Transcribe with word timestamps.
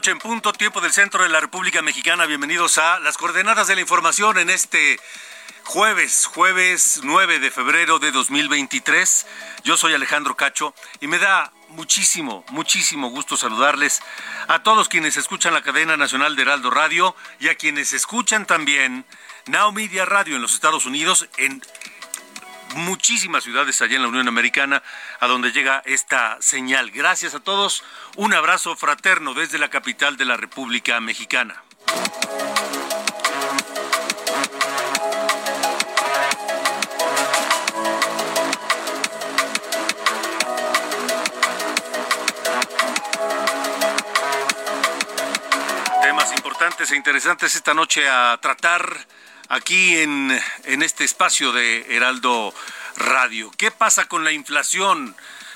Noche 0.00 0.12
en 0.12 0.18
punto, 0.18 0.54
tiempo 0.54 0.80
del 0.80 0.92
centro 0.92 1.24
de 1.24 1.28
la 1.28 1.40
República 1.40 1.82
Mexicana. 1.82 2.24
Bienvenidos 2.24 2.78
a 2.78 2.98
las 3.00 3.18
coordenadas 3.18 3.68
de 3.68 3.74
la 3.74 3.82
información 3.82 4.38
en 4.38 4.48
este 4.48 4.98
jueves, 5.64 6.24
jueves 6.24 7.00
9 7.02 7.38
de 7.38 7.50
febrero 7.50 7.98
de 7.98 8.10
2023. 8.10 9.26
Yo 9.62 9.76
soy 9.76 9.92
Alejandro 9.92 10.38
Cacho 10.38 10.74
y 11.02 11.06
me 11.06 11.18
da 11.18 11.52
muchísimo, 11.68 12.46
muchísimo 12.48 13.10
gusto 13.10 13.36
saludarles 13.36 14.00
a 14.48 14.62
todos 14.62 14.88
quienes 14.88 15.18
escuchan 15.18 15.52
la 15.52 15.60
cadena 15.60 15.98
nacional 15.98 16.34
de 16.34 16.42
Heraldo 16.42 16.70
Radio 16.70 17.14
y 17.38 17.48
a 17.48 17.56
quienes 17.56 17.92
escuchan 17.92 18.46
también 18.46 19.04
Now 19.48 19.70
Media 19.70 20.06
Radio 20.06 20.36
en 20.36 20.40
los 20.40 20.54
Estados 20.54 20.86
Unidos 20.86 21.28
en 21.36 21.62
muchísimas 22.74 23.44
ciudades 23.44 23.80
allá 23.80 23.96
en 23.96 24.02
la 24.02 24.08
Unión 24.08 24.28
Americana 24.28 24.82
a 25.18 25.26
donde 25.26 25.52
llega 25.52 25.82
esta 25.84 26.38
señal. 26.40 26.90
Gracias 26.90 27.34
a 27.34 27.40
todos. 27.40 27.84
Un 28.16 28.34
abrazo 28.34 28.76
fraterno 28.76 29.34
desde 29.34 29.58
la 29.58 29.68
capital 29.68 30.16
de 30.16 30.24
la 30.24 30.36
República 30.36 31.00
Mexicana. 31.00 31.62
Temas 46.02 46.32
importantes 46.32 46.90
e 46.90 46.96
interesantes 46.96 47.54
esta 47.54 47.74
noche 47.74 48.08
a 48.08 48.38
tratar 48.40 49.06
aquí 49.50 49.98
en, 49.98 50.40
en 50.64 50.82
este 50.82 51.04
espacio 51.04 51.52
de 51.52 51.94
Heraldo 51.94 52.54
Radio. 52.96 53.50
¿Qué 53.58 53.70
pasa 53.70 54.06
con 54.06 54.24
la 54.24 54.32
inflación? 54.32 55.14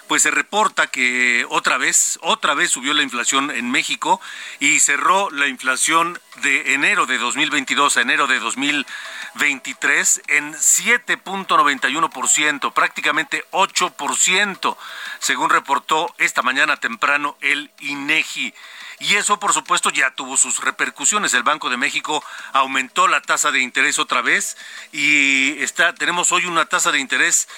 Pues 0.08 0.22
se 0.22 0.30
reporta 0.30 0.88
que 0.88 1.46
otra 1.48 1.78
vez, 1.78 2.18
otra 2.20 2.52
vez 2.52 2.70
subió 2.70 2.92
la 2.92 3.02
inflación 3.02 3.50
en 3.50 3.70
México 3.70 4.20
y 4.60 4.80
cerró 4.80 5.30
la 5.30 5.46
inflación 5.46 6.20
de 6.42 6.74
enero 6.74 7.06
de 7.06 7.16
2022 7.16 7.96
a 7.96 8.02
enero 8.02 8.26
de 8.26 8.38
2023 8.38 10.22
en 10.26 10.52
7.91%, 10.52 12.74
prácticamente 12.74 13.46
8%, 13.52 14.76
según 15.20 15.48
reportó 15.48 16.14
esta 16.18 16.42
mañana 16.42 16.76
temprano 16.76 17.38
el 17.40 17.70
INEGI. 17.78 18.52
Y 19.00 19.16
eso, 19.16 19.38
por 19.38 19.52
supuesto, 19.52 19.90
ya 19.90 20.14
tuvo 20.14 20.36
sus 20.36 20.58
repercusiones. 20.62 21.34
El 21.34 21.42
Banco 21.42 21.70
de 21.70 21.76
México 21.76 22.24
aumentó 22.52 23.08
la 23.08 23.20
tasa 23.20 23.50
de 23.50 23.60
interés 23.60 23.98
otra 23.98 24.22
vez 24.22 24.56
y 24.92 25.62
está, 25.62 25.94
tenemos 25.94 26.32
hoy 26.32 26.46
una 26.46 26.66
tasa 26.66 26.92
de 26.92 27.00
interés 27.00 27.48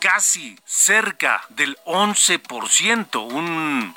casi 0.00 0.58
cerca 0.64 1.44
del 1.50 1.78
11%, 1.86 3.24
un 3.24 3.94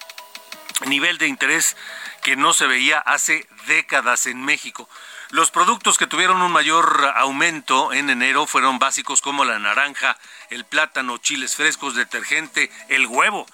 nivel 0.86 1.18
de 1.18 1.28
interés 1.28 1.76
que 2.22 2.36
no 2.36 2.54
se 2.54 2.68
veía 2.68 3.00
hace 3.00 3.48
décadas 3.68 4.28
en 4.28 4.44
México. 4.44 4.88
Los 5.32 5.50
productos 5.50 5.98
que 5.98 6.08
tuvieron 6.08 6.42
un 6.42 6.52
mayor 6.52 7.14
aumento 7.18 7.92
en 7.94 8.10
enero 8.10 8.46
fueron 8.46 8.80
básicos 8.80 9.22
como 9.22 9.46
la 9.46 9.60
naranja, 9.60 10.18
el 10.50 10.66
plátano, 10.66 11.18
chiles 11.18 11.56
frescos, 11.56 11.96
detergente, 11.96 12.72
el 12.90 13.08
huevo. 13.08 13.46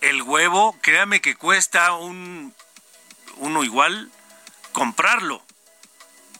El 0.00 0.22
huevo, 0.22 0.76
créame 0.80 1.20
que 1.20 1.36
cuesta 1.36 1.92
un 1.92 2.54
uno 3.36 3.64
igual 3.64 4.10
comprarlo. 4.72 5.42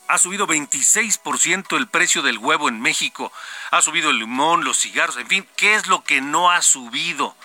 Ha 0.09 0.19
subido 0.19 0.47
26% 0.47 1.77
el 1.77 1.87
precio 1.87 2.23
del 2.23 2.39
huevo 2.39 2.69
en 2.69 2.81
México. 2.81 3.33
Ha 3.71 3.81
subido 3.81 4.11
el 4.11 4.19
limón, 4.19 4.65
los 4.65 4.79
cigarros, 4.79 5.17
en 5.17 5.29
fin, 5.29 5.47
¿qué 5.57 5.75
es 5.75 5.87
lo 5.87 6.03
que 6.03 6.21
no 6.21 6.51
ha 6.51 6.63
subido? 6.63 7.37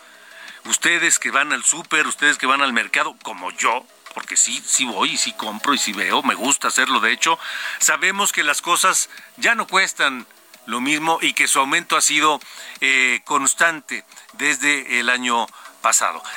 Ustedes 0.65 1.19
que 1.19 1.29
van 1.29 1.53
al 1.53 1.63
súper, 1.63 2.07
ustedes 2.07 2.37
que 2.37 2.47
van 2.47 2.61
al 2.61 2.73
mercado, 2.73 3.15
como 3.21 3.51
yo, 3.51 3.85
porque 4.15 4.35
sí, 4.35 4.63
sí 4.65 4.85
voy 4.85 5.11
y 5.11 5.17
sí 5.17 5.33
compro 5.33 5.73
y 5.75 5.77
sí 5.77 5.93
veo, 5.93 6.23
me 6.23 6.33
gusta 6.33 6.69
hacerlo 6.69 7.01
de 7.01 7.11
hecho, 7.11 7.37
sabemos 7.79 8.31
que 8.31 8.43
las 8.43 8.61
cosas 8.61 9.09
ya 9.37 9.53
no 9.53 9.67
cuestan 9.67 10.25
lo 10.65 10.81
mismo 10.81 11.19
y 11.21 11.33
que 11.33 11.47
su 11.47 11.59
aumento 11.59 11.95
ha 11.97 12.01
sido 12.01 12.39
eh, 12.81 13.21
constante 13.25 14.03
desde 14.33 14.99
el 14.99 15.09
año 15.09 15.47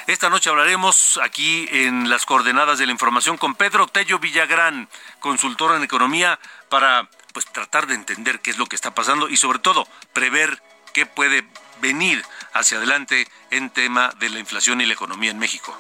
Esta 0.07 0.29
noche 0.29 0.51
hablaremos 0.51 1.19
aquí 1.23 1.67
en 1.71 2.11
las 2.11 2.27
coordenadas 2.27 2.79
de 2.79 2.85
la 2.85 2.93
información 2.93 3.39
con 3.39 3.55
Pedro 3.55 3.87
Tello 3.87 4.19
Villagrán, 4.19 4.91
consultor 5.21 5.75
en 5.75 5.83
economía, 5.83 6.39
para 6.69 7.09
pues 7.33 7.47
tratar 7.47 7.87
de 7.87 7.95
entender 7.95 8.41
qué 8.41 8.51
es 8.51 8.59
lo 8.59 8.67
que 8.67 8.77
está 8.77 8.95
pasando 8.95 9.27
y 9.31 9.39
sobre 9.39 9.59
todo 9.59 9.89
prever 10.13 10.63
qué 10.93 11.07
puede 11.07 11.49
venir 11.81 12.23
hacia 12.53 12.77
adelante 12.77 13.27
en 13.51 13.71
tema 13.71 14.11
de 14.19 14.29
la 14.29 14.39
inflación 14.39 14.83
y 14.83 14.87
la 14.87 14.93
economía 14.93 15.31
en 15.31 15.39
México. 15.39 15.75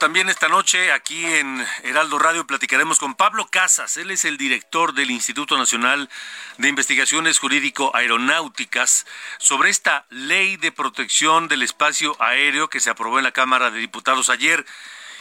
También 0.00 0.30
esta 0.30 0.48
noche 0.48 0.92
aquí 0.92 1.26
en 1.26 1.62
Heraldo 1.82 2.18
Radio 2.18 2.46
platicaremos 2.46 2.98
con 2.98 3.14
Pablo 3.14 3.48
Casas. 3.48 3.98
Él 3.98 4.10
es 4.10 4.24
el 4.24 4.38
director 4.38 4.94
del 4.94 5.10
Instituto 5.10 5.58
Nacional 5.58 6.08
de 6.56 6.68
Investigaciones 6.68 7.38
Jurídico 7.38 7.94
Aeronáuticas 7.94 9.06
sobre 9.36 9.68
esta 9.68 10.06
ley 10.08 10.56
de 10.56 10.72
protección 10.72 11.48
del 11.48 11.60
espacio 11.60 12.16
aéreo 12.18 12.70
que 12.70 12.80
se 12.80 12.88
aprobó 12.88 13.18
en 13.18 13.24
la 13.24 13.32
Cámara 13.32 13.70
de 13.70 13.78
Diputados 13.78 14.30
ayer 14.30 14.64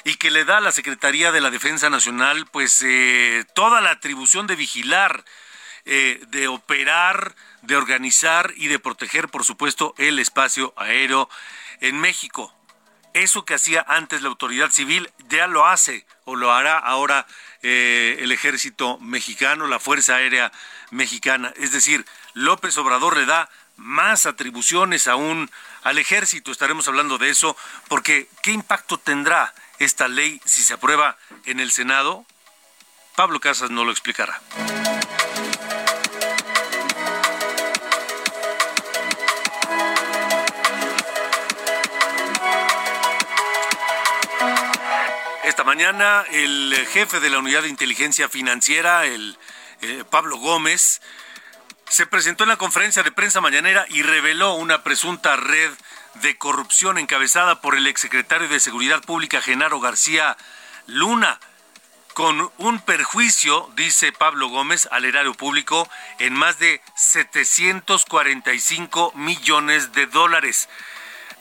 y 0.05 0.15
que 0.15 0.31
le 0.31 0.45
da 0.45 0.59
a 0.59 0.61
la 0.61 0.71
Secretaría 0.71 1.33
de 1.33 1.41
la 1.41 1.51
Defensa 1.51 1.89
Nacional 1.89 2.45
pues 2.49 2.81
eh, 2.81 3.43
toda 3.53 3.81
la 3.81 3.91
atribución 3.91 4.47
de 4.47 4.55
vigilar, 4.55 5.25
eh, 5.83 6.21
de 6.29 6.47
operar, 6.47 7.35
de 7.63 7.75
organizar 7.75 8.53
y 8.55 8.67
de 8.67 8.79
proteger, 8.79 9.27
por 9.27 9.43
supuesto, 9.43 9.93
el 9.97 10.19
espacio 10.19 10.73
aéreo 10.77 11.29
en 11.81 11.99
México 11.99 12.55
eso 13.13 13.45
que 13.45 13.55
hacía 13.55 13.85
antes 13.87 14.21
la 14.21 14.29
autoridad 14.29 14.71
civil 14.71 15.11
ya 15.29 15.47
lo 15.47 15.65
hace 15.65 16.05
o 16.25 16.35
lo 16.35 16.51
hará 16.51 16.77
ahora 16.77 17.25
eh, 17.61 18.17
el 18.19 18.31
ejército 18.31 18.97
mexicano, 18.99 19.67
la 19.67 19.79
Fuerza 19.79 20.15
Aérea 20.15 20.51
Mexicana. 20.91 21.53
Es 21.57 21.71
decir, 21.71 22.05
López 22.33 22.77
Obrador 22.77 23.17
le 23.17 23.25
da 23.25 23.49
más 23.77 24.25
atribuciones 24.25 25.07
aún 25.07 25.49
al 25.83 25.97
ejército. 25.97 26.51
Estaremos 26.51 26.87
hablando 26.87 27.17
de 27.17 27.29
eso 27.29 27.55
porque 27.87 28.27
¿qué 28.43 28.51
impacto 28.51 28.97
tendrá 28.97 29.53
esta 29.79 30.07
ley 30.07 30.41
si 30.45 30.61
se 30.61 30.73
aprueba 30.73 31.17
en 31.45 31.59
el 31.59 31.71
Senado? 31.71 32.25
Pablo 33.15 33.39
Casas 33.39 33.71
no 33.71 33.83
lo 33.83 33.91
explicará. 33.91 34.41
Mañana 45.79 46.25
el 46.31 46.75
jefe 46.91 47.21
de 47.21 47.29
la 47.29 47.39
Unidad 47.39 47.61
de 47.61 47.69
Inteligencia 47.69 48.27
Financiera, 48.27 49.05
el 49.05 49.37
eh, 49.81 50.03
Pablo 50.09 50.35
Gómez, 50.35 50.99
se 51.87 52.05
presentó 52.05 52.43
en 52.43 52.49
la 52.49 52.57
conferencia 52.57 53.01
de 53.01 53.13
prensa 53.13 53.39
mañanera 53.39 53.85
y 53.87 54.01
reveló 54.01 54.55
una 54.55 54.83
presunta 54.83 55.37
red 55.37 55.71
de 56.15 56.37
corrupción 56.37 56.97
encabezada 56.97 57.61
por 57.61 57.77
el 57.77 57.87
exsecretario 57.87 58.49
de 58.49 58.59
Seguridad 58.59 59.01
Pública 59.01 59.39
Genaro 59.39 59.79
García 59.79 60.35
Luna, 60.85 61.39
con 62.13 62.51
un 62.57 62.81
perjuicio, 62.81 63.71
dice 63.77 64.11
Pablo 64.11 64.49
Gómez, 64.49 64.89
al 64.91 65.05
erario 65.05 65.33
público 65.33 65.89
en 66.17 66.33
más 66.33 66.59
de 66.59 66.81
745 66.95 69.13
millones 69.15 69.93
de 69.93 70.07
dólares. 70.07 70.67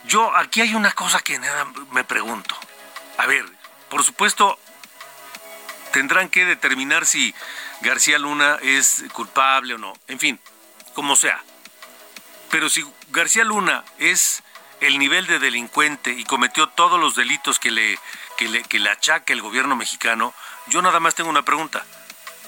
Yo 0.04 0.32
aquí 0.36 0.60
hay 0.60 0.76
una 0.76 0.92
cosa 0.92 1.18
que 1.18 1.40
me 1.90 2.04
pregunto. 2.04 2.56
A 3.16 3.26
ver, 3.26 3.57
por 3.90 4.04
supuesto, 4.04 4.58
tendrán 5.92 6.28
que 6.28 6.44
determinar 6.44 7.06
si 7.06 7.34
García 7.80 8.18
Luna 8.18 8.58
es 8.62 9.04
culpable 9.12 9.74
o 9.74 9.78
no. 9.78 9.92
En 10.06 10.18
fin, 10.18 10.38
como 10.94 11.16
sea. 11.16 11.42
Pero 12.50 12.68
si 12.68 12.84
García 13.10 13.44
Luna 13.44 13.84
es 13.98 14.42
el 14.80 14.98
nivel 14.98 15.26
de 15.26 15.38
delincuente 15.38 16.12
y 16.12 16.24
cometió 16.24 16.68
todos 16.68 17.00
los 17.00 17.14
delitos 17.14 17.58
que 17.58 17.70
le, 17.70 17.98
que 18.36 18.48
le, 18.48 18.62
que 18.62 18.78
le 18.78 18.90
achaca 18.90 19.32
el 19.32 19.42
gobierno 19.42 19.76
mexicano, 19.76 20.34
yo 20.66 20.82
nada 20.82 21.00
más 21.00 21.14
tengo 21.14 21.30
una 21.30 21.44
pregunta. 21.44 21.84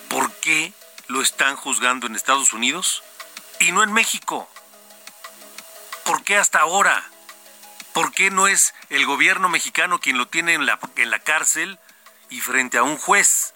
¿Por 0.09 0.33
qué 0.41 0.73
lo 1.09 1.23
están 1.23 1.57
juzgando 1.57 2.07
en 2.07 2.17
Estados 2.17 2.53
Unidos 2.53 3.03
y 3.59 3.73
no 3.73 3.83
en 3.83 3.93
México? 3.93 4.49
¿Por 6.05 6.23
qué 6.25 6.37
hasta 6.37 6.61
ahora? 6.61 7.09
¿Por 7.93 8.13
qué 8.13 8.31
no 8.31 8.47
es 8.47 8.75
el 8.89 9.07
gobierno 9.07 9.49
mexicano 9.49 10.01
quien 10.01 10.19
lo 10.19 10.29
tiene 10.29 10.55
en 10.55 10.67
la, 10.67 10.79
en 10.97 11.11
la 11.11 11.19
cárcel 11.19 11.79
y 12.29 12.41
frente 12.41 12.79
a 12.79 12.83
un 12.83 12.97
juez? 12.97 13.55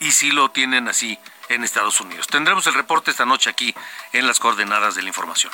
Y 0.00 0.12
si 0.12 0.30
lo 0.30 0.50
tienen 0.50 0.88
así 0.88 1.18
en 1.48 1.64
Estados 1.64 2.00
Unidos. 2.00 2.26
Tendremos 2.28 2.66
el 2.66 2.74
reporte 2.74 3.10
esta 3.10 3.24
noche 3.24 3.50
aquí 3.50 3.74
en 4.12 4.26
las 4.26 4.38
coordenadas 4.38 4.94
de 4.94 5.02
la 5.02 5.08
información. 5.08 5.52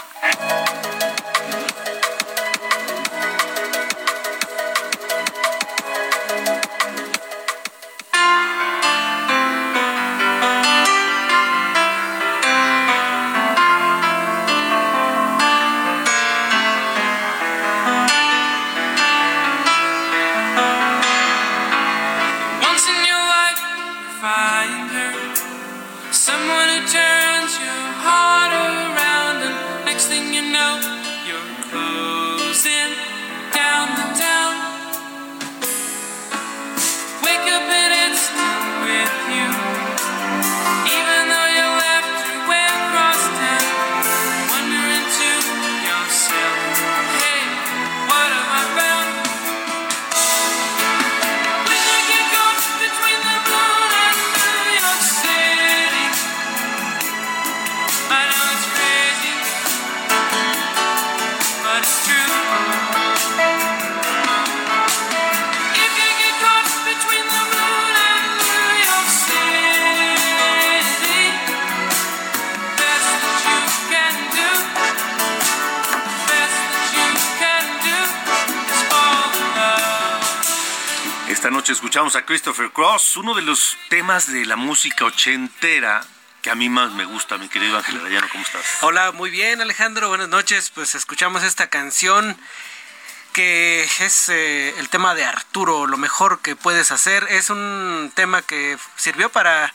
Escuchamos 82.04 82.16
a 82.16 82.26
Christopher 82.26 82.70
Cross, 82.70 83.16
uno 83.16 83.32
de 83.32 83.40
los 83.40 83.78
temas 83.88 84.30
de 84.30 84.44
la 84.44 84.56
música 84.56 85.06
ochentera 85.06 86.04
que 86.42 86.50
a 86.50 86.54
mí 86.54 86.68
más 86.68 86.92
me 86.92 87.06
gusta, 87.06 87.38
mi 87.38 87.48
querido 87.48 87.78
Ángel 87.78 87.98
Arayano, 87.98 88.28
¿cómo 88.30 88.44
estás? 88.44 88.62
Hola, 88.82 89.12
muy 89.12 89.30
bien 89.30 89.62
Alejandro, 89.62 90.10
buenas 90.10 90.28
noches. 90.28 90.68
Pues 90.68 90.94
escuchamos 90.94 91.42
esta 91.42 91.68
canción 91.68 92.36
que 93.32 93.84
es 93.84 94.28
eh, 94.28 94.74
el 94.78 94.90
tema 94.90 95.14
de 95.14 95.24
Arturo, 95.24 95.86
lo 95.86 95.96
mejor 95.96 96.42
que 96.42 96.56
puedes 96.56 96.90
hacer. 96.90 97.26
Es 97.30 97.48
un 97.48 98.12
tema 98.14 98.42
que 98.42 98.76
sirvió 98.96 99.30
para 99.30 99.72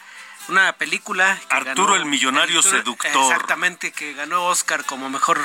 una 0.49 0.73
película. 0.73 1.39
Arturo 1.49 1.95
el 1.95 2.05
millonario 2.05 2.61
seductor. 2.61 3.07
Exactamente, 3.11 3.91
que 3.91 4.13
ganó 4.13 4.45
Oscar 4.45 4.85
como 4.85 5.09
mejor 5.09 5.43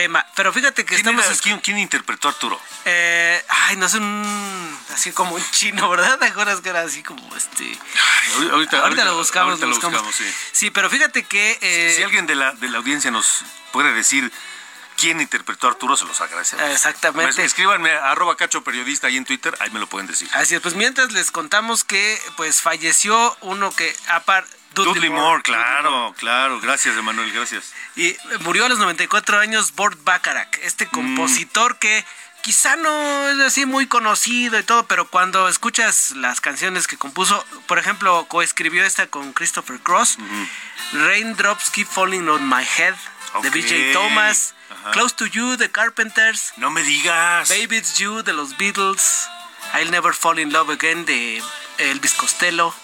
tema. 0.00 0.26
Pero 0.34 0.52
fíjate 0.52 0.84
que 0.84 0.94
¿Quién 0.94 1.18
estamos... 1.18 1.60
¿quién, 1.62 1.78
interpretó 1.78 2.28
a 2.28 2.30
Arturo? 2.30 2.60
Eh, 2.84 3.42
ay, 3.48 3.76
no 3.76 3.86
es 3.86 3.94
un... 3.94 4.78
Así 4.92 5.12
como 5.12 5.34
un 5.34 5.50
chino, 5.50 5.88
¿verdad? 5.88 6.18
¿Te 6.20 6.26
acuerdas 6.26 6.60
que 6.60 6.70
era 6.70 6.80
así 6.80 7.02
como 7.02 7.36
este... 7.36 7.78
ahorita, 8.50 8.80
ahorita, 8.80 9.04
lo 9.04 9.16
buscamos, 9.16 9.60
lo 9.60 9.68
buscamos. 9.68 10.14
sí. 10.14 10.24
sí. 10.52 10.70
pero 10.70 10.88
fíjate 10.88 11.24
que... 11.24 11.58
Eh... 11.60 11.94
Si, 11.96 12.02
alguien 12.02 12.26
de 12.26 12.34
la, 12.34 12.52
de 12.52 12.68
la 12.68 12.78
audiencia 12.78 13.10
nos 13.10 13.44
puede 13.72 13.92
decir 13.92 14.32
quién 15.00 15.20
interpretó 15.20 15.66
a 15.66 15.70
Arturo, 15.70 15.96
se 15.96 16.04
los 16.04 16.20
agradecemos. 16.20 16.64
Exactamente. 16.70 17.42
Escríbanme 17.42 17.90
a 17.90 18.10
arroba 18.10 18.36
cacho 18.36 18.62
periodista 18.62 19.06
ahí 19.06 19.16
en 19.16 19.24
Twitter, 19.24 19.56
ahí 19.60 19.70
me 19.70 19.80
lo 19.80 19.86
pueden 19.86 20.06
decir. 20.06 20.28
Así 20.32 20.54
es, 20.54 20.60
pues 20.60 20.74
mientras 20.74 21.12
les 21.12 21.30
contamos 21.30 21.84
que 21.84 22.20
pues 22.36 22.60
falleció 22.60 23.36
uno 23.40 23.72
que 23.72 23.94
aparte 24.08 24.50
Dudley, 24.74 25.10
Moore, 25.10 25.42
claro, 25.42 26.14
claro. 26.16 26.60
Gracias, 26.60 26.96
Emanuel, 26.96 27.32
gracias. 27.32 27.72
Y 27.96 28.16
murió 28.40 28.66
a 28.66 28.68
los 28.68 28.78
94 28.78 29.38
años 29.38 29.74
Bort 29.74 29.98
Bacharach, 30.04 30.58
este 30.62 30.86
mm. 30.86 30.90
compositor 30.90 31.78
que 31.78 32.04
quizá 32.42 32.76
no 32.76 33.28
es 33.30 33.40
así 33.40 33.66
muy 33.66 33.86
conocido 33.86 34.58
y 34.58 34.62
todo, 34.62 34.86
pero 34.86 35.08
cuando 35.08 35.48
escuchas 35.48 36.12
las 36.12 36.40
canciones 36.40 36.86
que 36.86 36.96
compuso, 36.96 37.44
por 37.66 37.78
ejemplo, 37.78 38.26
coescribió 38.28 38.84
esta 38.84 39.08
con 39.08 39.32
Christopher 39.32 39.80
Cross, 39.80 40.18
Raindrops 40.92 41.70
Keep 41.70 41.88
Falling 41.88 42.28
on 42.28 42.48
My 42.48 42.64
Head, 42.64 42.94
de 43.42 43.50
BJ 43.50 43.92
Thomas, 43.92 44.54
Close 44.92 45.14
to 45.16 45.26
You, 45.26 45.56
de 45.56 45.70
Carpenters. 45.70 46.52
No 46.56 46.70
me 46.70 46.82
digas. 46.82 47.48
Baby 47.48 47.78
It's 47.78 47.98
You, 47.98 48.22
de 48.22 48.32
los 48.32 48.56
Beatles, 48.56 49.28
I'll 49.74 49.90
Never 49.90 50.14
Fall 50.14 50.38
in 50.38 50.52
Love 50.52 50.70
Again, 50.70 51.04
de 51.04 51.42
Elvis 51.78 52.14
Costello. 52.14 52.74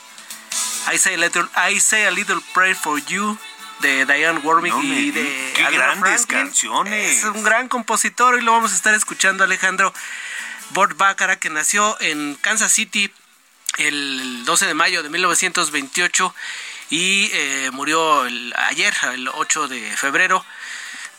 I 0.93 0.99
Say 0.99 1.15
a 1.15 1.19
Little, 1.19 1.49
I 1.57 1.79
Say 1.81 2.07
a 2.07 2.11
Little 2.11 2.41
Prayer 2.55 2.77
for 2.77 2.99
You 2.99 3.39
de 3.81 4.07
Diane 4.07 4.39
Warwick 4.41 4.75
y 4.83 5.11
de 5.11 5.53
qué 5.55 5.65
grandes 5.71 6.27
canciones. 6.27 7.19
Es 7.19 7.25
un 7.25 7.43
gran 7.43 7.69
compositor 7.69 8.39
y 8.39 8.43
lo 8.43 8.53
vamos 8.53 8.73
a 8.73 8.75
estar 8.75 8.95
escuchando 8.95 9.45
Alejandro 9.45 9.93
Bort 10.71 10.97
Baccarat 10.97 11.39
que 11.39 11.51
nació 11.51 11.97
en 12.01 12.37
Kansas 12.37 12.73
City 12.73 13.13
el 13.79 14.45
12 14.45 14.67
de 14.67 14.75
mayo 14.75 15.03
de 15.03 15.11
1928 15.11 16.35
y 16.91 17.31
eh, 17.33 17.71
murió 17.73 18.23
ayer, 18.69 18.95
el 19.13 19.29
8 19.29 19.69
de 19.69 19.97
febrero. 19.97 20.45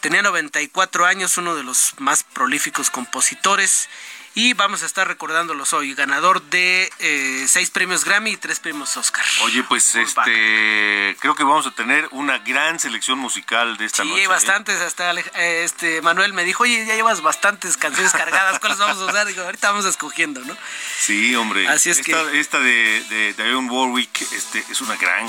Tenía 0.01 0.21
94 0.21 1.05
años, 1.05 1.37
uno 1.37 1.55
de 1.55 1.63
los 1.63 1.93
más 1.97 2.23
prolíficos 2.23 2.89
compositores 2.89 3.89
y 4.37 4.53
vamos 4.53 4.83
a 4.83 4.85
estar 4.85 5.07
recordándolos 5.07 5.73
hoy, 5.73 5.95
ganador 5.95 6.43
de 6.43 6.91
eh, 6.99 7.45
seis 7.47 7.71
premios 7.71 8.05
Grammy 8.05 8.33
y 8.33 8.37
tres 8.37 8.59
premios 8.59 8.95
Oscar. 8.95 9.25
Oye, 9.41 9.63
pues 9.63 9.95
este 9.95 11.17
creo 11.19 11.33
que 11.33 11.43
vamos 11.43 11.65
a 11.65 11.71
tener 11.71 12.07
una 12.11 12.37
gran 12.37 12.79
selección 12.79 13.17
musical 13.17 13.77
de 13.77 13.85
esta 13.85 14.03
noche. 14.03 14.17
Sí, 14.17 14.25
¿eh? 14.25 14.27
bastantes. 14.27 14.79
Hasta 14.79 15.11
eh, 15.11 15.63
este 15.63 16.03
Manuel 16.03 16.33
me 16.33 16.43
dijo, 16.43 16.61
oye, 16.61 16.85
ya 16.85 16.93
llevas 16.93 17.21
bastantes 17.21 17.77
canciones 17.77 18.11
cargadas, 18.11 18.59
¿cuáles 18.59 18.77
vamos 18.77 18.99
a 18.99 19.05
usar? 19.05 19.25
Digo, 19.25 19.41
ahorita 19.41 19.71
vamos 19.71 19.85
escogiendo, 19.85 20.39
¿no? 20.41 20.55
Sí, 20.99 21.35
hombre. 21.35 21.67
Así 21.67 21.89
es 21.89 21.97
esta, 21.97 22.29
que... 22.29 22.39
Esta 22.39 22.59
de, 22.59 23.33
de 23.35 23.55
Warwick 23.55 24.21
este, 24.21 24.63
es 24.69 24.81
una 24.81 24.97
gran, 24.97 25.25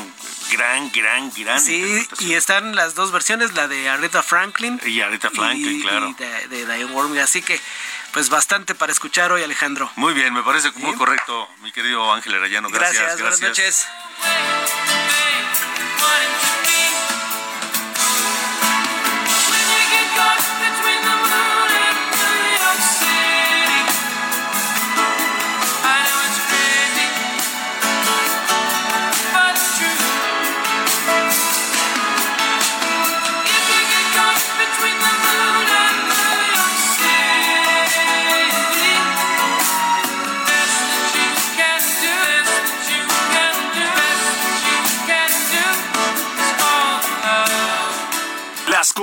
gran, 0.52 0.92
gran, 0.92 1.32
gran 1.34 1.62
Sí, 1.62 2.06
y 2.18 2.34
están 2.34 2.76
las 2.76 2.94
dos 2.94 3.10
versiones, 3.10 3.54
la 3.54 3.68
de 3.68 3.88
Aretha 3.88 4.22
Franklin. 4.22 4.78
Y 4.84 5.00
Aretha 5.00 5.30
Franklin, 5.30 5.80
claro. 5.80 6.10
Y 6.10 6.14
de, 6.22 6.48
de 6.48 6.66
Diane 6.66 6.84
Warwick, 6.92 7.22
así 7.22 7.40
que 7.40 7.58
pues 8.12 8.30
bastante 8.30 8.74
para 8.74 8.92
escuchar 8.92 9.32
hoy, 9.32 9.42
Alejandro. 9.42 9.90
Muy 9.96 10.14
bien, 10.14 10.32
me 10.32 10.42
parece 10.42 10.70
muy 10.72 10.94
correcto, 10.96 11.48
mi 11.62 11.72
querido 11.72 12.12
Ángel 12.12 12.34
Arayano. 12.34 12.68
Gracias, 12.68 13.18
gracias. 13.18 13.20
Buenas 13.20 13.40
noches. 13.40 13.88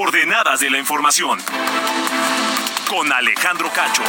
Coordenadas 0.06 0.60
de 0.60 0.70
la 0.70 0.78
información. 0.78 1.42
Con 2.88 3.12
Alejandro 3.12 3.72
Cacho. 3.74 4.04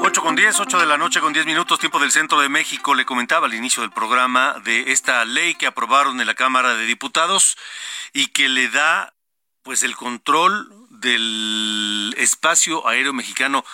8 0.00 0.22
con 0.22 0.34
10, 0.34 0.58
8 0.58 0.78
de 0.80 0.86
la 0.86 0.98
noche 0.98 1.20
con 1.20 1.32
10 1.32 1.46
minutos, 1.46 1.78
tiempo 1.78 2.00
del 2.00 2.10
centro 2.10 2.40
de 2.40 2.48
México. 2.48 2.96
Le 2.96 3.04
comentaba 3.04 3.46
al 3.46 3.54
inicio 3.54 3.82
del 3.82 3.92
programa 3.92 4.56
de 4.64 4.90
esta 4.90 5.24
ley 5.24 5.54
que 5.54 5.68
aprobaron 5.68 6.20
en 6.20 6.26
la 6.26 6.34
Cámara 6.34 6.74
de 6.74 6.84
Diputados 6.84 7.56
y 8.12 8.26
que 8.28 8.48
le 8.48 8.68
da 8.68 9.14
pues 9.62 9.84
el 9.84 9.94
control 9.94 10.68
del 10.90 12.12
espacio 12.18 12.88
aéreo 12.88 13.12
mexicano 13.12 13.64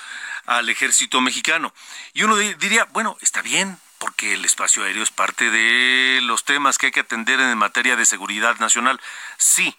al 0.45 0.69
ejército 0.69 1.23
mexicano. 1.23 1.73
Y 2.13 2.25
uno 2.25 2.37
diría, 2.37 2.85
bueno, 2.93 3.17
está 3.23 3.41
bien, 3.41 3.79
porque 4.03 4.33
el 4.33 4.45
espacio 4.45 4.83
aéreo 4.83 5.05
es 5.05 5.13
parte 5.13 5.49
de 5.53 6.19
los 6.23 6.45
temas 6.45 6.77
que 6.77 6.87
hay 6.87 6.93
que 6.93 6.99
atender 6.99 7.39
en 7.39 7.57
materia 7.57 7.95
de 7.95 8.05
seguridad 8.05 8.57
nacional. 8.59 9.01
Sí, 9.39 9.77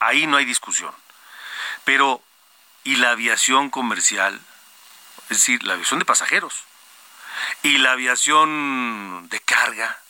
ahí 0.00 0.26
no 0.26 0.38
hay 0.38 0.44
discusión. 0.44 0.92
Pero, 1.84 2.20
¿y 2.82 2.96
la 2.96 3.12
aviación 3.12 3.70
comercial? 3.70 4.40
Es 5.30 5.36
decir, 5.36 5.62
la 5.62 5.74
aviación 5.74 6.00
de 6.00 6.04
pasajeros. 6.04 6.64
¿Y 7.62 7.78
la 7.78 7.92
aviación 7.92 9.28
de 9.28 9.38
carga? 9.38 10.00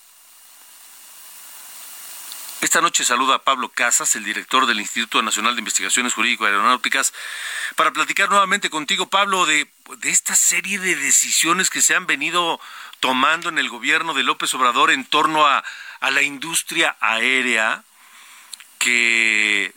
Esta 2.62 2.80
noche 2.80 3.04
saluda 3.04 3.36
a 3.36 3.44
Pablo 3.44 3.68
Casas, 3.68 4.16
el 4.16 4.24
director 4.24 4.66
del 4.66 4.80
Instituto 4.80 5.22
Nacional 5.22 5.54
de 5.54 5.60
Investigaciones 5.60 6.14
Jurídico 6.14 6.44
Aeronáuticas, 6.44 7.12
para 7.76 7.92
platicar 7.92 8.30
nuevamente 8.30 8.68
contigo, 8.68 9.06
Pablo, 9.08 9.46
de, 9.46 9.70
de 9.98 10.10
esta 10.10 10.34
serie 10.34 10.80
de 10.80 10.96
decisiones 10.96 11.70
que 11.70 11.82
se 11.82 11.94
han 11.94 12.06
venido 12.06 12.60
tomando 13.00 13.48
en 13.48 13.58
el 13.58 13.68
gobierno 13.68 14.14
de 14.14 14.22
López 14.22 14.52
Obrador 14.54 14.90
en 14.90 15.04
torno 15.04 15.46
a, 15.46 15.64
a 16.00 16.10
la 16.10 16.22
industria 16.22 16.96
aérea, 17.00 17.82
que 18.78 19.72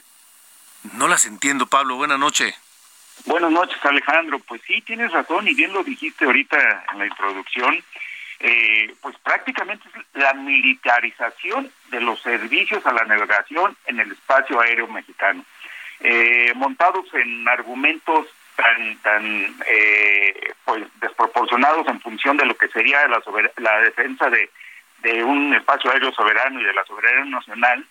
no 0.93 1.07
las 1.07 1.25
entiendo, 1.25 1.67
Pablo. 1.67 1.95
Buenas 1.95 2.19
noches. 2.19 2.55
Buenas 3.25 3.51
noches, 3.51 3.77
Alejandro. 3.83 4.39
Pues 4.39 4.61
sí, 4.65 4.81
tienes 4.81 5.11
razón 5.11 5.47
y 5.47 5.53
bien 5.53 5.73
lo 5.73 5.83
dijiste 5.83 6.25
ahorita 6.25 6.85
en 6.91 6.99
la 6.99 7.05
introducción. 7.05 7.83
Eh, 8.43 8.95
pues 9.01 9.15
prácticamente 9.19 9.87
es 9.87 10.19
la 10.19 10.33
militarización 10.33 11.71
de 11.91 12.01
los 12.01 12.19
servicios 12.23 12.83
a 12.87 12.93
la 12.93 13.05
navegación 13.05 13.77
en 13.85 13.99
el 13.99 14.11
espacio 14.11 14.59
aéreo 14.59 14.87
mexicano, 14.87 15.45
eh, 15.99 16.51
montados 16.55 17.05
en 17.13 17.47
argumentos 17.47 18.25
tan 18.55 18.97
tan 18.99 19.55
eh, 19.67 20.53
pues 20.65 20.83
desproporcionados 20.99 21.87
en 21.87 21.99
función 22.01 22.37
de 22.37 22.45
lo 22.45 22.55
que 22.55 22.67
sería 22.69 23.07
la, 23.07 23.21
la 23.57 23.79
defensa 23.81 24.29
de, 24.29 24.49
de 24.99 25.23
un 25.23 25.53
espacio 25.53 25.91
aéreo 25.91 26.11
soberano 26.11 26.59
y 26.59 26.63
de 26.63 26.73
la 26.73 26.85
soberanía 26.85 27.25
nacional, 27.25 27.85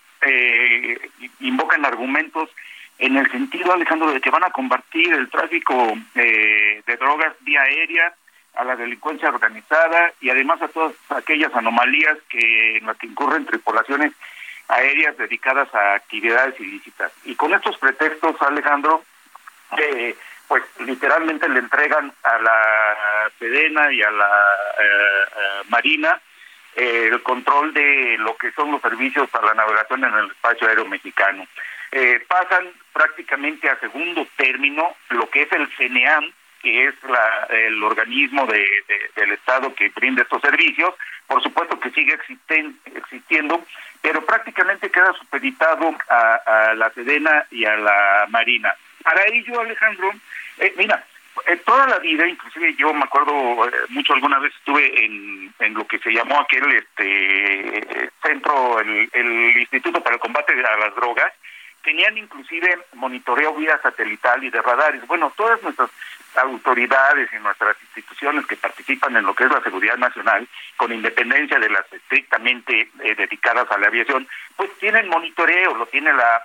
invocan 1.40 1.84
argumentos 1.84 2.50
en 2.98 3.16
el 3.16 3.30
sentido, 3.30 3.72
Alejandro, 3.72 4.12
de 4.12 4.20
que 4.20 4.30
van 4.30 4.44
a 4.44 4.50
combatir 4.50 5.12
el 5.14 5.30
tráfico 5.30 5.96
de 6.14 6.96
drogas 6.98 7.34
vía 7.40 7.62
aérea, 7.62 8.14
a 8.54 8.64
la 8.64 8.76
delincuencia 8.76 9.28
organizada 9.28 10.12
y 10.20 10.30
además 10.30 10.60
a 10.62 10.68
todas 10.68 10.92
aquellas 11.10 11.54
anomalías 11.54 12.18
que 12.28 12.78
en 12.78 12.86
las 12.86 12.96
que 12.98 13.06
incurren 13.06 13.46
tripulaciones 13.46 14.12
aéreas 14.68 15.16
dedicadas 15.16 15.72
a 15.74 15.94
actividades 15.94 16.58
ilícitas. 16.60 17.12
Y 17.24 17.34
con 17.34 17.54
estos 17.54 17.76
pretextos, 17.78 18.40
Alejandro, 18.42 19.02
eh, 19.78 20.16
pues 20.50 20.64
literalmente 20.80 21.48
le 21.48 21.60
entregan 21.60 22.12
a 22.24 22.38
la 22.40 23.30
Sedena 23.38 23.92
y 23.92 24.02
a 24.02 24.10
la 24.10 24.26
eh, 24.80 25.24
eh, 25.36 25.62
Marina 25.68 26.20
el 26.74 27.22
control 27.22 27.72
de 27.72 28.16
lo 28.18 28.36
que 28.36 28.50
son 28.52 28.72
los 28.72 28.82
servicios 28.82 29.30
para 29.30 29.46
la 29.46 29.54
navegación 29.54 30.02
en 30.02 30.12
el 30.14 30.26
espacio 30.26 30.66
aéreo 30.66 30.86
mexicano. 30.86 31.46
pasan 32.26 32.68
prácticamente 32.92 33.68
a 33.70 33.78
segundo 33.78 34.26
término 34.36 34.96
lo 35.10 35.30
que 35.30 35.42
es 35.42 35.52
el 35.52 35.68
CNEAM, 35.76 36.32
que 36.62 36.86
es 36.88 36.94
la, 37.04 37.46
el 37.50 37.82
organismo 37.82 38.46
de, 38.46 38.66
del 39.14 39.32
Estado 39.32 39.72
que 39.74 39.90
brinda 39.90 40.22
estos 40.22 40.42
servicios. 40.42 40.94
Por 41.28 41.40
supuesto 41.44 41.78
que 41.78 41.90
sigue 41.90 42.14
existen, 42.14 42.76
existiendo, 42.94 43.64
pero 44.02 44.24
prácticamente 44.26 44.90
queda 44.90 45.12
supeditado 45.14 45.94
a, 46.08 46.74
la 46.74 46.90
Sedena 46.90 47.46
y 47.52 47.64
a 47.64 47.76
la 47.76 48.26
Marina. 48.30 48.74
Para 49.02 49.24
ello, 49.26 49.60
Alejandro, 49.60 50.12
eh, 50.58 50.74
mira, 50.76 51.04
eh, 51.46 51.56
toda 51.64 51.86
la 51.86 51.98
vida, 51.98 52.26
inclusive 52.26 52.74
yo 52.74 52.92
me 52.92 53.04
acuerdo 53.04 53.66
eh, 53.66 53.72
mucho 53.88 54.12
alguna 54.12 54.38
vez 54.38 54.52
estuve 54.54 55.04
en, 55.04 55.54
en 55.58 55.74
lo 55.74 55.86
que 55.86 55.98
se 55.98 56.12
llamó 56.12 56.40
aquel 56.40 56.70
este 56.72 58.10
centro, 58.22 58.80
el, 58.80 59.08
el 59.12 59.58
Instituto 59.58 60.02
para 60.02 60.16
el 60.16 60.20
Combate 60.20 60.52
a 60.52 60.76
las 60.76 60.94
Drogas, 60.94 61.32
tenían 61.82 62.18
inclusive 62.18 62.78
monitoreo 62.94 63.54
vía 63.54 63.78
satelital 63.82 64.44
y 64.44 64.50
de 64.50 64.60
radares. 64.60 65.06
Bueno, 65.06 65.32
todas 65.36 65.62
nuestras 65.62 65.90
autoridades 66.36 67.28
y 67.32 67.42
nuestras 67.42 67.76
instituciones 67.82 68.46
que 68.46 68.56
participan 68.56 69.16
en 69.16 69.24
lo 69.24 69.34
que 69.34 69.44
es 69.44 69.50
la 69.50 69.62
seguridad 69.62 69.96
nacional, 69.96 70.46
con 70.76 70.92
independencia 70.92 71.58
de 71.58 71.68
las 71.68 71.90
estrictamente 71.92 72.90
eh, 73.02 73.14
dedicadas 73.14 73.70
a 73.70 73.78
la 73.78 73.88
aviación, 73.88 74.26
pues 74.56 74.70
tienen 74.78 75.08
monitoreo, 75.08 75.74
lo 75.74 75.86
tiene 75.86 76.12
la, 76.12 76.42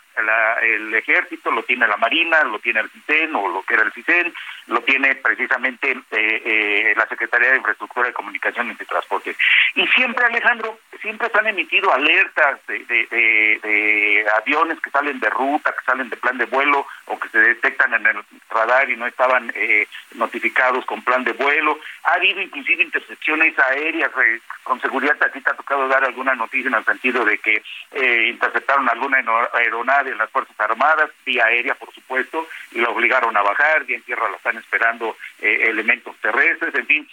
el 0.61 0.93
ejército, 0.93 1.51
lo 1.51 1.63
tiene 1.63 1.87
la 1.87 1.97
marina, 1.97 2.43
lo 2.43 2.59
tiene 2.59 2.81
el 2.81 2.89
CISEN 2.89 3.35
o 3.35 3.49
lo 3.49 3.63
que 3.63 3.73
era 3.73 3.83
el 3.83 3.91
CISEN, 3.91 4.33
lo 4.67 4.81
tiene 4.81 5.15
precisamente 5.15 5.91
eh, 5.91 6.01
eh, 6.11 6.93
la 6.95 7.07
Secretaría 7.07 7.51
de 7.51 7.57
Infraestructura 7.57 8.07
de 8.07 8.13
Comunicaciones 8.13 8.79
y 8.79 8.85
Transportes. 8.85 9.37
Y 9.75 9.85
siempre, 9.87 10.25
Alejandro, 10.25 10.79
siempre 11.01 11.29
se 11.29 11.37
han 11.37 11.47
emitido 11.47 11.93
alertas 11.93 12.59
de, 12.67 12.79
de 12.85 14.25
aviones 14.37 14.79
que 14.79 14.89
salen 14.89 15.19
de 15.19 15.29
ruta, 15.29 15.71
que 15.71 15.85
salen 15.85 16.09
de 16.09 16.17
plan 16.17 16.37
de 16.37 16.45
vuelo 16.45 16.87
o 17.05 17.19
que 17.19 17.29
se 17.29 17.39
detectan 17.39 17.93
en 17.93 18.05
el 18.05 18.23
radar 18.49 18.89
y 18.89 18.95
no 18.95 19.05
estaban 19.05 19.51
eh, 19.55 19.74
notificados 20.15 20.85
con 20.85 21.01
plan 21.01 21.23
de 21.23 21.33
vuelo. 21.33 21.79
Ha 22.03 22.13
habido 22.13 22.41
inclusive 22.41 22.83
intercepciones 22.83 23.57
aéreas. 23.59 24.11
Eh, 24.25 24.41
con 24.63 24.81
seguridad 24.81 25.15
a 25.21 25.29
ti 25.29 25.41
te 25.41 25.49
ha 25.49 25.53
tocado 25.53 25.87
dar 25.87 26.03
alguna 26.03 26.33
noticia 26.33 26.67
en 26.67 26.75
el 26.75 26.85
sentido 26.85 27.23
de 27.23 27.37
que 27.37 27.61
eh, 27.91 28.29
interceptaron 28.29 28.89
alguna 28.89 29.17
aeronave 29.53 30.11
en 30.11 30.17
las 30.17 30.29
Fuerzas 30.31 30.59
Armadas, 30.59 31.09
vía 31.25 31.45
aérea 31.45 31.75
por 31.75 31.93
supuesto, 31.93 32.47
y 32.71 32.79
la 32.79 32.89
obligaron 32.89 33.35
a 33.37 33.41
bajar, 33.41 33.85
y 33.87 33.93
en 33.93 34.01
tierra 34.01 34.29
la 34.29 34.37
están 34.37 34.57
esperando 34.57 35.15
elementos 35.39 36.15
terrestres, 36.17 36.73
en 36.73 36.87
fin. 36.87 37.09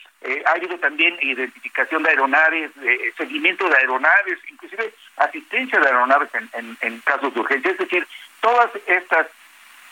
ha 0.46 0.52
habido 0.52 0.78
también 0.78 1.18
identificación 1.20 2.02
de 2.02 2.10
aeronaves, 2.10 2.70
seguimiento 3.16 3.68
de 3.68 3.76
aeronaves, 3.76 4.38
inclusive 4.50 4.94
asistencia 5.16 5.78
de 5.78 5.86
aeronaves 5.86 6.30
en, 6.34 6.76
en 6.80 7.00
casos 7.00 7.34
de 7.34 7.40
urgencia. 7.40 7.70
Es 7.70 7.78
decir, 7.78 8.06
todas 8.40 8.70
estas 8.86 9.26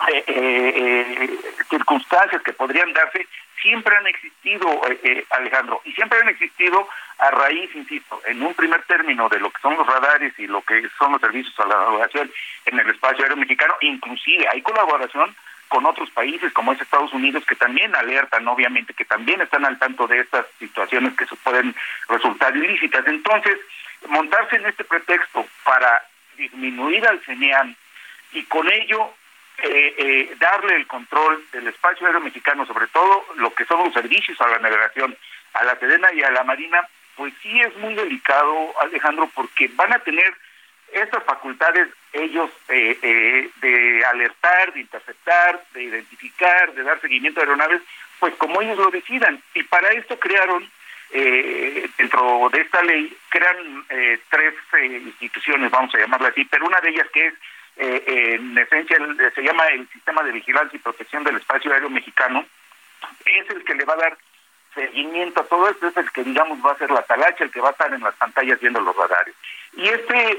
eh, 0.09 0.25
eh, 0.26 1.16
eh, 1.21 1.38
circunstancias 1.69 2.42
que 2.42 2.52
podrían 2.52 2.92
darse 2.92 3.26
siempre 3.61 3.95
han 3.97 4.07
existido, 4.07 4.80
eh, 4.88 5.25
Alejandro, 5.30 5.83
y 5.85 5.92
siempre 5.92 6.19
han 6.21 6.28
existido 6.28 6.88
a 7.19 7.30
raíz, 7.30 7.71
insisto, 7.75 8.21
en 8.26 8.42
un 8.42 8.54
primer 8.54 8.83
término 8.83 9.28
de 9.28 9.38
lo 9.38 9.50
que 9.50 9.61
son 9.61 9.76
los 9.76 9.87
radares 9.87 10.33
y 10.38 10.47
lo 10.47 10.62
que 10.62 10.88
son 10.99 11.12
los 11.12 11.21
servicios 11.21 11.59
a 11.61 11.66
la 11.66 11.76
navegación 11.76 12.30
en 12.66 12.78
el 12.78 12.88
espacio 12.88 13.23
aéreo 13.23 13.37
mexicano, 13.37 13.75
inclusive 13.80 14.49
hay 14.49 14.62
colaboración 14.62 15.35
con 15.69 15.87
otros 15.87 16.11
países 16.11 16.52
como 16.52 16.73
es 16.73 16.80
Estados 16.80 17.12
Unidos 17.12 17.45
que 17.47 17.54
también 17.54 17.95
alertan, 17.95 18.49
obviamente, 18.49 18.92
que 18.95 19.04
también 19.04 19.40
están 19.40 19.64
al 19.64 19.78
tanto 19.78 20.07
de 20.09 20.19
estas 20.21 20.47
situaciones 20.59 21.14
que 21.16 21.26
se 21.26 21.37
pueden 21.37 21.75
resultar 22.09 22.57
ilícitas. 22.57 23.07
Entonces, 23.07 23.57
montarse 24.09 24.57
en 24.57 24.66
este 24.66 24.83
pretexto 24.83 25.47
para 25.62 26.02
disminuir 26.37 27.07
al 27.07 27.21
CENEAM 27.21 27.76
y 28.33 28.42
con 28.45 28.69
ello 28.69 29.14
eh, 29.62 29.95
eh, 29.99 30.37
darle 30.38 30.76
el 30.76 30.87
control 30.87 31.45
del 31.52 31.69
espacio 31.69 32.07
aéreo 32.07 32.21
mexicano, 32.21 32.67
sobre 32.67 32.87
todo 32.88 33.26
lo 33.37 33.52
que 33.55 33.64
son 33.64 33.85
los 33.85 33.93
servicios 33.93 34.40
a 34.40 34.49
la 34.49 34.59
navegación, 34.59 35.17
a 35.55 35.64
la 35.64 35.76
Sedena 35.79 36.12
y 36.12 36.23
a 36.23 36.31
la 36.31 36.45
Marina, 36.45 36.87
pues 37.17 37.35
sí 37.43 37.61
es 37.61 37.76
muy 37.76 37.95
delicado, 37.95 38.73
Alejandro, 38.81 39.31
porque 39.35 39.69
van 39.75 39.93
a 39.93 39.99
tener 39.99 40.35
estas 40.93 41.23
facultades 41.25 41.88
ellos 42.12 42.50
eh, 42.69 42.99
eh, 43.02 43.50
de 43.61 44.05
alertar, 44.05 44.73
de 44.73 44.81
interceptar, 44.81 45.62
de 45.75 45.85
identificar, 45.85 46.73
de 46.73 46.83
dar 46.83 47.00
seguimiento 47.00 47.40
a 47.40 47.45
aeronaves, 47.45 47.83
pues 48.19 48.35
como 48.37 48.62
ellos 48.62 48.79
lo 48.79 48.90
decidan. 48.90 49.43
Y 49.55 49.62
para 49.64 49.90
esto 49.90 50.19
crearon, 50.19 50.69
dentro 51.12 52.49
de 52.52 52.61
esta 52.61 52.83
ley, 52.83 53.17
crean 53.31 53.85
tres 54.29 54.55
instituciones, 54.83 55.71
vamos 55.71 55.95
a 55.95 55.99
llamarla 55.99 56.29
así, 56.29 56.45
pero 56.45 56.67
una 56.67 56.81
de 56.81 56.90
ellas 56.90 57.09
que 57.12 57.26
es 57.26 57.35
eh, 57.81 58.35
en 58.35 58.59
esencia 58.59 58.99
se 59.35 59.43
llama 59.43 59.67
el 59.69 59.89
Sistema 59.89 60.23
de 60.23 60.33
Vigilancia 60.33 60.77
y 60.77 60.81
Protección 60.81 61.25
del 61.25 61.37
Espacio 61.37 61.73
Aéreo 61.73 61.89
Mexicano, 61.89 62.45
es 63.25 63.51
el 63.51 63.65
que 63.65 63.75
le 63.75 63.85
va 63.85 63.95
a 63.95 63.97
dar 63.97 64.19
seguimiento 64.75 65.41
a 65.41 65.47
todo 65.47 65.69
esto, 65.69 65.89
es 65.89 65.97
el 65.97 66.11
que 66.13 66.23
digamos 66.23 66.65
va 66.65 66.73
a 66.73 66.79
ser 66.79 66.91
la 66.91 67.03
talacha, 67.03 67.45
el 67.45 67.51
que 67.51 67.61
va 67.61 67.69
a 67.69 67.73
estar 67.73 67.93
en 67.93 68.03
las 68.03 68.15
pantallas 68.17 68.61
viendo 68.61 68.81
los 68.81 68.95
radares. 68.95 69.35
Y 69.77 69.89
este 69.89 70.37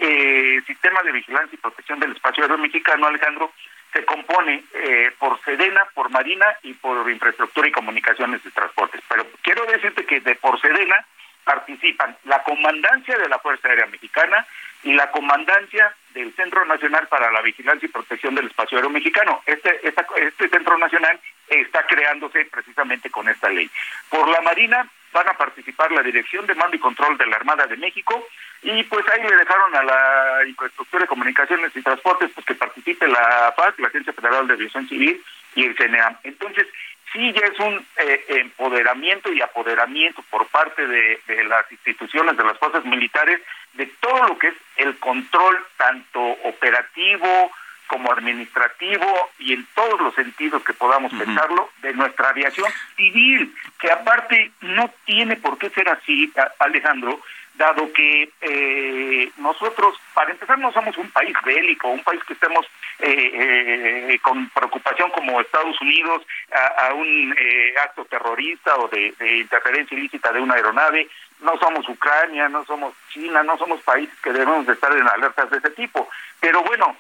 eh, 0.58 0.62
Sistema 0.68 1.02
de 1.04 1.12
Vigilancia 1.12 1.56
y 1.56 1.62
Protección 1.62 2.00
del 2.00 2.12
Espacio 2.12 2.44
Aéreo 2.44 2.58
Mexicano, 2.58 3.08
Alejandro, 3.08 3.52
se 3.92 4.06
compone 4.06 4.64
eh, 4.74 5.12
por 5.20 5.42
Sedena, 5.42 5.86
por 5.94 6.10
Marina 6.10 6.46
y 6.64 6.74
por 6.74 7.10
Infraestructura 7.10 7.68
y 7.68 7.72
Comunicaciones 7.72 8.44
de 8.44 8.52
Transportes. 8.52 9.02
Pero 9.10 9.26
quiero 9.42 9.66
decirte 9.66 10.06
que 10.06 10.22
de 10.22 10.36
por 10.36 10.60
Sedena 10.62 11.06
participan 11.44 12.16
la 12.26 12.42
Comandancia 12.44 13.18
de 13.18 13.30
la 13.30 13.40
Fuerza 13.40 13.68
Aérea 13.68 13.88
Mexicana, 13.88 14.46
y 14.84 14.94
la 14.94 15.12
comandancia 15.12 15.94
del 16.14 16.34
Centro 16.34 16.66
Nacional 16.66 17.08
para 17.08 17.32
la 17.32 17.42
Vigilancia 17.42 17.86
y 17.86 17.92
Protección 17.92 18.36
del 18.36 18.48
Espacio 18.48 18.78
Aéreo 18.78 18.90
Mexicano. 18.90 19.42
Este, 19.46 19.80
este 19.88 20.50
Centro 20.50 20.78
Nacional 20.78 21.20
está 21.48 21.86
creándose 21.86 22.46
precisamente 22.46 23.10
con 23.10 23.30
esta 23.30 23.50
ley. 23.50 23.70
Por 24.10 24.28
la 24.28 24.42
Marina 24.42 24.88
van 25.14 25.28
a 25.30 25.34
participar 25.34 25.92
la 25.92 26.02
Dirección 26.02 26.48
de 26.48 26.56
Mando 26.56 26.76
y 26.76 26.80
Control 26.80 27.18
de 27.18 27.28
la 27.28 27.36
Armada 27.36 27.68
de 27.68 27.78
México 27.78 28.26
y 28.64 28.84
pues 28.84 29.08
ahí 29.10 29.22
le 29.22 29.36
dejaron 29.36 29.76
a 29.76 29.84
la 29.84 30.48
Infraestructura 30.48 31.02
de 31.02 31.08
Comunicaciones 31.08 31.76
y 31.76 31.82
Transportes 31.82 32.32
pues 32.34 32.46
que 32.46 32.56
participe 32.56 33.08
la 33.08 33.54
FAC, 33.56 33.80
la 33.80 33.88
Agencia 33.88 34.14
Federal 34.14 34.48
de 34.48 34.54
Aviación 34.54 34.88
Civil 34.88 35.22
y 35.56 35.66
el 35.66 35.76
CNEAM. 35.76 36.18
Entonces, 36.24 36.66
sí 37.12 37.34
ya 37.34 37.46
es 37.46 37.60
un 37.60 37.86
eh, 37.98 38.26
empoderamiento 38.30 39.32
y 39.32 39.42
apoderamiento 39.42 40.24
por 40.30 40.48
parte 40.48 40.86
de, 40.88 41.20
las 41.46 41.72
instituciones, 41.72 42.38
de 42.38 42.44
las 42.44 42.58
fuerzas 42.58 42.86
militares, 42.86 43.42
de 43.74 43.86
todo 44.00 44.28
lo 44.28 44.38
que 44.38 44.48
es 44.48 44.56
el 44.78 44.98
control 44.98 45.66
tanto 45.78 46.22
operativo 46.44 47.52
como 47.88 48.12
administrativo 48.14 49.32
y 49.38 49.54
en 49.54 49.68
todos 49.76 50.00
los 50.00 50.16
sentidos 50.16 50.64
que 50.64 50.74
podamos 50.74 51.14
pensarlo 51.14 51.70
de 51.82 51.94
nuestra 51.94 52.30
aviación 52.30 52.72
civil, 52.96 53.54
que 53.80 53.92
aparte 53.92 54.52
no 54.62 54.90
tiene 55.04 55.36
por 55.36 55.58
qué 55.58 55.70
ser 55.72 55.90
así, 55.90 56.32
Alejandro, 56.60 57.20
dado 57.56 57.92
que 57.94 58.30
eh, 58.42 59.32
nosotros, 59.38 59.96
para 60.14 60.32
empezar, 60.32 60.58
no 60.58 60.72
somos 60.72 60.98
un 60.98 61.10
país 61.12 61.36
bélico, 61.44 61.90
un 61.90 62.04
país 62.04 62.24
que 62.24 62.34
estemos 62.34 62.66
eh, 63.00 64.10
eh, 64.10 64.20
con 64.22 64.50
preocupación 64.50 65.10
como 65.12 65.42
Estados 65.42 65.80
Unidos 65.82 66.24
a, 66.52 66.94
un 66.94 67.36
acto 67.84 68.06
terrorista 68.06 68.76
o 68.78 68.88
de, 68.88 69.14
interferencia 69.38 69.98
ilícita 69.98 70.32
de 70.32 70.40
una 70.40 70.56
aeronave, 70.56 71.08
no 71.42 71.58
somos 71.58 71.88
Ucrania, 71.88 72.48
no 72.50 72.64
somos 72.66 72.94
China, 73.10 73.44
no 73.44 73.58
somos 73.58 73.82
países 73.82 74.16
que 74.22 74.32
debemos 74.32 74.66
de 74.66 74.74
estar 74.74 74.92
en 74.96 75.08
alertas 75.08 75.50
de 75.50 75.58
ese 75.58 75.72
tipo. 75.72 76.10
Pero 76.40 76.64
bueno, 76.64 76.96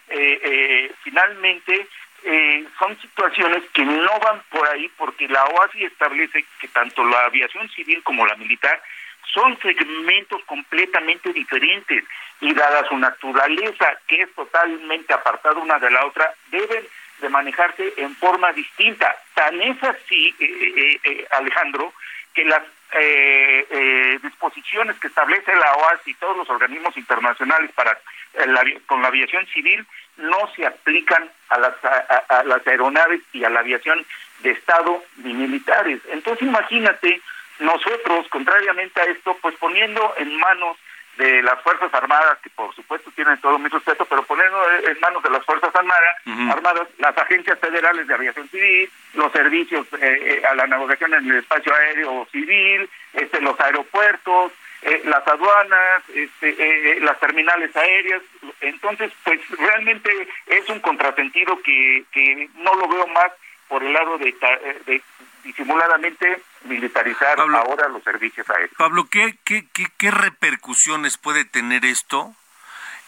finalmente 1.03 1.87
son 2.79 2.99
situaciones 2.99 3.63
que 3.73 3.85
no 3.85 4.19
van 4.19 4.41
por 4.49 4.67
ahí 4.67 4.89
porque 4.97 5.27
la 5.27 5.45
OASI 5.45 5.85
establece 5.85 6.45
que 6.59 6.67
tanto 6.69 7.03
la 7.03 7.25
aviación 7.25 7.69
civil 7.69 8.01
como 8.03 8.25
la 8.25 8.35
militar 8.35 8.81
son 9.33 9.57
segmentos 9.59 10.41
completamente 10.45 11.31
diferentes 11.33 12.03
y 12.39 12.53
dada 12.53 12.87
su 12.87 12.97
naturaleza, 12.97 13.97
que 14.07 14.23
es 14.23 14.33
totalmente 14.33 15.13
apartada 15.13 15.59
una 15.59 15.79
de 15.79 15.91
la 15.91 16.05
otra, 16.05 16.33
deben 16.49 16.83
de 17.21 17.29
manejarse 17.29 17.93
en 17.97 18.15
forma 18.15 18.51
distinta. 18.51 19.15
Tan 19.35 19.61
es 19.61 19.81
así, 19.83 20.35
eh, 20.39 20.73
eh, 20.75 20.99
eh, 21.03 21.27
Alejandro, 21.31 21.93
que 22.33 22.43
las 22.45 22.63
disposiciones 24.21 24.99
que 24.99 25.07
establece 25.07 25.55
la 25.55 25.73
OAS 25.75 26.05
y 26.05 26.13
todos 26.15 26.35
los 26.35 26.49
organismos 26.49 26.95
internacionales 26.97 27.71
para 27.73 27.97
con 28.85 29.01
la 29.01 29.07
aviación 29.07 29.45
civil 29.47 29.85
no 30.17 30.49
se 30.55 30.65
aplican 30.65 31.29
a 31.49 31.59
las, 31.59 31.73
a 31.83 32.43
las 32.43 32.67
aeronaves 32.67 33.21
y 33.31 33.45
a 33.45 33.49
la 33.49 33.61
aviación 33.61 34.05
de 34.43 34.51
Estado 34.51 35.03
ni 35.17 35.33
militares. 35.33 36.01
Entonces 36.09 36.45
imagínate 36.45 37.21
nosotros, 37.61 38.27
contrariamente 38.29 38.99
a 38.99 39.05
esto, 39.05 39.37
pues 39.41 39.55
poniendo 39.55 40.13
en 40.17 40.35
manos 40.37 40.77
de 41.17 41.43
las 41.43 41.61
Fuerzas 41.61 41.93
Armadas, 41.93 42.39
que 42.41 42.49
por 42.49 42.73
supuesto 42.73 43.11
tienen 43.15 43.39
todo 43.39 43.59
mi 43.59 43.69
respeto, 43.69 44.05
pero 44.05 44.23
poniendo 44.23 44.57
en 44.71 44.99
manos 44.99 45.21
de 45.21 45.29
las 45.29 45.45
Fuerzas 45.45 45.73
Armadas, 45.75 46.15
armadas 46.49 46.87
las 46.97 47.17
agencias 47.17 47.59
federales 47.59 48.07
de 48.07 48.13
aviación 48.13 48.49
civil, 48.49 48.89
los 49.13 49.31
servicios 49.31 49.85
eh, 49.93 50.41
eh, 50.41 50.43
a 50.49 50.55
la 50.55 50.67
navegación 50.67 51.13
en 51.13 51.29
el 51.29 51.37
espacio 51.37 51.73
aéreo 51.75 52.27
civil, 52.31 52.89
este, 53.13 53.41
los 53.41 53.59
aeropuertos, 53.59 54.53
eh, 54.81 55.01
las 55.05 55.27
aduanas, 55.27 56.03
este, 56.15 56.99
las 57.01 57.19
terminales 57.19 57.75
aéreas. 57.75 58.23
Entonces, 58.61 59.11
pues 59.23 59.39
realmente 59.59 60.27
es 60.47 60.67
un 60.69 60.79
contrasentido 60.79 61.61
que, 61.61 62.03
que 62.11 62.49
no 62.55 62.73
lo 62.73 62.87
veo 62.87 63.05
más 63.07 63.31
por 63.71 63.81
el 63.83 63.93
lado 63.93 64.17
de, 64.17 64.35
de 64.85 65.01
disimuladamente 65.45 66.43
militarizar 66.65 67.39
ahora 67.39 67.87
los 67.87 68.03
servicios 68.03 68.47
aéreos. 68.49 68.71
Pablo, 68.77 69.07
¿qué, 69.09 69.37
qué, 69.45 69.65
qué, 69.97 70.11
repercusiones 70.11 71.17
puede 71.17 71.45
tener 71.45 71.85
esto 71.85 72.35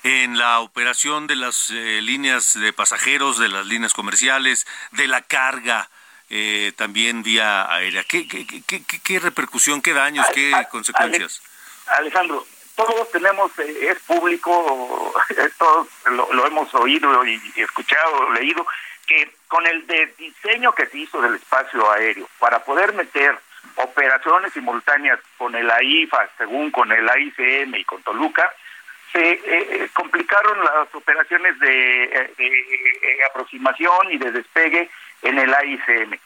en 0.04 0.38
la 0.38 0.62
operación 0.62 1.28
de 1.28 1.36
las 1.36 1.70
eh, 1.70 2.00
líneas 2.02 2.58
de 2.58 2.72
pasajeros, 2.72 3.38
de 3.40 3.50
las 3.50 3.66
líneas 3.66 3.94
comerciales, 3.94 4.66
de 4.92 5.08
la 5.08 5.22
carga? 5.22 5.90
Eh, 6.30 6.72
también 6.78 7.22
vía 7.22 7.70
aérea. 7.72 8.06
¿Qué, 8.06 8.26
qué, 8.26 8.48
qué, 8.66 8.82
qué, 9.04 9.20
repercusión, 9.20 9.82
qué 9.82 9.94
daños, 9.94 10.26
qué 10.34 10.52
consecuencias? 10.72 11.44
Alejandro, 11.88 12.48
todos 12.76 13.12
tenemos, 13.12 13.52
eh, 13.60 13.90
es 13.92 14.00
público, 14.00 15.14
todos 15.60 15.88
lo, 16.06 16.48
hemos 16.48 16.74
oído 16.74 17.26
y 17.26 17.40
escuchado, 17.58 18.32
leído, 18.32 18.66
que 19.06 19.30
con 19.54 19.68
el 19.68 19.86
diseño 20.18 20.72
que 20.72 20.88
se 20.88 20.98
hizo 20.98 21.22
del 21.22 21.36
espacio 21.36 21.92
aéreo 21.92 22.28
para 22.40 22.58
poder 22.64 22.92
meter 22.94 23.38
operaciones 23.76 24.52
simultáneas 24.52 25.20
con 25.38 25.54
el 25.54 25.70
AIFA, 25.70 26.28
según 26.40 26.72
con 26.72 26.92
el 26.92 27.08
AICM 27.08 27.76
y 27.76 27.84
con 27.84 28.02
Toluca, 28.02 28.52
se 29.12 29.34
eh, 29.34 29.42
eh, 29.46 29.90
complicaron 29.94 30.58
las 30.58 30.96
operaciones 30.96 31.60
de, 31.60 32.32
eh, 32.36 33.18
aproximación 33.30 34.12
y 34.12 34.18
de 34.18 34.32
despegue 34.32 34.90
en 35.22 35.38
el 35.38 35.54
AICM. 35.54 36.18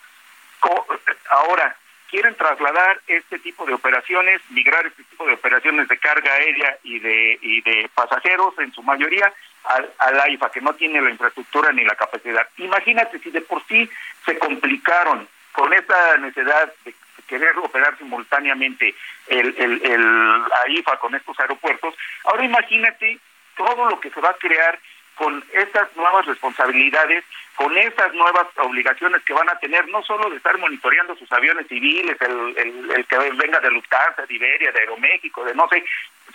ahora, 1.29 1.75
quieren 2.09 2.33
trasladar 2.35 3.01
este 3.07 3.39
tipo 3.39 3.65
de 3.65 3.73
operaciones, 3.73 4.39
migrar 4.51 4.85
este 4.85 5.03
tipo 5.03 5.27
de 5.27 5.33
operaciones 5.33 5.89
de 5.89 5.97
carga 5.97 6.31
aérea 6.31 6.77
y 6.83 6.99
de, 6.99 7.37
y 7.41 7.59
de 7.59 7.89
pasajeros 7.93 8.57
en 8.59 8.71
su 8.71 8.81
mayoría 8.83 9.33
al, 9.63 9.91
al 9.97 10.19
AIFA, 10.21 10.51
que 10.51 10.61
no 10.61 10.73
tiene 10.73 11.01
la 11.01 11.09
infraestructura 11.09 11.71
ni 11.71 11.83
la 11.83 11.95
capacidad. 11.95 12.47
Imagínate 12.57 13.19
si 13.19 13.31
de 13.31 13.41
por 13.41 13.63
sí 13.67 13.89
se 14.25 14.37
complicaron 14.37 15.27
con 15.51 15.73
esta 15.73 16.17
necesidad 16.17 16.71
de 16.85 16.93
querer 17.27 17.57
operar 17.57 17.97
simultáneamente 17.97 18.95
el, 19.27 19.53
el, 19.57 19.85
el 19.85 20.43
AIFA 20.65 20.97
con 20.97 21.13
estos 21.15 21.37
aeropuertos, 21.39 21.93
ahora 22.23 22.45
imagínate 22.45 23.19
todo 23.57 23.89
lo 23.89 23.99
que 23.99 24.09
se 24.11 24.21
va 24.21 24.29
a 24.29 24.35
crear 24.35 24.79
con 25.15 25.43
estas 25.51 25.93
nuevas 25.97 26.25
responsabilidades, 26.27 27.25
con 27.55 27.75
estas 27.75 28.13
nuevas 28.13 28.45
obligaciones 28.57 29.23
que 29.23 29.33
van 29.33 29.49
a 29.49 29.57
tener, 29.57 29.87
no 29.87 30.03
solo 30.03 30.29
de 30.29 30.37
estar 30.37 30.57
monitoreando 30.59 31.15
sus 31.15 31.29
aviones 31.31 31.67
civiles, 31.67 32.15
el, 32.21 32.55
el, 32.55 32.91
el 32.91 33.05
que 33.07 33.17
venga 33.17 33.59
de 33.59 33.71
Lufthansa, 33.71 34.27
de 34.27 34.35
Iberia, 34.35 34.71
de 34.71 34.79
Aeroméxico, 34.79 35.43
de 35.43 35.55
no 35.55 35.67
sé, 35.69 35.83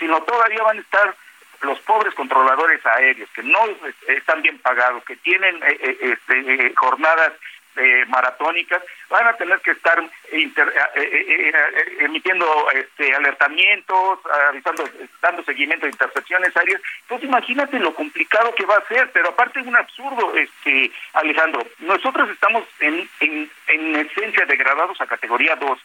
sino 0.01 0.21
todavía 0.25 0.65
van 0.65 0.79
a 0.79 0.81
estar 0.81 1.15
los 1.63 1.79
pobres 1.81 2.15
controladores 2.15 2.85
aéreos 2.85 3.29
que 3.35 3.43
no 3.43 3.59
están 4.09 4.43
bien 4.43 4.59
pagados, 4.59 5.05
que 5.05 5.17
tienen 5.17 5.57
eh, 5.57 5.79
eh, 5.81 5.99
este, 6.01 6.67
eh, 6.67 6.73
jornadas 6.77 7.33
maratónicas, 8.09 8.83
van 9.09 9.27
a 9.29 9.33
tener 9.39 9.59
que 9.61 9.71
estar 9.71 9.99
emitiendo 12.01 12.71
este, 12.71 13.15
alertamientos, 13.15 14.19
avisando, 14.51 14.85
dando 15.23 15.43
seguimiento 15.43 15.87
a 15.87 15.89
intercepciones 15.89 16.55
aéreas. 16.55 16.83
Entonces 17.01 17.27
imagínate 17.27 17.79
lo 17.79 17.95
complicado 17.95 18.55
que 18.55 18.67
va 18.67 18.77
a 18.77 18.87
ser, 18.89 19.11
pero 19.13 19.31
aparte 19.31 19.61
es 19.61 19.67
un 19.67 19.75
absurdo, 19.75 20.35
este 20.37 20.93
Alejandro. 21.15 21.67
Nosotros 21.79 22.29
estamos 22.29 22.63
en, 22.81 23.09
en, 23.21 23.51
en 23.69 23.97
esencia 23.97 24.45
degradados 24.45 25.01
a 25.01 25.07
categoría 25.07 25.57
2 25.57 25.79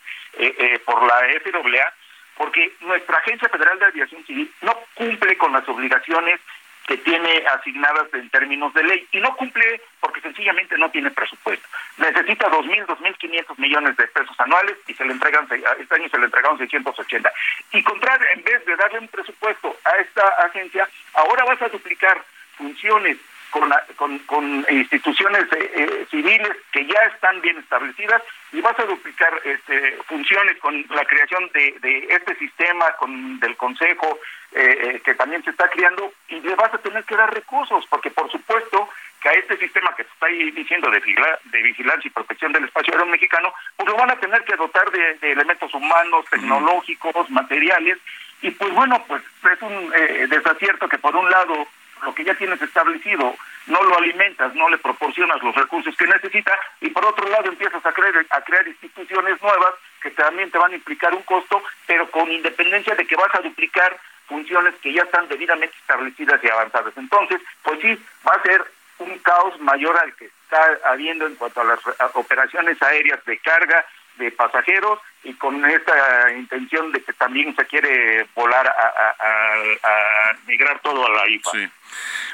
por 0.84 1.04
la 1.08 1.22
FAA 1.42 1.94
porque 2.38 2.74
nuestra 2.82 3.18
Agencia 3.18 3.50
Federal 3.50 3.80
de 3.80 3.86
Aviación 3.86 4.24
Civil 4.26 4.52
no 4.62 4.78
cumple 4.94 5.38
con 5.38 5.54
las 5.54 5.68
obligaciones 5.68 6.40
que 6.88 6.98
tiene 6.98 7.44
asignadas 7.54 8.08
en 8.14 8.30
términos 8.30 8.74
de 8.74 8.82
ley 8.82 9.08
y 9.12 9.20
no 9.20 9.36
cumple 9.36 9.82
porque 10.00 10.22
sencillamente 10.22 10.78
no 10.78 10.90
tiene 10.90 11.12
presupuesto. 11.12 11.68
Necesita 11.98 12.50
2.000, 12.50 12.86
2.500 12.86 13.58
millones 13.58 13.98
de 13.98 14.08
pesos 14.08 14.40
anuales 14.40 14.78
y 14.88 14.94
se 14.94 15.04
le 15.04 15.12
entregan, 15.12 15.48
este 15.52 15.96
año 15.96 16.08
se 16.08 16.18
le 16.18 16.26
entregaron 16.26 16.58
680. 16.58 17.30
Y 17.74 17.84
contrario, 17.84 18.28
en 18.34 18.44
vez 18.44 18.66
de 18.66 18.76
darle 18.78 19.00
un 19.00 19.08
presupuesto 19.10 19.76
a 19.84 19.98
esta 19.98 20.28
agencia, 20.46 20.88
ahora 21.14 21.44
vas 21.44 21.62
a 21.62 21.68
duplicar 21.68 22.24
funciones 22.58 23.18
con, 23.52 24.20
con, 24.20 24.66
instituciones 24.70 25.44
eh, 25.54 25.72
eh, 25.76 26.08
civiles 26.10 26.52
que 26.72 26.86
ya 26.86 27.00
están 27.14 27.40
bien 27.42 27.58
establecidas 27.58 28.22
y 28.52 28.62
vas 28.62 28.78
a 28.80 28.86
duplicar 28.86 29.34
este, 29.44 29.98
funciones 30.06 30.58
con 30.58 30.86
la 30.90 31.06
creación 31.06 31.50
de, 31.54 31.76
de 31.82 32.08
este 32.10 32.36
sistema 32.36 32.92
con 32.94 33.40
del 33.40 33.56
consejo 33.56 34.20
eh, 34.54 35.02
que 35.04 35.16
también 35.16 35.44
se 35.44 35.52
está 35.52 35.70
creando 35.70 36.12
y 36.30 36.40
le 36.40 36.56
vas 36.56 36.74
a 36.74 36.78
tener 36.80 37.04
que 37.06 37.16
dar 37.16 37.34
recursos 37.34 37.86
porque 37.90 38.12
por 38.12 38.30
supuesto 38.32 38.90
que 39.22 39.30
a 39.30 39.34
este 39.34 39.58
sistema 39.58 39.96
que 39.96 40.04
se 40.04 40.10
está 40.10 40.28
diciendo 40.28 40.92
de, 40.92 41.00
de 41.00 41.62
vigilancia 41.64 42.08
y 42.08 42.12
protección 42.12 42.52
del 42.54 42.66
espacio 42.66 42.94
aéreo 42.94 43.08
mexicano 43.08 43.54
pues 43.76 43.90
lo 43.90 43.96
van 43.96 44.12
a 44.12 44.20
tener 44.20 44.44
que 44.44 44.56
dotar 44.56 44.90
de, 44.92 45.32
elementos 45.32 45.74
humanos 45.74 46.26
tecnológicos 46.30 47.30
materiales 47.30 47.98
y 48.42 48.52
pues 48.52 48.74
bueno 48.74 49.04
pues 49.08 49.24
es 49.52 49.62
un 49.62 49.90
desacierto 50.30 50.88
que 50.88 51.00
por 51.00 51.16
un 51.16 51.30
lado 51.30 51.68
lo 52.04 52.14
que 52.14 52.24
ya 52.24 52.36
tienes 52.36 52.62
establecido 52.62 53.36
no 53.68 53.84
lo 53.84 53.98
alimentas, 53.98 54.54
no 54.56 54.70
le 54.70 54.78
proporcionas 54.78 55.42
los 55.44 55.54
recursos 55.56 55.96
que 55.98 56.08
necesita 56.08 56.58
y 56.82 56.90
por 56.90 57.06
otro 57.06 57.28
lado 57.30 57.50
empiezas 57.50 57.86
a 57.86 57.92
crear, 57.92 58.26
a 58.30 58.42
crear 58.42 58.68
instituciones 58.68 59.42
nuevas 59.42 59.74
que 60.02 60.12
también 60.12 60.50
te 60.52 60.58
van 60.58 60.72
a 60.72 60.76
implicar 60.76 61.14
un 61.14 61.24
costo, 61.24 61.62
pero 61.86 62.10
con 62.12 62.32
independencia 62.32 62.96
de 62.96 63.06
que 63.06 63.16
vas 63.16 63.34
a 63.36 63.42
duplicar 63.42 63.98
funciones 64.28 64.76
que 64.82 64.94
ya 64.94 65.04
están 65.04 65.28
debidamente 65.28 65.76
establecidas 65.78 66.44
y 66.44 66.50
avanzadas. 66.50 66.94
Entonces, 66.98 67.42
pues 67.64 67.80
sí, 67.82 67.98
va 68.28 68.34
a 68.34 68.42
ser 68.42 68.64
un 69.00 69.18
caos 69.20 69.60
mayor 69.60 69.98
al 69.98 70.14
que 70.16 70.26
está 70.26 70.80
habiendo 70.86 71.28
en 71.28 71.36
cuanto 71.36 71.62
a 71.62 71.66
las 71.66 71.80
operaciones 72.14 72.82
aéreas 72.82 73.24
de 73.26 73.38
carga 73.40 73.86
de 74.18 74.32
pasajeros 74.32 75.00
y 75.24 75.34
con 75.34 75.64
esta 75.70 76.32
intención 76.32 76.92
de 76.92 77.04
que 77.04 77.14
también 77.14 77.56
se 77.56 77.66
quiere 77.66 78.28
volar 78.36 78.68
a, 78.68 80.34
migrar 80.46 80.80
todo 80.82 81.06
a 81.06 81.10
la 81.10 81.30
IFA. 81.30 81.52
Sí. 81.52 81.70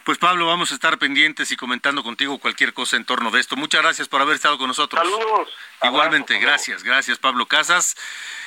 Pues 0.04 0.18
Pablo, 0.18 0.48
vamos 0.48 0.72
a 0.72 0.76
estar 0.76 0.98
pendientes 0.98 1.52
y 1.52 1.56
comentando 1.56 2.04
contigo 2.04 2.38
cualquier 2.38 2.74
cosa 2.74 2.98
en 2.98 3.06
torno 3.06 3.32
de 3.32 3.40
esto. 3.40 3.56
Muchas 3.56 3.82
gracias 3.82 4.08
por 4.08 4.22
haber 4.22 4.36
estado 4.36 4.58
con 4.58 4.68
nosotros. 4.68 5.02
Saludos. 5.02 5.50
Igualmente, 5.82 6.38
gracias, 6.40 6.84
gracias 6.84 7.18
Pablo 7.18 7.46
Casas, 7.46 7.96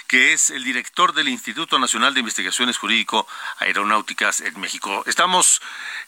que 0.07 0.33
es 0.33 0.51
el 0.51 0.64
director 0.64 1.12
del 1.12 1.29
Instituto 1.29 1.79
Nacional 1.79 2.14
de 2.14 2.20
Investigaciones 2.20 2.79
Jurídico 2.79 3.27
Aeronáuticas 3.59 4.40
en 4.40 4.61
México. 4.61 5.03
Estamos 5.07 5.61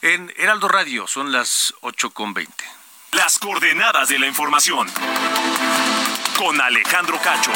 en 0.03 0.33
Heraldo 0.37 0.69
Radio, 0.69 1.07
son 1.07 1.33
las 1.33 1.75
8.20. 1.83 2.49
Las 3.13 3.39
coordenadas 3.39 4.11
de 4.11 4.19
la 4.19 4.27
información 4.27 4.87
con 6.39 6.61
Alejandro 6.61 7.21
Cacho. 7.21 7.51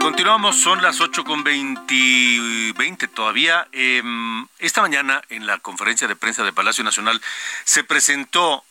Continuamos, 0.00 0.58
son 0.58 0.80
las 0.80 1.00
8 1.02 1.24
con 1.24 1.44
20, 1.44 3.08
todavía. 3.08 3.68
Em, 3.72 4.46
esta 4.58 4.80
mañana 4.80 5.20
en 5.28 5.46
la 5.46 5.58
conferencia 5.58 6.08
de 6.08 6.16
prensa 6.16 6.42
de 6.42 6.54
Palacio 6.54 6.82
Nacional 6.82 7.20
se 7.64 7.84
presentó 7.84 8.64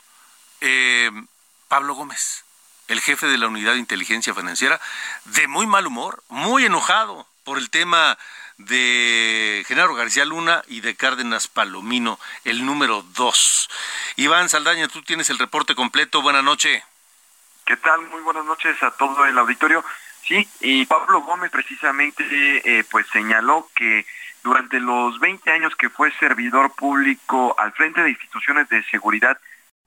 em, 0.60 1.28
Pablo 1.68 1.94
Gómez, 1.94 2.46
el 2.88 3.00
jefe 3.00 3.28
de 3.28 3.38
la 3.38 3.48
Unidad 3.48 3.74
de 3.74 3.80
Inteligencia 3.80 4.34
Financiera, 4.34 4.82
de 5.26 5.48
muy 5.48 5.68
mal 5.68 5.86
humor, 5.86 6.24
muy 6.30 6.66
enojado 6.66 7.28
por 7.44 7.60
el 7.60 7.70
tema 7.70 8.18
de 8.58 9.64
Genaro 9.68 9.96
García 9.96 10.26
Luna 10.26 10.64
y 10.68 10.82
de 10.82 10.96
Cárdenas 10.96 11.48
Palomino, 11.48 12.20
el 12.44 12.66
número 12.66 13.04
2. 13.16 13.70
Iván 14.18 14.50
Saldaña, 14.50 14.88
tú 14.88 15.02
tienes 15.02 15.30
el 15.30 15.40
reporte 15.40 15.76
completo. 15.76 16.22
Buenas 16.22 16.44
noches. 16.44 16.84
¿Qué 17.66 17.78
tal? 17.78 18.02
Muy 18.10 18.22
buenas 18.22 18.46
noches 18.46 18.82
a 18.84 18.92
todo 18.92 19.26
el 19.26 19.38
auditorio. 19.38 19.84
Sí, 20.24 20.48
y 20.62 20.86
Pablo 20.86 21.22
Gómez 21.22 21.52
precisamente 21.52 22.24
eh, 22.64 22.84
pues 22.90 23.06
señaló 23.12 23.70
que 23.76 24.06
durante 24.44 24.80
los 24.80 25.20
20 25.20 25.52
años 25.52 25.76
que 25.76 25.90
fue 25.90 26.12
servidor 26.20 26.74
público 26.76 27.56
al 27.60 27.74
frente 27.74 28.02
de 28.02 28.12
instituciones 28.12 28.70
de 28.70 28.84
seguridad, 28.86 29.40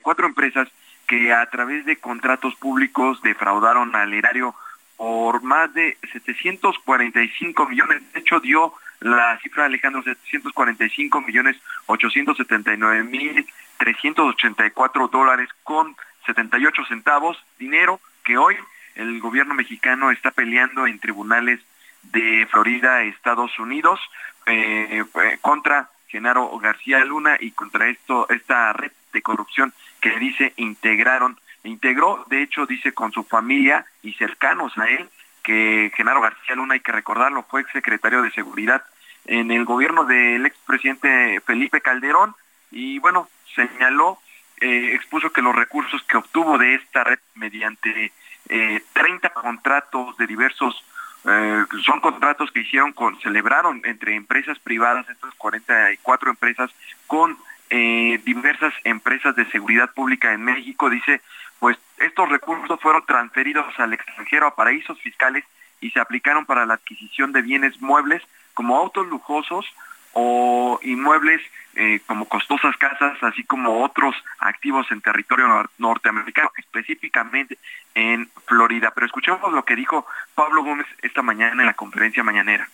cuatro 0.02 0.26
empresas 0.26 0.68
que 1.06 1.32
a 1.32 1.48
través 1.48 1.86
de 1.86 1.96
contratos 1.96 2.54
públicos 2.56 3.22
defraudaron 3.22 3.96
al 3.96 4.12
erario 4.12 4.54
por 4.98 5.42
más 5.42 5.72
de 5.72 5.96
745 6.12 7.68
millones. 7.68 8.02
De 8.12 8.20
hecho, 8.20 8.40
dio 8.40 8.74
la 9.00 9.38
cifra 9.38 9.64
Alejandro 9.64 10.02
745 10.02 11.20
millones 11.22 11.56
879 11.86 13.04
mil 13.04 13.46
384 13.78 15.08
dólares 15.08 15.48
con 15.62 15.96
78 16.26 16.84
centavos, 16.86 17.38
dinero 17.58 18.00
que 18.24 18.36
hoy 18.36 18.56
el 18.96 19.20
gobierno 19.20 19.54
mexicano 19.54 20.10
está 20.10 20.32
peleando 20.32 20.86
en 20.86 20.98
tribunales 20.98 21.60
de 22.02 22.46
Florida, 22.50 23.02
Estados 23.02 23.56
Unidos, 23.60 24.00
eh, 24.46 25.04
eh, 25.22 25.38
contra 25.40 25.90
Genaro 26.08 26.58
García 26.58 27.04
Luna 27.04 27.36
y 27.38 27.52
contra 27.52 27.88
esta 27.88 28.72
red 28.72 28.90
de 29.12 29.22
corrupción 29.22 29.72
que 30.00 30.18
dice 30.18 30.52
integraron, 30.56 31.38
integró, 31.64 32.24
de 32.28 32.42
hecho 32.42 32.66
dice 32.66 32.92
con 32.92 33.12
su 33.12 33.24
familia 33.24 33.84
y 34.02 34.12
cercanos 34.14 34.76
a 34.78 34.88
él, 34.88 35.08
que 35.42 35.90
Genaro 35.96 36.20
García 36.20 36.56
Luna, 36.56 36.74
hay 36.74 36.80
que 36.80 36.92
recordarlo, 36.92 37.44
fue 37.44 37.64
secretario 37.72 38.22
de 38.22 38.30
Seguridad 38.32 38.84
en 39.24 39.50
el 39.50 39.64
gobierno 39.64 40.04
del 40.04 40.44
expresidente 40.46 41.40
Felipe 41.44 41.80
Calderón 41.80 42.34
y 42.70 42.98
bueno, 42.98 43.28
señaló, 43.54 44.18
eh, 44.60 44.92
expuso 44.94 45.30
que 45.30 45.42
los 45.42 45.54
recursos 45.54 46.02
que 46.04 46.16
obtuvo 46.16 46.58
de 46.58 46.74
esta 46.74 47.04
red 47.04 47.18
mediante 47.34 48.12
eh, 48.48 48.82
30 48.92 49.30
contratos 49.30 50.16
de 50.16 50.26
diversos, 50.26 50.82
eh, 51.24 51.64
son 51.84 52.00
contratos 52.00 52.50
que 52.50 52.60
hicieron 52.60 52.92
con, 52.92 53.20
celebraron 53.20 53.82
entre 53.84 54.14
empresas 54.14 54.58
privadas, 54.58 55.08
estas 55.08 55.34
44 55.34 56.30
empresas, 56.30 56.70
con 57.06 57.36
eh, 57.70 58.18
diversas 58.24 58.72
empresas 58.84 59.36
de 59.36 59.50
seguridad 59.50 59.92
pública 59.92 60.32
en 60.32 60.42
México, 60.42 60.88
dice, 60.88 61.20
pues 61.58 61.76
estos 61.98 62.28
recursos 62.28 62.80
fueron 62.80 63.04
transferidos 63.06 63.66
al 63.78 63.92
extranjero 63.92 64.46
a 64.46 64.54
paraísos 64.54 65.00
fiscales 65.00 65.44
y 65.80 65.90
se 65.90 66.00
aplicaron 66.00 66.46
para 66.46 66.66
la 66.66 66.74
adquisición 66.74 67.32
de 67.32 67.42
bienes 67.42 67.80
muebles 67.80 68.22
como 68.54 68.76
autos 68.76 69.06
lujosos 69.06 69.66
o 70.12 70.80
inmuebles 70.82 71.40
eh, 71.74 72.00
como 72.06 72.24
costosas 72.24 72.76
casas, 72.76 73.16
así 73.22 73.44
como 73.44 73.84
otros 73.84 74.16
activos 74.40 74.90
en 74.90 75.00
territorio 75.00 75.70
norteamericano, 75.78 76.50
específicamente 76.56 77.56
en 77.94 78.28
Florida. 78.46 78.90
Pero 78.92 79.06
escuchemos 79.06 79.52
lo 79.52 79.64
que 79.64 79.76
dijo 79.76 80.04
Pablo 80.34 80.64
Gómez 80.64 80.86
esta 81.02 81.22
mañana 81.22 81.62
en 81.62 81.66
la 81.66 81.74
conferencia 81.74 82.24
mañanera. 82.24 82.68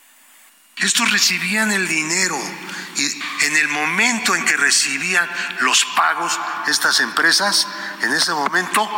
Estos 0.79 1.13
recibían 1.13 1.71
el 1.71 1.87
dinero 1.87 2.37
y 2.97 3.34
en 3.45 3.57
el 3.57 3.69
momento 3.69 4.35
en 4.35 4.45
que 4.45 4.57
recibían 4.57 5.29
los 5.61 5.85
pagos 5.97 6.39
estas 6.67 7.01
empresas, 7.01 7.69
en 8.01 8.13
ese 8.13 8.33
momento 8.33 8.89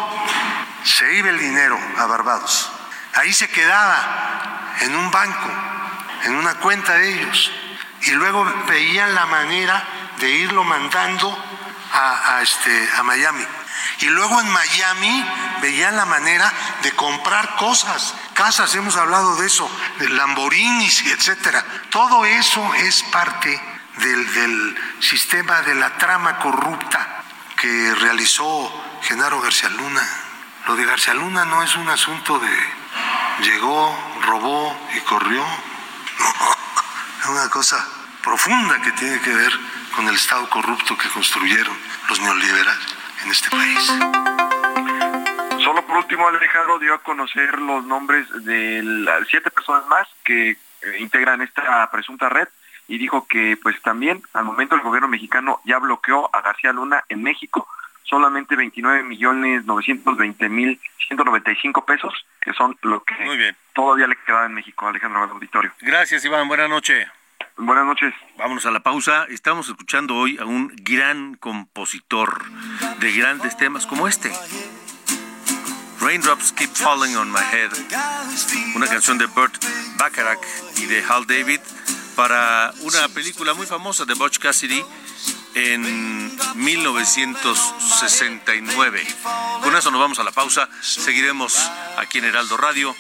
se 0.85 1.15
iba 1.15 1.31
el 1.31 1.39
dinero 1.39 1.79
a 1.99 2.07
Barbados. 2.07 2.71
Ahí 3.15 3.33
se 3.33 3.49
quedaba 3.49 4.75
en 4.81 4.95
un 4.95 5.11
banco, 5.11 5.51
en 6.25 6.35
una 6.37 6.55
cuenta 6.57 6.95
de 6.95 7.13
ellos 7.13 7.51
y 8.03 8.11
luego 8.13 8.45
veían 8.69 9.15
la 9.15 9.27
manera 9.27 9.83
de 10.19 10.31
irlo 10.31 10.65
mandando 10.65 11.37
a, 11.93 12.41
este, 12.43 12.89
a 12.97 13.03
Miami. 13.03 13.45
Y 14.01 14.07
luego 14.07 14.41
en 14.41 14.49
Miami 14.51 15.27
veían 15.63 15.97
la 15.97 16.05
manera 16.05 16.53
de 16.83 16.93
comprar 16.93 17.57
cosas, 17.57 18.15
casas, 18.35 18.75
hemos 18.75 18.97
hablado 18.97 19.37
de 19.37 19.47
eso, 19.47 19.71
de 19.99 20.09
Lamborghinis, 20.11 21.07
etcétera. 21.07 21.65
Todo 21.91 22.27
eso 22.27 22.75
es 22.75 23.03
parte 23.05 23.61
del, 23.99 24.33
del 24.35 24.77
sistema 25.01 25.63
de 25.63 25.75
la 25.75 25.97
trama 25.97 26.39
corrupta 26.39 27.23
que 27.57 27.95
realizó 27.95 28.73
Genaro 29.03 29.41
García 29.41 29.69
Luna. 29.71 30.03
Lo 30.67 30.77
de 30.77 30.85
García 30.85 31.15
Luna 31.15 31.45
no 31.45 31.63
es 31.63 31.77
un 31.77 31.89
asunto 31.89 32.39
de 32.39 32.51
llegó, 33.43 33.97
robó 34.23 34.77
y 34.95 35.01
corrió. 35.01 35.43
es 37.21 37.27
una 37.27 37.49
cosa 37.51 37.85
profunda 38.23 38.81
que 38.83 38.93
tiene 38.93 39.21
que 39.21 39.35
ver 39.35 39.53
con 39.95 40.09
el 40.09 40.15
Estado 40.15 40.49
corrupto 40.51 40.97
que 40.99 41.09
construyeron 41.09 41.77
los 42.09 42.21
neoliberales 42.21 42.97
en 43.25 43.31
este 43.31 43.51
país. 43.51 43.87
Solo 45.65 45.87
por 45.87 45.97
último, 45.97 46.29
Alejandro 46.29 46.79
dio 46.79 46.95
a 46.95 47.03
conocer 47.03 47.59
los 47.59 47.85
nombres 47.85 48.27
de 48.45 49.07
siete 49.29 49.51
personas 49.51 49.87
más 49.87 50.07
que 50.25 50.51
eh, 50.51 50.57
integran 50.99 51.41
esta 51.43 51.91
presunta 51.91 52.29
red 52.29 52.49
y 52.89 52.99
dijo 52.99 53.27
que 53.27 53.59
pues 53.63 53.81
también 53.83 54.23
al 54.33 54.45
momento 54.45 54.75
el 54.75 54.83
gobierno 54.83 55.09
mexicano 55.09 55.61
ya 55.65 55.79
bloqueó 55.79 56.31
a 56.35 56.41
García 56.43 56.73
Luna 56.73 57.05
en 57.09 57.23
México 57.23 57.69
solamente 58.05 58.57
29 58.57 59.03
millones 59.03 59.65
920 59.65 60.49
mil 60.49 60.81
195 61.09 61.85
pesos, 61.85 62.13
que 62.41 62.53
son 62.53 62.77
lo 62.83 63.03
que 63.05 63.55
todavía 63.75 64.07
le 64.07 64.17
queda 64.27 64.47
en 64.47 64.55
México, 64.55 64.89
Alejandro, 64.89 65.23
al 65.23 65.31
auditorio. 65.31 65.73
Gracias, 65.81 66.25
Iván. 66.25 66.49
Buenas 66.49 66.69
noches. 66.69 67.09
Buenas 67.57 67.87
noches. 67.87 68.13
Vámonos 68.37 68.67
a 68.67 68.71
la 68.71 68.81
pausa. 68.81 69.27
Estamos 69.31 69.69
escuchando 69.69 70.17
hoy 70.17 70.37
a 70.39 70.45
un 70.45 70.73
gran 70.83 71.37
compositor 71.37 72.45
de 72.99 73.13
grandes 73.13 73.57
temas 73.57 73.87
como 73.87 74.09
este. 74.09 74.31
Raindrops 76.01 76.53
Keep 76.53 76.71
Falling 76.71 77.17
on 77.17 77.33
My 77.33 77.41
Head, 77.41 77.71
una 78.75 78.87
canción 78.87 79.17
de 79.17 79.27
Burt 79.27 79.55
Bacharach 79.97 80.45
y 80.77 80.87
de 80.87 81.03
Hal 81.03 81.27
David 81.27 81.61
para 82.17 82.75
una 82.81 83.07
película 83.09 83.55
muy 83.55 83.67
famosa 83.67 84.07
de 84.07 84.15
Butch 84.15 84.39
Cassidy 84.39 84.83
en 85.55 86.37
1969. 86.57 89.07
Con 89.63 89.77
eso 89.77 89.91
nos 89.91 90.01
vamos 90.01 90.19
a 90.19 90.25
la 90.25 90.33
pausa. 90.33 90.71
Seguiremos 90.81 91.55
aquí 91.99 92.17
en 92.19 92.25
Heraldo 92.25 92.57
Radio. 92.57 92.97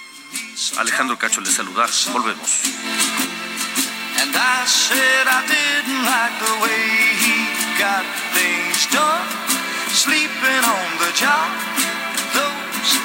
Alejandro 0.79 1.19
Cacho 1.19 1.41
les 1.41 1.55
saluda. 1.55 1.87
Volvemos. 2.13 2.61
Sleeping 9.97 10.63
on 10.63 10.99
the 10.99 11.11
job, 11.15 11.51
those 12.35 12.99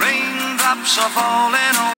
raindrops 0.00 0.96
are 0.98 1.10
falling 1.10 1.76
on. 1.76 1.97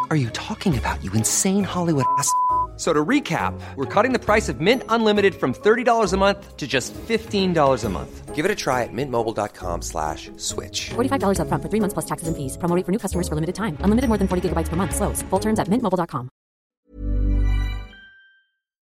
are 0.11 0.15
you 0.15 0.29
talking 0.31 0.77
about, 0.77 1.01
you 1.03 1.11
insane 1.13 1.63
Hollywood 1.63 2.03
ass? 2.17 2.31
So 2.77 2.91
to 2.91 3.05
recap, 3.05 3.53
we're 3.75 3.85
cutting 3.85 4.11
the 4.11 4.17
price 4.17 4.49
of 4.49 4.59
Mint 4.59 4.81
Unlimited 4.89 5.35
from 5.35 5.53
$30 5.53 6.13
a 6.13 6.17
month 6.17 6.57
to 6.57 6.67
just 6.67 6.95
$15 6.95 7.83
a 7.85 7.89
month. 7.89 8.35
Give 8.35 8.43
it 8.43 8.49
a 8.49 8.55
try 8.55 8.81
at 8.81 8.89
mintmobile.com 8.91 9.83
slash 9.83 10.31
switch. 10.37 10.89
$45 10.89 11.41
up 11.41 11.47
front 11.47 11.61
for 11.61 11.69
three 11.69 11.79
months 11.79 11.93
plus 11.93 12.07
taxes 12.07 12.27
and 12.27 12.35
fees. 12.35 12.57
Promo 12.57 12.83
for 12.83 12.91
new 12.91 12.97
customers 12.97 13.27
for 13.27 13.35
limited 13.35 13.53
time. 13.53 13.77
Unlimited 13.81 14.07
more 14.07 14.17
than 14.17 14.27
40 14.27 14.49
gigabytes 14.49 14.67
per 14.67 14.75
month. 14.75 14.95
Slows. 14.95 15.21
Full 15.29 15.37
terms 15.37 15.59
at 15.59 15.67
mintmobile.com. 15.67 16.29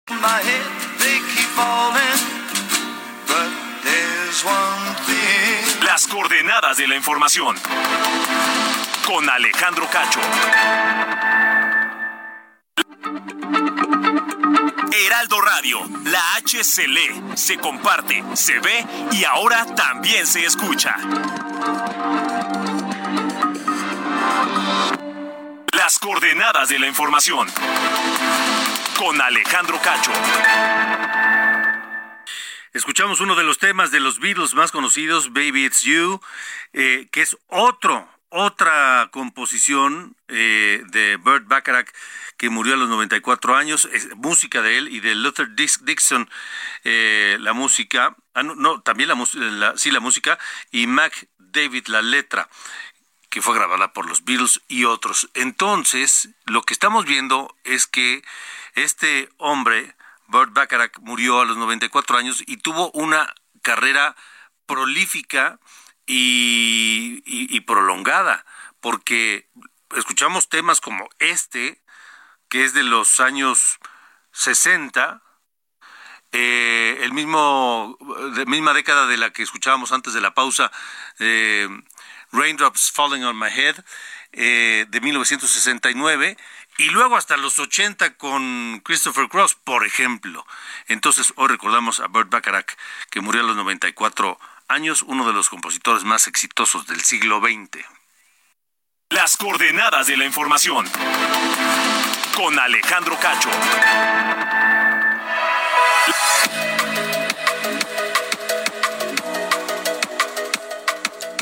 My 0.08 0.40
head, 0.40 0.72
they 1.04 1.20
keep 1.36 1.52
falling, 1.60 2.20
but 3.28 3.52
there's 3.84 4.40
one 4.46 4.96
thing. 5.04 5.84
Las 5.86 6.08
coordenadas 6.08 6.78
de 6.78 6.88
la 6.88 6.96
información. 6.96 7.58
Con 9.06 9.30
Alejandro 9.30 9.88
Cacho. 9.90 10.20
Heraldo 15.06 15.42
Radio, 15.42 15.80
la 16.06 16.36
H 16.36 16.64
se 16.64 16.88
lee, 16.88 17.22
se 17.36 17.58
comparte, 17.58 18.24
se 18.36 18.60
ve 18.60 18.86
y 19.12 19.24
ahora 19.24 19.66
también 19.76 20.28
se 20.28 20.46
escucha. 20.46 20.96
Las 25.74 26.00
coordenadas 26.00 26.70
de 26.70 26.80
la 26.80 26.88
información. 26.88 27.48
Con 28.98 29.20
Alejandro 29.22 29.80
Cacho. 29.82 30.12
Escuchamos 32.74 33.20
uno 33.20 33.36
de 33.36 33.44
los 33.44 33.58
temas 33.58 33.92
de 33.92 34.00
los 34.00 34.20
Beatles 34.20 34.54
más 34.54 34.72
conocidos, 34.72 35.34
Baby 35.34 35.66
It's 35.66 35.82
You, 35.82 36.22
eh, 36.72 37.10
que 37.12 37.22
es 37.22 37.38
otro, 37.48 38.08
otra 38.32 39.10
composición 39.12 40.16
eh, 40.30 40.82
de 40.88 41.18
Burt 41.18 41.48
Bacharach 41.48 41.90
que 42.38 42.50
murió 42.50 42.74
a 42.74 42.78
los 42.78 42.90
94 42.90 43.56
años, 43.56 43.88
música 44.16 44.64
de 44.64 44.78
él 44.78 44.88
y 44.88 45.00
de 45.00 45.14
Luther 45.14 45.50
Dixon, 45.54 46.28
eh, 46.84 47.38
la 47.40 47.54
música, 47.54 48.16
ah, 48.34 48.42
no, 48.42 48.82
también 48.82 49.10
la, 49.10 49.78
sí, 49.78 49.92
la 49.92 50.00
música, 50.00 50.40
y 50.72 50.88
Mac 50.88 51.28
David 51.38 51.88
la 51.88 52.02
letra, 52.02 52.50
que 53.30 53.42
fue 53.42 53.54
grabada 53.54 53.94
por 53.94 54.08
los 54.08 54.24
Beatles 54.24 54.62
y 54.68 54.86
otros. 54.86 55.30
Entonces, 55.36 56.30
lo 56.46 56.64
que 56.64 56.74
estamos 56.74 57.06
viendo 57.06 57.56
es 57.64 57.86
que 57.86 58.24
este 58.74 59.30
hombre, 59.38 59.96
Burt 60.28 60.54
Bacharach, 60.54 60.98
murió 61.00 61.42
a 61.42 61.46
los 61.46 61.58
94 61.58 62.18
años 62.18 62.44
y 62.48 62.58
tuvo 62.58 62.92
una 62.92 63.32
carrera 63.62 64.16
prolífica 64.66 65.60
y 66.06 67.60
prolongada, 67.62 68.46
porque 68.80 69.48
escuchamos 69.96 70.50
temas 70.50 70.82
como 70.82 71.08
este, 71.20 71.82
que 72.50 72.64
es 72.64 72.74
de 72.74 72.84
los 72.84 73.20
años 73.20 73.80
60, 74.32 75.22
eh, 76.34 76.98
el 77.02 77.12
mismo, 77.14 77.98
de 78.36 78.46
misma 78.46 78.74
década 78.74 79.06
de 79.08 79.18
la 79.18 79.32
que 79.32 79.44
escuchábamos 79.44 79.92
antes 79.92 80.14
de 80.14 80.22
la 80.22 80.34
pausa, 80.34 80.72
eh, 81.20 81.68
Raindrops 82.32 82.92
Falling 82.92 83.24
on 83.26 83.38
My 83.38 83.50
Head, 83.50 83.84
eh, 84.32 84.86
de 84.88 85.02
1969, 85.02 86.38
y 86.78 86.90
luego 86.90 87.18
hasta 87.18 87.36
los 87.36 87.60
80 87.60 88.16
con 88.16 88.82
Christopher 88.86 89.28
Cross, 89.28 89.56
por 89.56 89.86
ejemplo. 89.86 90.46
Entonces, 90.88 91.34
hoy 91.36 91.50
recordamos 91.50 92.00
a 92.00 92.08
Burt 92.08 92.30
Bacharach, 92.30 92.78
que 93.10 93.20
murió 93.20 93.42
a 93.42 93.46
los 93.46 93.58
94 93.58 94.40
años, 94.72 95.04
uno 95.04 95.28
de 95.28 95.34
los 95.34 95.50
compositores 95.50 96.04
más 96.04 96.28
exitosos 96.28 96.88
del 96.88 97.02
siglo 97.02 97.40
XX. 97.40 97.86
Las 99.10 99.36
coordenadas 99.38 100.08
de 100.08 100.18
la 100.18 100.26
información 100.26 100.90
con 102.36 102.58
Alejandro 102.58 103.18
Cacho. 103.20 103.50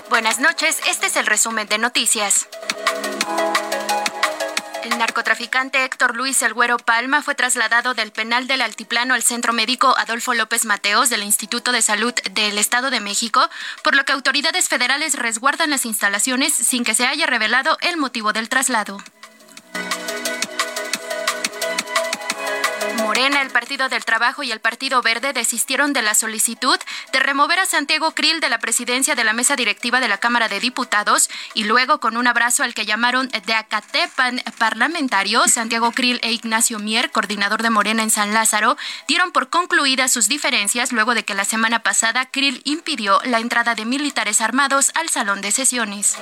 Buenas 0.10 0.40
noches, 0.40 0.82
este 0.88 1.06
es 1.06 1.16
el 1.16 1.28
resumen 1.28 1.68
de 1.68 1.78
noticias. 1.78 2.50
El 4.84 4.98
narcotraficante 4.98 5.84
Héctor 5.84 6.16
Luis 6.16 6.42
El 6.42 6.54
Güero 6.54 6.78
Palma 6.78 7.22
fue 7.22 7.36
trasladado 7.36 7.94
del 7.94 8.12
penal 8.12 8.48
del 8.48 8.62
Altiplano 8.62 9.14
al 9.14 9.24
Centro 9.24 9.52
Médico 9.52 9.94
Adolfo 9.98 10.34
López 10.34 10.66
Mateos 10.66 11.10
del 11.10 11.24
Instituto 11.24 11.72
de 11.72 11.82
Salud 11.82 12.14
del 12.32 12.58
Estado 12.58 12.90
de 12.90 13.00
México, 13.00 13.50
por 13.84 13.96
lo 13.96 14.06
que 14.06 14.14
autoridades 14.14 14.70
federales 14.70 15.16
resguardan 15.16 15.70
las 15.70 15.86
instalaciones 15.86 16.54
sin 16.54 16.84
que 16.84 16.96
se 16.96 17.06
haya 17.06 17.26
revelado 17.26 17.78
el 17.82 17.98
motivo 17.98 18.32
del 18.32 18.48
traslado. 18.48 19.00
El 23.20 23.50
Partido 23.50 23.90
del 23.90 24.06
Trabajo 24.06 24.44
y 24.44 24.52
el 24.52 24.62
Partido 24.62 25.02
Verde 25.02 25.34
desistieron 25.34 25.92
de 25.92 26.02
la 26.02 26.16
solicitud 26.16 26.80
de 27.12 27.20
remover 27.20 27.60
a 27.60 27.66
Santiago 27.66 28.12
Krill 28.12 28.40
de 28.40 28.48
la 28.48 28.60
presidencia 28.60 29.14
de 29.14 29.26
la 29.26 29.34
mesa 29.34 29.58
directiva 29.58 30.00
de 30.00 30.08
la 30.08 30.20
Cámara 30.20 30.48
de 30.48 30.62
Diputados 30.62 31.30
y 31.54 31.66
luego 31.66 32.00
con 32.00 32.16
un 32.16 32.28
abrazo 32.28 32.64
al 32.64 32.74
que 32.74 32.86
llamaron 32.86 33.28
de 33.46 33.54
Acatepan 33.54 34.42
parlamentario, 34.58 35.46
Santiago 35.50 35.92
Krill 35.92 36.22
e 36.24 36.32
Ignacio 36.32 36.80
Mier, 36.80 37.12
coordinador 37.12 37.62
de 37.62 37.70
Morena 37.70 38.04
en 38.04 38.10
San 38.10 38.34
Lázaro, 38.34 38.78
dieron 39.08 39.34
por 39.34 39.50
concluidas 39.50 40.14
sus 40.14 40.30
diferencias 40.30 40.94
luego 40.94 41.14
de 41.14 41.26
que 41.26 41.34
la 41.34 41.44
semana 41.44 41.84
pasada 41.84 42.26
Krill 42.26 42.62
impidió 42.64 43.20
la 43.26 43.40
entrada 43.40 43.76
de 43.76 43.84
militares 43.84 44.40
armados 44.40 44.92
al 44.96 45.10
salón 45.10 45.42
de 45.42 45.52
sesiones 45.52 46.18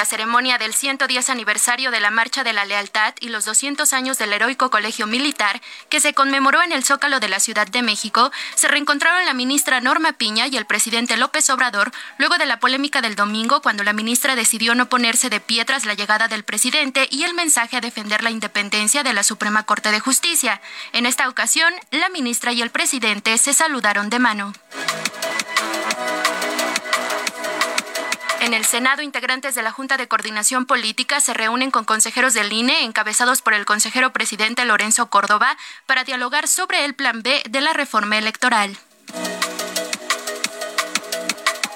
la 0.00 0.06
ceremonia 0.06 0.56
del 0.56 0.72
110 0.72 1.28
aniversario 1.28 1.90
de 1.90 2.00
la 2.00 2.10
Marcha 2.10 2.42
de 2.42 2.54
la 2.54 2.64
Lealtad 2.64 3.12
y 3.20 3.28
los 3.28 3.44
200 3.44 3.92
años 3.92 4.16
del 4.16 4.32
heroico 4.32 4.70
Colegio 4.70 5.06
Militar, 5.06 5.60
que 5.90 6.00
se 6.00 6.14
conmemoró 6.14 6.62
en 6.62 6.72
el 6.72 6.84
Zócalo 6.84 7.20
de 7.20 7.28
la 7.28 7.38
Ciudad 7.38 7.66
de 7.66 7.82
México, 7.82 8.32
se 8.54 8.68
reencontraron 8.68 9.26
la 9.26 9.34
ministra 9.34 9.82
Norma 9.82 10.14
Piña 10.14 10.46
y 10.46 10.56
el 10.56 10.64
presidente 10.64 11.18
López 11.18 11.50
Obrador 11.50 11.92
luego 12.16 12.38
de 12.38 12.46
la 12.46 12.60
polémica 12.60 13.02
del 13.02 13.14
domingo 13.14 13.60
cuando 13.60 13.84
la 13.84 13.92
ministra 13.92 14.36
decidió 14.36 14.74
no 14.74 14.88
ponerse 14.88 15.28
de 15.28 15.38
pie 15.38 15.66
tras 15.66 15.84
la 15.84 15.92
llegada 15.92 16.28
del 16.28 16.44
presidente 16.44 17.06
y 17.10 17.24
el 17.24 17.34
mensaje 17.34 17.76
a 17.76 17.82
defender 17.82 18.22
la 18.22 18.30
independencia 18.30 19.02
de 19.02 19.12
la 19.12 19.22
Suprema 19.22 19.64
Corte 19.64 19.90
de 19.90 20.00
Justicia. 20.00 20.62
En 20.94 21.04
esta 21.04 21.28
ocasión, 21.28 21.74
la 21.90 22.08
ministra 22.08 22.54
y 22.54 22.62
el 22.62 22.70
presidente 22.70 23.36
se 23.36 23.52
saludaron 23.52 24.08
de 24.08 24.18
mano. 24.18 24.54
En 28.40 28.54
el 28.54 28.64
Senado, 28.64 29.02
integrantes 29.02 29.54
de 29.54 29.62
la 29.62 29.70
Junta 29.70 29.98
de 29.98 30.08
Coordinación 30.08 30.64
Política 30.64 31.20
se 31.20 31.34
reúnen 31.34 31.70
con 31.70 31.84
consejeros 31.84 32.32
del 32.32 32.50
INE, 32.50 32.84
encabezados 32.84 33.42
por 33.42 33.52
el 33.52 33.66
consejero 33.66 34.14
presidente 34.14 34.64
Lorenzo 34.64 35.10
Córdoba, 35.10 35.58
para 35.84 36.04
dialogar 36.04 36.48
sobre 36.48 36.86
el 36.86 36.94
plan 36.94 37.22
B 37.22 37.42
de 37.50 37.60
la 37.60 37.74
reforma 37.74 38.16
electoral. 38.16 38.78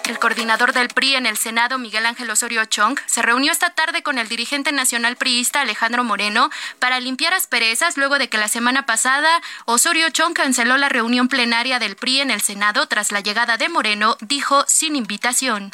El 0.06 0.18
coordinador 0.18 0.74
del 0.74 0.88
PRI 0.88 1.14
en 1.14 1.24
el 1.24 1.38
Senado, 1.38 1.78
Miguel 1.78 2.04
Ángel 2.04 2.28
Osorio 2.28 2.66
Chong, 2.66 2.98
se 3.06 3.22
reunió 3.22 3.50
esta 3.50 3.70
tarde 3.70 4.02
con 4.02 4.18
el 4.18 4.28
dirigente 4.28 4.70
nacional 4.70 5.16
priista 5.16 5.62
Alejandro 5.62 6.04
Moreno 6.04 6.50
para 6.78 7.00
limpiar 7.00 7.32
asperezas 7.32 7.96
luego 7.96 8.18
de 8.18 8.28
que 8.28 8.36
la 8.36 8.48
semana 8.48 8.84
pasada 8.84 9.40
Osorio 9.64 10.10
Chong 10.10 10.34
canceló 10.34 10.76
la 10.76 10.90
reunión 10.90 11.28
plenaria 11.28 11.78
del 11.78 11.96
PRI 11.96 12.20
en 12.20 12.30
el 12.30 12.42
Senado 12.42 12.86
tras 12.86 13.12
la 13.12 13.20
llegada 13.20 13.56
de 13.56 13.70
Moreno, 13.70 14.18
dijo 14.20 14.64
sin 14.66 14.94
invitación. 14.94 15.70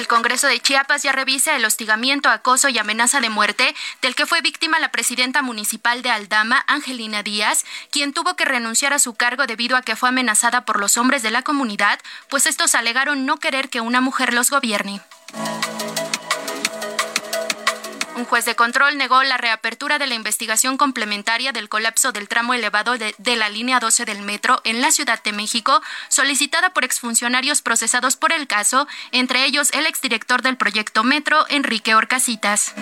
El 0.00 0.08
Congreso 0.08 0.46
de 0.46 0.58
Chiapas 0.58 1.02
ya 1.02 1.12
revisa 1.12 1.54
el 1.56 1.64
hostigamiento, 1.66 2.30
acoso 2.30 2.70
y 2.70 2.78
amenaza 2.78 3.20
de 3.20 3.28
muerte 3.28 3.74
del 4.00 4.14
que 4.14 4.24
fue 4.24 4.40
víctima 4.40 4.78
la 4.78 4.90
presidenta 4.90 5.42
municipal 5.42 6.00
de 6.00 6.08
Aldama, 6.08 6.64
Angelina 6.68 7.22
Díaz, 7.22 7.66
quien 7.90 8.14
tuvo 8.14 8.34
que 8.34 8.46
renunciar 8.46 8.94
a 8.94 8.98
su 8.98 9.12
cargo 9.12 9.46
debido 9.46 9.76
a 9.76 9.82
que 9.82 9.96
fue 9.96 10.08
amenazada 10.08 10.64
por 10.64 10.80
los 10.80 10.96
hombres 10.96 11.22
de 11.22 11.30
la 11.30 11.42
comunidad, 11.42 12.00
pues 12.30 12.46
estos 12.46 12.74
alegaron 12.74 13.26
no 13.26 13.36
querer 13.36 13.68
que 13.68 13.82
una 13.82 14.00
mujer 14.00 14.32
los 14.32 14.48
gobierne. 14.48 15.02
Un 18.20 18.26
juez 18.26 18.44
de 18.44 18.54
control 18.54 18.98
negó 18.98 19.22
la 19.22 19.38
reapertura 19.38 19.98
de 19.98 20.06
la 20.06 20.14
investigación 20.14 20.76
complementaria 20.76 21.52
del 21.52 21.70
colapso 21.70 22.12
del 22.12 22.28
tramo 22.28 22.52
elevado 22.52 22.98
de, 22.98 23.36
la 23.36 23.48
línea 23.48 23.80
12 23.80 24.04
del 24.04 24.20
metro 24.20 24.60
en 24.64 24.82
la 24.82 24.90
Ciudad 24.90 25.22
de 25.22 25.32
México, 25.32 25.80
solicitada 26.10 26.74
por 26.74 26.84
exfuncionarios 26.84 27.62
procesados 27.62 28.18
por 28.18 28.32
el 28.32 28.46
caso, 28.46 28.86
entre 29.10 29.46
ellos 29.46 29.70
el 29.72 29.86
exdirector 29.86 30.42
del 30.42 30.58
proyecto 30.58 31.02
Metro, 31.02 31.46
Enrique 31.48 31.94
Orcasitas. 31.94 32.74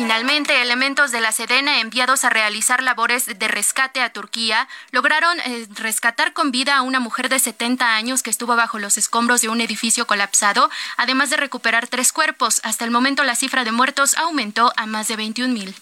Finalmente, 0.00 0.62
elementos 0.62 1.12
de 1.12 1.20
la 1.20 1.30
Sedena 1.30 1.78
enviados 1.78 2.24
a 2.24 2.30
realizar 2.30 2.82
labores 2.82 3.26
de 3.38 3.48
rescate 3.48 4.00
a 4.00 4.10
Turquía 4.10 4.66
lograron 4.92 5.38
eh, 5.40 5.66
rescatar 5.74 6.32
con 6.32 6.50
vida 6.50 6.78
a 6.78 6.80
una 6.80 7.00
mujer 7.00 7.28
de 7.28 7.38
70 7.38 7.96
años 7.96 8.22
que 8.22 8.30
estuvo 8.30 8.56
bajo 8.56 8.78
los 8.78 8.96
escombros 8.96 9.42
de 9.42 9.50
un 9.50 9.60
edificio 9.60 10.06
colapsado, 10.06 10.70
además 10.96 11.28
de 11.28 11.36
recuperar 11.36 11.86
tres 11.86 12.12
cuerpos. 12.12 12.62
Hasta 12.64 12.86
el 12.86 12.90
momento 12.90 13.24
la 13.24 13.34
cifra 13.34 13.62
de 13.62 13.72
muertos 13.72 14.16
aumentó 14.16 14.72
a 14.78 14.86
más 14.86 15.06
de 15.06 15.16
21 15.16 15.52
mil. 15.52 15.74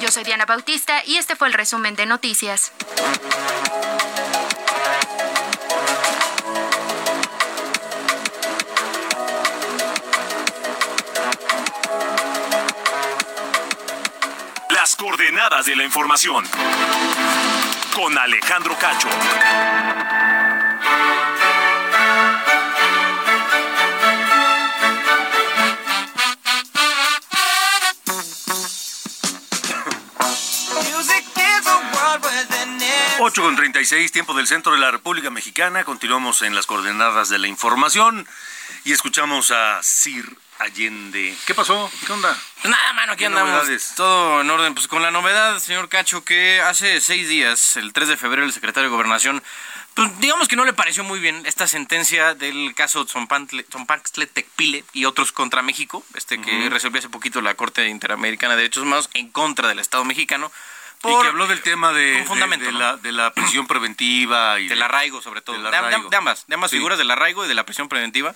Yo 0.00 0.12
soy 0.12 0.22
Diana 0.22 0.46
Bautista 0.46 1.02
y 1.04 1.16
este 1.16 1.34
fue 1.34 1.48
el 1.48 1.54
resumen 1.54 1.96
de 1.96 2.06
noticias. 2.06 2.70
Con 17.94 18.18
Alejandro 18.18 18.76
Cacho. 18.76 19.08
8 33.20 33.42
con 33.42 33.54
36, 33.54 34.10
tiempo 34.10 34.34
del 34.34 34.48
centro 34.48 34.72
de 34.72 34.78
la 34.78 34.90
República 34.90 35.30
Mexicana. 35.30 35.84
Continuamos 35.84 36.42
en 36.42 36.56
las 36.56 36.66
coordenadas 36.66 37.28
de 37.28 37.38
la 37.38 37.46
información 37.46 38.26
y 38.82 38.90
escuchamos 38.90 39.52
a 39.52 39.80
Sir 39.84 40.36
Allende. 40.58 41.36
¿Qué 41.46 41.54
pasó? 41.54 41.88
¿Qué 42.04 42.12
onda? 42.12 42.36
Pues 42.68 42.76
nada, 42.78 42.92
mano, 42.92 43.12
aquí 43.14 43.20
¿Qué 43.20 43.26
andamos. 43.26 43.48
novedades? 43.50 43.94
Todo 43.96 44.42
en 44.42 44.50
orden. 44.50 44.74
Pues 44.74 44.88
con 44.88 45.00
la 45.00 45.10
novedad, 45.10 45.58
señor 45.58 45.88
Cacho, 45.88 46.22
que 46.22 46.60
hace 46.60 47.00
seis 47.00 47.26
días, 47.26 47.76
el 47.78 47.94
3 47.94 48.08
de 48.08 48.16
febrero, 48.18 48.44
el 48.44 48.52
secretario 48.52 48.90
de 48.90 48.94
Gobernación, 48.94 49.42
pues 49.94 50.18
digamos 50.20 50.48
que 50.48 50.56
no 50.56 50.66
le 50.66 50.74
pareció 50.74 51.02
muy 51.02 51.18
bien 51.18 51.44
esta 51.46 51.66
sentencia 51.66 52.34
del 52.34 52.74
caso 52.74 53.06
Tzompantle 53.06 53.64
Tecpile 54.26 54.84
y 54.92 55.06
otros 55.06 55.32
contra 55.32 55.62
México, 55.62 56.04
este 56.14 56.38
que 56.42 56.58
Ujú. 56.60 56.68
resolvió 56.68 56.98
hace 56.98 57.08
poquito 57.08 57.40
la 57.40 57.54
Corte 57.54 57.88
Interamericana 57.88 58.52
de 58.54 58.58
Derechos 58.64 58.82
Humanos 58.82 59.08
en 59.14 59.30
contra 59.30 59.66
del 59.68 59.78
Estado 59.78 60.04
mexicano. 60.04 60.52
Y 60.98 61.00
por- 61.02 61.22
que 61.22 61.28
habló 61.28 61.46
del 61.46 61.62
tema 61.62 61.92
de, 61.92 62.22
fundamento, 62.26 62.66
de- 62.66 62.72
de 62.72 62.78
¿no? 62.78 62.80
la, 62.80 62.96
de 62.96 63.12
la 63.12 63.32
prisión 63.32 63.66
preventiva 63.68 64.58
y 64.60 64.66
del 64.68 64.82
arraigo 64.82 65.22
sobre 65.22 65.40
todo, 65.40 65.54
del 65.54 65.64
de, 65.64 65.70
de- 65.70 65.76
arraigo. 65.76 66.10
de 66.10 66.16
ambas, 66.16 66.44
de 66.48 66.54
ambas 66.56 66.70
Sí. 66.72 66.76
figuras, 66.76 66.98
del 66.98 67.10
arraigo 67.10 67.44
y 67.44 67.48
de 67.48 67.54
la 67.54 67.64
prisión 67.64 67.88
preventiva, 67.88 68.34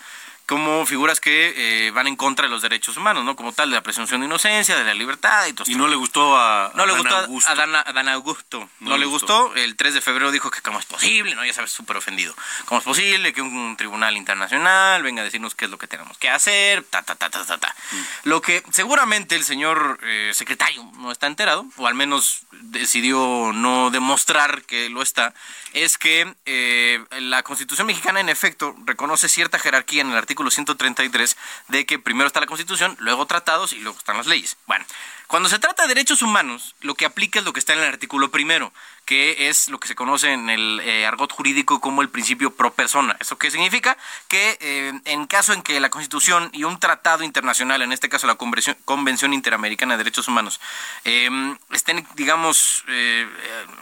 como 0.52 0.84
figuras 0.84 1.18
que 1.18 1.86
eh, 1.86 1.90
van 1.92 2.06
en 2.06 2.14
contra 2.14 2.44
de 2.44 2.50
los 2.50 2.60
derechos 2.60 2.98
humanos, 2.98 3.24
¿no? 3.24 3.34
Como 3.36 3.54
tal, 3.54 3.70
de 3.70 3.76
la 3.76 3.82
presunción 3.82 4.20
de 4.20 4.26
inocencia, 4.26 4.76
de 4.76 4.84
la 4.84 4.92
libertad 4.92 5.46
y 5.46 5.54
todo 5.54 5.64
Y 5.66 5.76
no 5.76 5.88
le 5.88 5.96
gustó 5.96 6.36
a, 6.36 6.70
no 6.74 6.84
le 6.84 6.92
a 6.92 6.96
Dan 6.96 7.02
gustó 7.02 7.16
Augusto. 7.16 7.50
a 7.50 7.54
Dan, 7.54 7.74
a 7.74 7.84
Dan 7.84 8.08
Augusto. 8.10 8.58
No, 8.80 8.90
No 8.90 8.98
le 8.98 9.06
le 9.06 9.06
gustó. 9.06 9.54
El 9.54 9.76
3 9.76 9.94
de 9.94 10.02
febrero 10.02 10.30
dijo 10.30 10.50
que 10.50 10.60
cómo 10.60 10.78
es 10.78 10.84
posible, 10.84 11.34
¿no? 11.34 11.42
Ya 11.42 11.54
sabes, 11.54 11.70
súper 11.72 11.96
ofendido. 11.96 12.34
¿Cómo 12.66 12.80
es 12.80 12.84
posible 12.84 13.32
que 13.32 13.40
un, 13.40 13.78
tribunal 13.78 14.14
internacional 14.18 15.02
venga 15.02 15.22
a 15.22 15.24
decirnos 15.24 15.54
qué 15.54 15.64
es 15.64 15.70
lo 15.70 15.78
que 15.78 15.86
tenemos 15.86 16.18
que 16.18 16.28
hacer? 16.28 16.82
Ta, 16.82 17.00
ta, 17.00 17.14
ta, 17.14 17.30
ta, 17.30 17.46
ta, 17.46 17.56
ta. 17.56 17.74
Mm. 17.90 17.96
Lo 18.24 18.42
que 18.42 18.62
seguramente 18.72 19.36
el 19.36 19.44
señor 19.44 20.00
eh, 20.02 20.32
secretario 20.34 20.84
no 20.98 21.12
está 21.12 21.28
enterado, 21.28 21.64
o 21.78 21.86
al 21.86 21.94
menos 21.94 22.42
decidió 22.50 23.52
no 23.54 23.90
demostrar 23.90 24.64
que 24.64 24.90
lo 24.90 25.00
está, 25.00 25.32
es 25.72 25.96
que 25.96 26.34
eh, 26.44 27.02
la 27.20 27.42
Constitución 27.42 27.86
mexicana, 27.86 28.20
en 28.20 28.28
efecto, 28.28 28.76
reconoce 28.84 29.30
cierta 29.30 29.58
jerarquía 29.58 30.02
en 30.02 30.10
el 30.10 30.16
artículo 30.18 30.41
133 30.50 31.36
de 31.68 31.86
que 31.86 31.98
primero 31.98 32.26
está 32.26 32.40
la 32.40 32.46
Constitución, 32.46 32.96
luego 32.98 33.26
tratados 33.26 33.72
y 33.72 33.80
luego 33.80 33.98
están 33.98 34.16
las 34.16 34.26
leyes. 34.26 34.56
Bueno, 34.66 34.84
cuando 35.32 35.48
se 35.48 35.58
trata 35.58 35.84
de 35.84 35.88
derechos 35.88 36.20
humanos, 36.20 36.74
lo 36.82 36.94
que 36.94 37.06
aplica 37.06 37.38
es 37.38 37.46
lo 37.46 37.54
que 37.54 37.60
está 37.60 37.72
en 37.72 37.78
el 37.78 37.86
artículo 37.86 38.30
primero, 38.30 38.70
que 39.06 39.48
es 39.48 39.68
lo 39.68 39.80
que 39.80 39.88
se 39.88 39.94
conoce 39.94 40.30
en 40.30 40.50
el 40.50 40.78
eh, 40.80 41.06
argot 41.06 41.32
jurídico 41.32 41.80
como 41.80 42.02
el 42.02 42.10
principio 42.10 42.54
pro 42.54 42.74
persona. 42.74 43.16
¿Eso 43.18 43.38
qué 43.38 43.50
significa? 43.50 43.96
Que 44.28 44.58
eh, 44.60 44.92
en 45.06 45.26
caso 45.26 45.54
en 45.54 45.62
que 45.62 45.80
la 45.80 45.88
Constitución 45.88 46.50
y 46.52 46.64
un 46.64 46.78
tratado 46.78 47.24
internacional, 47.24 47.80
en 47.80 47.92
este 47.92 48.10
caso 48.10 48.26
la 48.26 48.34
Convención, 48.34 49.32
Interamericana 49.32 49.94
de 49.94 50.04
Derechos 50.04 50.28
Humanos, 50.28 50.60
eh, 51.06 51.30
estén, 51.70 52.06
digamos, 52.14 52.84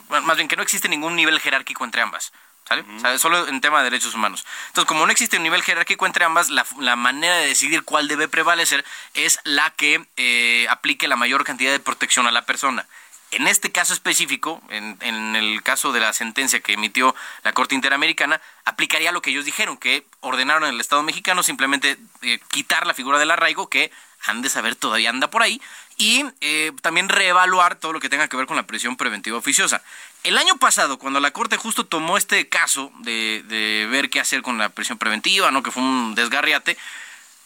más 0.09 0.37
bien 0.37 0.47
que 0.47 0.55
no 0.55 0.63
existe 0.63 0.89
ningún 0.89 1.17
nivel 1.17 1.41
jerárquico 1.41 1.85
entre 1.85 2.03
ambas. 2.03 2.33
¿Sale? 2.71 2.85
O 2.97 3.01
sea, 3.01 3.19
solo 3.19 3.49
en 3.49 3.61
tema 3.61 3.79
de 3.79 3.91
derechos 3.91 4.15
humanos. 4.15 4.47
Entonces, 4.69 4.87
como 4.87 5.05
no 5.05 5.11
existe 5.11 5.39
un 5.39 5.43
nivel 5.43 5.61
jerárquico 5.65 6.07
entre 6.07 6.25
ambas, 6.25 6.51
la, 6.51 6.65
la 6.79 6.95
manera 6.95 7.37
de 7.39 7.49
decidir 7.49 7.83
cuál 7.83 8.07
debe 8.07 8.29
prevalecer 8.29 8.85
es 9.15 9.41
la 9.43 9.71
que 9.71 10.07
eh, 10.17 10.67
aplique 10.71 11.09
la 11.09 11.17
mayor 11.17 11.43
cantidad 11.43 11.73
de 11.73 11.81
protección 11.81 12.29
a 12.29 12.31
la 12.31 12.47
persona. 12.47 12.87
En 13.33 13.49
este 13.49 13.73
caso 13.73 13.93
específico, 13.93 14.63
en, 14.71 14.97
en 15.01 15.35
el 15.35 15.65
caso 15.65 15.91
de 15.91 15.99
la 15.99 16.13
sentencia 16.13 16.61
que 16.61 16.75
emitió 16.75 17.13
la 17.43 17.53
Corte 17.53 17.75
Interamericana, 17.75 18.41
aplicaría 18.65 19.11
lo 19.11 19.21
que 19.21 19.31
ellos 19.31 19.45
dijeron, 19.45 19.77
que 19.77 20.05
ordenaron 20.21 20.63
al 20.63 20.81
Estado 20.81 21.03
mexicano 21.03 21.43
simplemente 21.43 21.97
eh, 22.23 22.39
quitar 22.51 22.87
la 22.87 22.95
figura 22.95 23.19
del 23.19 23.33
arraigo, 23.33 23.69
que 23.69 23.91
han 24.27 24.43
de 24.43 24.49
saber 24.49 24.77
todavía 24.77 25.11
anda 25.11 25.31
por 25.31 25.43
ahí, 25.43 25.61
y 25.97 26.25
eh, 26.41 26.73
también 26.83 27.09
reevaluar 27.09 27.77
todo 27.77 27.93
lo 27.93 28.01
que 28.01 28.09
tenga 28.09 28.29
que 28.29 28.37
ver 28.37 28.47
con 28.47 28.57
la 28.57 28.67
prisión 28.67 28.97
preventiva 28.97 29.39
oficiosa. 29.39 29.83
El 30.23 30.37
año 30.37 30.57
pasado, 30.59 30.99
cuando 30.99 31.19
la 31.21 31.31
Corte 31.31 31.57
justo 31.57 31.87
tomó 31.87 32.19
este 32.19 32.49
caso 32.49 32.93
de, 32.99 33.43
de 33.47 33.87
ver 33.91 34.11
qué 34.11 34.21
hacer 34.21 34.43
con 34.43 34.59
la 34.59 34.69
prisión 34.69 34.99
preventiva, 34.99 35.51
¿no? 35.51 35.63
que 35.63 35.71
fue 35.71 35.83
un 35.83 36.15
desgarriate, 36.15 36.77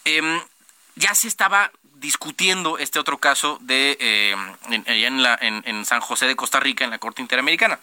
em, 0.04 0.40
ya 0.96 1.14
se 1.14 1.28
estaba 1.28 1.70
discutiendo 1.94 2.76
este 2.78 2.98
otro 2.98 3.18
caso 3.18 3.58
de 3.62 3.96
eh, 4.00 4.36
en, 4.70 5.22
la- 5.22 5.38
en- 5.40 5.62
en 5.66 5.84
San 5.86 6.00
José 6.00 6.26
de 6.26 6.36
Costa 6.36 6.58
Rica, 6.60 6.84
en 6.84 6.90
la 6.90 6.98
Corte 6.98 7.22
Interamericana. 7.22 7.78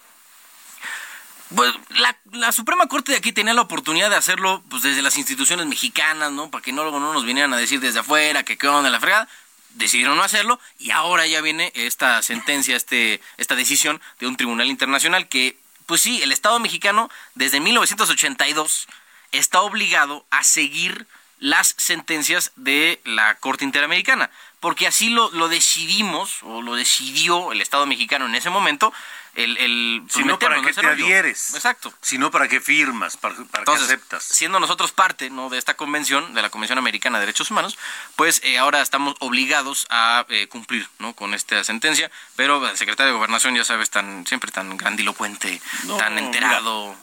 Pues 1.55 1.73
la, 1.89 2.15
la 2.31 2.51
Suprema 2.51 2.87
Corte 2.87 3.11
de 3.13 3.17
aquí 3.17 3.31
tenía 3.33 3.53
la 3.53 3.61
oportunidad 3.61 4.09
de 4.09 4.15
hacerlo 4.15 4.61
pues, 4.69 4.83
desde 4.83 5.01
las 5.01 5.17
instituciones 5.17 5.65
mexicanas, 5.65 6.31
¿no? 6.31 6.49
Para 6.51 6.61
que 6.61 6.71
no, 6.71 6.89
no 6.91 7.13
nos 7.13 7.25
vinieran 7.25 7.53
a 7.53 7.57
decir 7.57 7.79
desde 7.79 7.99
afuera 7.99 8.43
que 8.43 8.57
qué 8.57 8.67
onda 8.67 8.89
la 8.89 8.99
fregada. 8.99 9.27
Decidieron 9.75 10.17
no 10.17 10.23
hacerlo 10.23 10.59
y 10.79 10.91
ahora 10.91 11.25
ya 11.27 11.41
viene 11.41 11.71
esta 11.75 12.21
sentencia, 12.21 12.75
este, 12.75 13.21
esta 13.37 13.55
decisión 13.55 14.01
de 14.19 14.27
un 14.27 14.37
tribunal 14.37 14.67
internacional 14.67 15.27
que, 15.27 15.57
pues 15.85 16.01
sí, 16.01 16.21
el 16.21 16.31
Estado 16.31 16.59
mexicano 16.59 17.09
desde 17.35 17.59
1982 17.59 18.87
está 19.31 19.61
obligado 19.61 20.25
a 20.29 20.43
seguir 20.43 21.07
las 21.39 21.73
sentencias 21.77 22.51
de 22.55 23.01
la 23.03 23.35
Corte 23.35 23.65
Interamericana, 23.65 24.29
porque 24.59 24.85
así 24.85 25.09
lo, 25.09 25.31
lo 25.31 25.47
decidimos, 25.47 26.43
o 26.43 26.61
lo 26.61 26.75
decidió 26.75 27.51
el 27.51 27.61
Estado 27.61 27.87
mexicano 27.87 28.27
en 28.27 28.35
ese 28.35 28.51
momento, 28.51 28.93
el, 29.35 29.57
el 29.57 30.01
pues, 30.03 30.13
Si 30.13 30.23
no, 30.23 30.37
¿para 30.37 30.61
qué 30.61 30.73
te 30.73 30.81
rollo. 30.81 31.05
adhieres? 31.05 31.53
Exacto. 31.55 31.93
Si 32.01 32.17
no, 32.17 32.31
¿para 32.31 32.47
qué 32.47 32.59
firmas? 32.59 33.17
¿Para, 33.17 33.35
para 33.35 33.61
Entonces, 33.61 33.87
qué 33.87 33.93
aceptas? 33.93 34.23
siendo 34.23 34.59
nosotros 34.59 34.91
parte 34.91 35.29
¿no? 35.29 35.49
de 35.49 35.57
esta 35.57 35.75
convención, 35.75 36.33
de 36.33 36.41
la 36.41 36.49
Convención 36.49 36.77
Americana 36.77 37.19
de 37.19 37.25
Derechos 37.25 37.49
Humanos, 37.51 37.77
pues 38.15 38.41
eh, 38.43 38.57
ahora 38.57 38.81
estamos 38.81 39.15
obligados 39.19 39.87
a 39.89 40.25
eh, 40.29 40.47
cumplir 40.47 40.87
¿no? 40.99 41.13
con 41.13 41.33
esta 41.33 41.63
sentencia, 41.63 42.11
pero 42.35 42.69
el 42.69 42.77
secretario 42.77 43.13
de 43.13 43.17
Gobernación, 43.17 43.55
ya 43.55 43.63
sabes, 43.63 43.89
tan, 43.89 44.25
siempre 44.27 44.51
tan 44.51 44.75
grandilocuente, 44.77 45.61
No, 45.83 45.97
tan 45.97 46.17
enterado, 46.17 46.95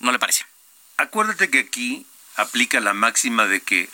no 0.00 0.12
le 0.12 0.18
parece. 0.18 0.44
Acuérdate 0.96 1.50
que 1.50 1.60
aquí 1.60 2.06
aplica 2.36 2.80
la 2.80 2.94
máxima 2.94 3.46
de 3.46 3.60
que 3.60 3.88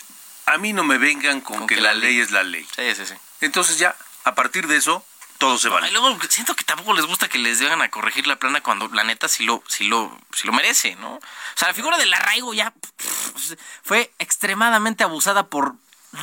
a 0.45 0.57
mí 0.57 0.73
no 0.73 0.83
me 0.83 0.97
vengan 0.97 1.41
con, 1.41 1.67
que, 1.67 1.77
la 1.77 1.93
ley 1.93 2.19
es 2.19 2.31
la 2.31 2.43
ley. 2.43 2.67
Sí, 2.75 2.95
sí, 2.95 3.05
sí. 3.05 3.13
Entonces 3.41 3.77
ya, 3.77 3.95
a 4.23 4.35
partir 4.35 4.67
de 4.67 4.77
eso, 4.77 5.05
todo 5.39 5.57
se 5.57 5.69
vale. 5.69 5.87
Y 5.87 5.91
luego 5.91 6.15
siento 6.29 6.53
que 6.53 6.63
tampoco 6.63 6.93
les 6.93 7.05
gusta 7.05 7.29
que 7.29 7.39
les 7.39 7.59
vengan 7.59 7.81
a 7.81 7.89
corregir 7.89 8.27
la 8.27 8.37
plana 8.37 8.61
cuando 8.61 8.89
la 8.89 9.03
neta 9.03 9.27
sí 9.27 9.45
lo, 9.45 9.63
sí 9.67 9.85
lo, 9.85 10.15
sí 10.33 10.45
lo 10.45 10.53
merece, 10.53 10.95
¿no? 10.97 11.15
O 11.15 11.21
sea, 11.55 11.69
la 11.69 11.73
figura 11.73 11.97
del 11.97 12.13
arraigo 12.13 12.53
ya 12.53 12.71
pff, 12.71 13.53
fue 13.81 14.11
extremadamente 14.19 15.03
abusada 15.03 15.47
por 15.47 15.75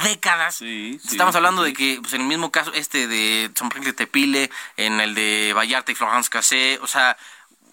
décadas. 0.04 0.56
sí, 0.56 1.00
Estamos 1.04 1.34
hablando 1.34 1.64
sí. 1.64 1.70
de 1.70 1.76
que 1.76 1.98
pues, 2.00 2.12
en 2.12 2.20
el 2.20 2.26
mismo 2.26 2.52
caso 2.52 2.72
este 2.74 3.08
de 3.08 3.50
Tzompantle 3.54 3.94
Tepile, 3.94 4.50
en 4.76 5.00
el 5.00 5.14
de 5.14 5.52
Vallarta 5.56 5.92
y 5.92 5.94
Florence 5.94 6.28
Cassé, 6.28 6.78
o 6.82 6.86
sea, 6.86 7.16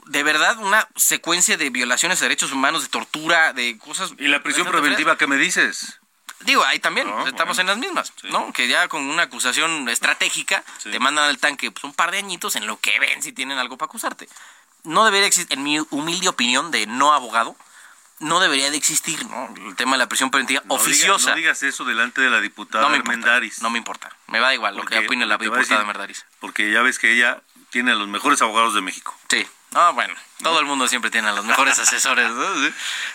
de 0.05 0.23
verdad 0.23 0.57
una 0.59 0.87
secuencia 0.95 1.57
de 1.57 1.69
violaciones 1.69 2.19
de 2.19 2.25
derechos 2.25 2.53
humanos, 2.53 2.83
de 2.83 2.89
tortura, 2.89 3.51
de 3.51 3.77
cosas... 3.77 4.11
¿Y 4.17 4.27
la 4.27 4.41
prisión 4.41 4.67
preventiva 4.67 5.17
qué 5.17 5.27
me 5.27 5.35
dices? 5.35 5.99
Digo, 6.45 6.63
ahí 6.65 6.79
también 6.79 7.07
No, 7.07 7.27
estamos 7.27 7.57
en 7.59 7.67
las 7.67 7.77
mismas, 7.77 8.13
¿no? 8.23 8.51
Que 8.53 8.67
ya 8.67 8.87
con 8.87 9.03
una 9.09 9.23
acusación 9.23 9.87
estratégica 9.89 10.63
Sí. 10.79 10.91
te 10.91 10.99
mandan 10.99 11.25
al 11.25 11.37
tanque 11.37 11.71
pues, 11.71 11.83
un 11.83 11.93
par 11.93 12.11
de 12.11 12.17
añitos 12.19 12.55
en 12.55 12.67
lo 12.67 12.79
que 12.79 12.99
ven 12.99 13.21
si 13.23 13.31
tienen 13.33 13.57
algo 13.57 13.77
para 13.77 13.87
acusarte. 13.87 14.27
No 14.83 15.05
debería 15.05 15.27
existir, 15.27 15.53
en 15.57 15.63
mi 15.63 15.79
humilde 15.91 16.27
opinión 16.27 16.71
de 16.71 16.85
no 16.87 17.13
abogado, 17.13 17.55
no 18.19 18.39
debería 18.39 18.69
de 18.71 18.77
existir, 18.77 19.25
¿no? 19.27 19.53
El 19.67 19.75
tema 19.75 19.93
de 19.93 19.97
la 19.99 20.07
prisión 20.07 20.29
preventiva 20.31 20.61
No 20.65 20.75
diga- 20.75 20.81
oficiosa. 20.81 21.29
no 21.31 21.35
digas 21.35 21.63
eso 21.63 21.83
delante 21.85 22.21
de 22.21 22.29
la 22.29 22.39
diputada 22.41 22.83
No 22.83 22.89
me 22.89 22.97
importa, 22.97 23.39
no 23.61 23.69
me 23.69 23.77
importa. 23.77 24.09
Me 24.27 24.39
da 24.39 24.53
igual 24.53 24.75
lo 24.75 24.83
que 24.85 24.97
opine 24.99 25.25
la 25.25 25.37
va 25.37 25.43
diputada 25.43 25.83
Merdaris. 25.85 26.25
Porque 26.39 26.71
ya 26.71 26.81
ves 26.81 26.99
que 26.99 27.11
ella 27.13 27.41
tiene 27.69 27.91
a 27.91 27.95
los 27.95 28.07
mejores 28.07 28.41
abogados 28.41 28.73
de 28.75 28.81
México. 28.81 29.17
Sí. 29.29 29.47
No, 29.71 29.91
bueno, 29.93 30.13
todo 30.43 30.59
el 30.59 30.65
mundo 30.67 30.87
siempre 30.87 31.09
tiene 31.09 31.29
a 31.29 31.31
los 31.31 31.43
mejores 31.45 31.79
asesores, 31.79 32.29
¿no? 32.29 32.45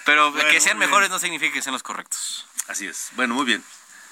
Pero 0.05 0.33
Bueno, 0.33 0.51
que 0.51 0.61
sean 0.61 0.77
mejores 0.79 1.09
no 1.11 1.19
significa 1.21 1.53
que 1.55 1.63
sean 1.63 1.73
los 1.75 1.83
correctos. 1.85 2.47
Así 2.69 2.87
es. 2.87 3.09
Bueno, 3.17 3.35
muy 3.35 3.47
bien. 3.47 3.65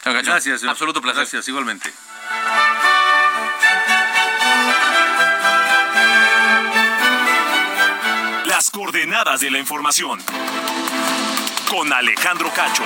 Gracias, 0.05 0.65
absoluto 0.65 1.03
placer. 1.03 1.23
Gracias, 1.23 1.49
igualmente. 1.49 1.93
Las 8.47 8.71
coordenadas 8.71 9.41
de 9.41 9.51
la 9.51 9.59
información. 9.59 10.23
Con 11.69 11.93
Alejandro 11.93 12.51
Cacho. 12.55 12.85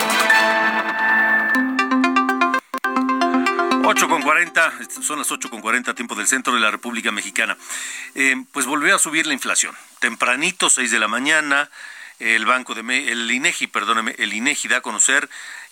8 3.85 4.09
con 4.09 4.23
40, 4.23 4.73
son 5.03 5.19
las 5.19 5.31
8 5.31 5.51
con 5.51 5.61
40 5.61 5.95
tiempo 5.95 6.15
del 6.15 6.27
centro 6.27 6.55
de 6.55 6.61
la 6.61 6.71
República 6.71 7.11
Mexicana. 7.11 7.57
Eh, 8.15 8.37
pues 8.53 8.67
volvió 8.67 8.95
a 8.95 8.99
subir 8.99 9.27
la 9.27 9.35
inflación. 9.35 9.77
Tempranito, 9.99 10.71
6 10.71 10.91
de 10.91 10.99
la 10.99 11.09
mañana, 11.09 11.71
el 12.21 12.47
Banco 12.47 12.75
de 12.75 12.83
el 13.11 13.31
INEGI, 13.31 13.67
perdóneme, 13.67 14.15
el 14.19 14.33
INEGI 14.33 14.69
da 14.69 14.77
a 14.79 14.81
conocer 14.81 15.29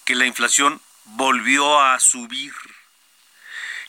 que 0.09 0.15
la 0.15 0.25
inflación 0.25 0.81
volvió 1.05 1.83
a 1.83 2.01
subir. 2.01 2.55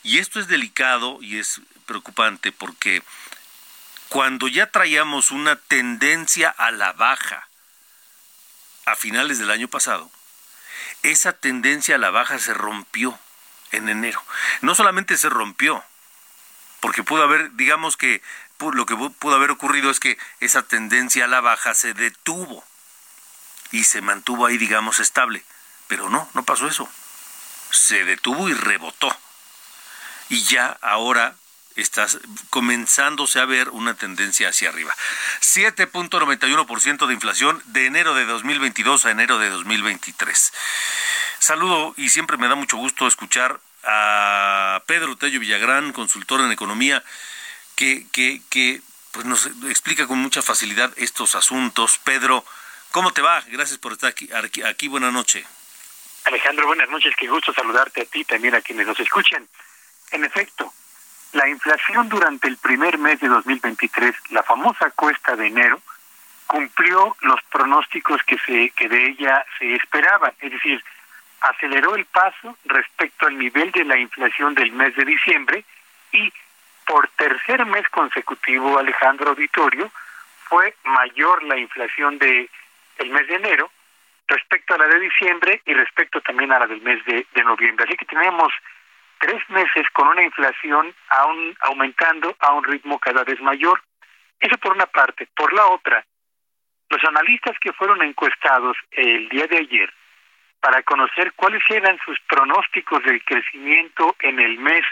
Y 0.02 0.18
esto 0.18 0.38
es 0.38 0.48
delicado 0.48 1.16
y 1.22 1.38
es 1.38 1.62
preocupante 1.86 2.52
porque 2.52 3.02
cuando 4.10 4.46
ya 4.46 4.70
traíamos 4.70 5.30
una 5.30 5.56
tendencia 5.56 6.50
a 6.50 6.72
la 6.72 6.92
baja 6.92 7.48
a 8.84 8.96
finales 8.96 9.38
del 9.38 9.50
año 9.50 9.68
pasado, 9.68 10.10
esa 11.02 11.32
tendencia 11.32 11.94
a 11.94 11.98
la 11.98 12.10
baja 12.10 12.38
se 12.38 12.52
rompió 12.52 13.18
en 13.70 13.88
enero. 13.88 14.22
No 14.60 14.74
solamente 14.74 15.16
se 15.16 15.30
rompió, 15.30 15.82
porque 16.80 17.02
pudo 17.02 17.22
haber, 17.22 17.56
digamos 17.56 17.96
que 17.96 18.20
lo 18.58 18.84
que 18.84 18.94
pudo 18.94 19.36
haber 19.36 19.52
ocurrido 19.52 19.90
es 19.90 20.00
que 20.00 20.18
esa 20.40 20.64
tendencia 20.64 21.24
a 21.24 21.28
la 21.28 21.40
baja 21.40 21.72
se 21.72 21.94
detuvo 21.94 22.62
y 23.70 23.84
se 23.84 24.02
mantuvo 24.02 24.44
ahí, 24.44 24.58
digamos, 24.58 25.00
estable. 25.00 25.46
Pero 25.90 26.08
no, 26.08 26.30
no 26.34 26.44
pasó 26.44 26.68
eso. 26.68 26.88
Se 27.72 28.04
detuvo 28.04 28.48
y 28.48 28.54
rebotó. 28.54 29.14
Y 30.28 30.40
ya 30.44 30.78
ahora 30.80 31.34
está 31.74 32.06
comenzándose 32.50 33.40
a 33.40 33.44
ver 33.44 33.70
una 33.70 33.94
tendencia 33.94 34.50
hacia 34.50 34.68
arriba. 34.68 34.94
7.91% 35.40 37.06
de 37.08 37.14
inflación 37.14 37.60
de 37.66 37.86
enero 37.86 38.14
de 38.14 38.24
2022 38.24 39.04
a 39.04 39.10
enero 39.10 39.40
de 39.40 39.50
2023. 39.50 40.52
Saludo 41.40 41.92
y 41.96 42.10
siempre 42.10 42.36
me 42.36 42.46
da 42.46 42.54
mucho 42.54 42.76
gusto 42.76 43.08
escuchar 43.08 43.60
a 43.82 44.80
Pedro 44.86 45.16
Tello 45.16 45.40
Villagrán, 45.40 45.92
consultor 45.92 46.40
en 46.42 46.52
economía, 46.52 47.02
que, 47.74 48.06
que, 48.12 48.42
que 48.48 48.80
pues 49.10 49.26
nos 49.26 49.46
explica 49.68 50.06
con 50.06 50.18
mucha 50.18 50.40
facilidad 50.40 50.92
estos 50.96 51.34
asuntos. 51.34 51.98
Pedro, 52.04 52.44
¿cómo 52.92 53.12
te 53.12 53.22
va? 53.22 53.42
Gracias 53.48 53.78
por 53.78 53.92
estar 53.92 54.10
aquí. 54.10 54.28
aquí 54.62 54.86
buenas 54.86 55.12
noches. 55.12 55.44
Alejandro, 56.30 56.68
buenas 56.68 56.88
noches. 56.88 57.16
Qué 57.16 57.26
gusto 57.26 57.52
saludarte 57.52 58.02
a 58.02 58.04
ti 58.04 58.24
también 58.24 58.54
a 58.54 58.60
quienes 58.60 58.86
nos 58.86 59.00
escuchan. 59.00 59.48
En 60.12 60.24
efecto, 60.24 60.72
la 61.32 61.48
inflación 61.48 62.08
durante 62.08 62.46
el 62.46 62.56
primer 62.56 62.98
mes 62.98 63.18
de 63.18 63.26
2023, 63.26 64.14
la 64.30 64.44
famosa 64.44 64.92
cuesta 64.92 65.34
de 65.34 65.48
enero, 65.48 65.82
cumplió 66.46 67.16
los 67.22 67.42
pronósticos 67.50 68.22
que 68.22 68.38
se 68.38 68.70
que 68.70 68.88
de 68.88 69.08
ella 69.08 69.44
se 69.58 69.74
esperaban, 69.74 70.32
es 70.40 70.52
decir, 70.52 70.84
aceleró 71.40 71.96
el 71.96 72.04
paso 72.04 72.56
respecto 72.64 73.26
al 73.26 73.36
nivel 73.36 73.72
de 73.72 73.84
la 73.84 73.98
inflación 73.98 74.54
del 74.54 74.70
mes 74.70 74.94
de 74.94 75.04
diciembre 75.04 75.64
y 76.12 76.32
por 76.86 77.08
tercer 77.08 77.66
mes 77.66 77.88
consecutivo, 77.88 78.78
Alejandro 78.78 79.30
Auditorio, 79.30 79.90
fue 80.44 80.76
mayor 80.84 81.42
la 81.42 81.56
inflación 81.56 82.18
de 82.18 82.48
el 82.98 83.10
mes 83.10 83.26
de 83.26 83.34
enero 83.34 83.68
respecto 84.30 84.74
a 84.74 84.78
la 84.78 84.86
de 84.86 85.00
diciembre 85.00 85.60
y 85.66 85.74
respecto 85.74 86.20
también 86.20 86.52
a 86.52 86.60
la 86.60 86.66
del 86.66 86.80
mes 86.80 87.04
de, 87.04 87.26
noviembre. 87.44 87.84
Así 87.86 87.96
que 87.96 88.06
tenemos 88.06 88.52
tres 89.18 89.42
meses 89.50 89.84
con 89.92 90.08
una 90.08 90.22
inflación 90.22 90.94
aún 91.08 91.56
aumentando 91.62 92.36
a 92.38 92.52
un 92.52 92.64
ritmo 92.64 92.98
cada 92.98 93.24
vez 93.24 93.40
mayor. 93.40 93.82
Eso 94.38 94.56
por 94.58 94.72
una 94.72 94.86
parte. 94.86 95.28
Por 95.34 95.52
la 95.52 95.66
otra, 95.66 96.04
los 96.88 97.04
analistas 97.04 97.56
que 97.60 97.72
fueron 97.72 98.02
encuestados 98.02 98.76
el 98.92 99.28
día 99.28 99.46
de 99.46 99.58
ayer 99.58 99.92
para 100.60 100.82
conocer 100.82 101.32
cuáles 101.34 101.62
eran 101.68 101.98
sus 102.04 102.18
pronósticos 102.28 103.02
del 103.04 103.24
crecimiento 103.24 104.14
en 104.20 104.38
el 104.38 104.58
mes 104.58 104.84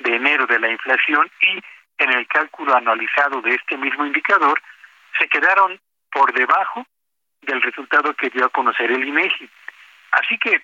de 0.00 0.16
enero 0.16 0.46
de 0.46 0.58
la 0.58 0.68
inflación 0.68 1.30
y 1.40 1.60
en 1.98 2.12
el 2.12 2.26
cálculo 2.26 2.74
anualizado 2.74 3.40
de 3.40 3.54
este 3.54 3.76
mismo 3.76 4.04
indicador, 4.04 4.60
se 5.18 5.28
quedaron 5.28 5.80
por 6.10 6.32
debajo 6.32 6.84
del 7.44 7.62
resultado 7.62 8.14
que 8.14 8.30
dio 8.30 8.44
a 8.46 8.50
conocer 8.50 8.90
el 8.90 9.06
INEGI. 9.06 9.48
Así 10.12 10.38
que 10.38 10.62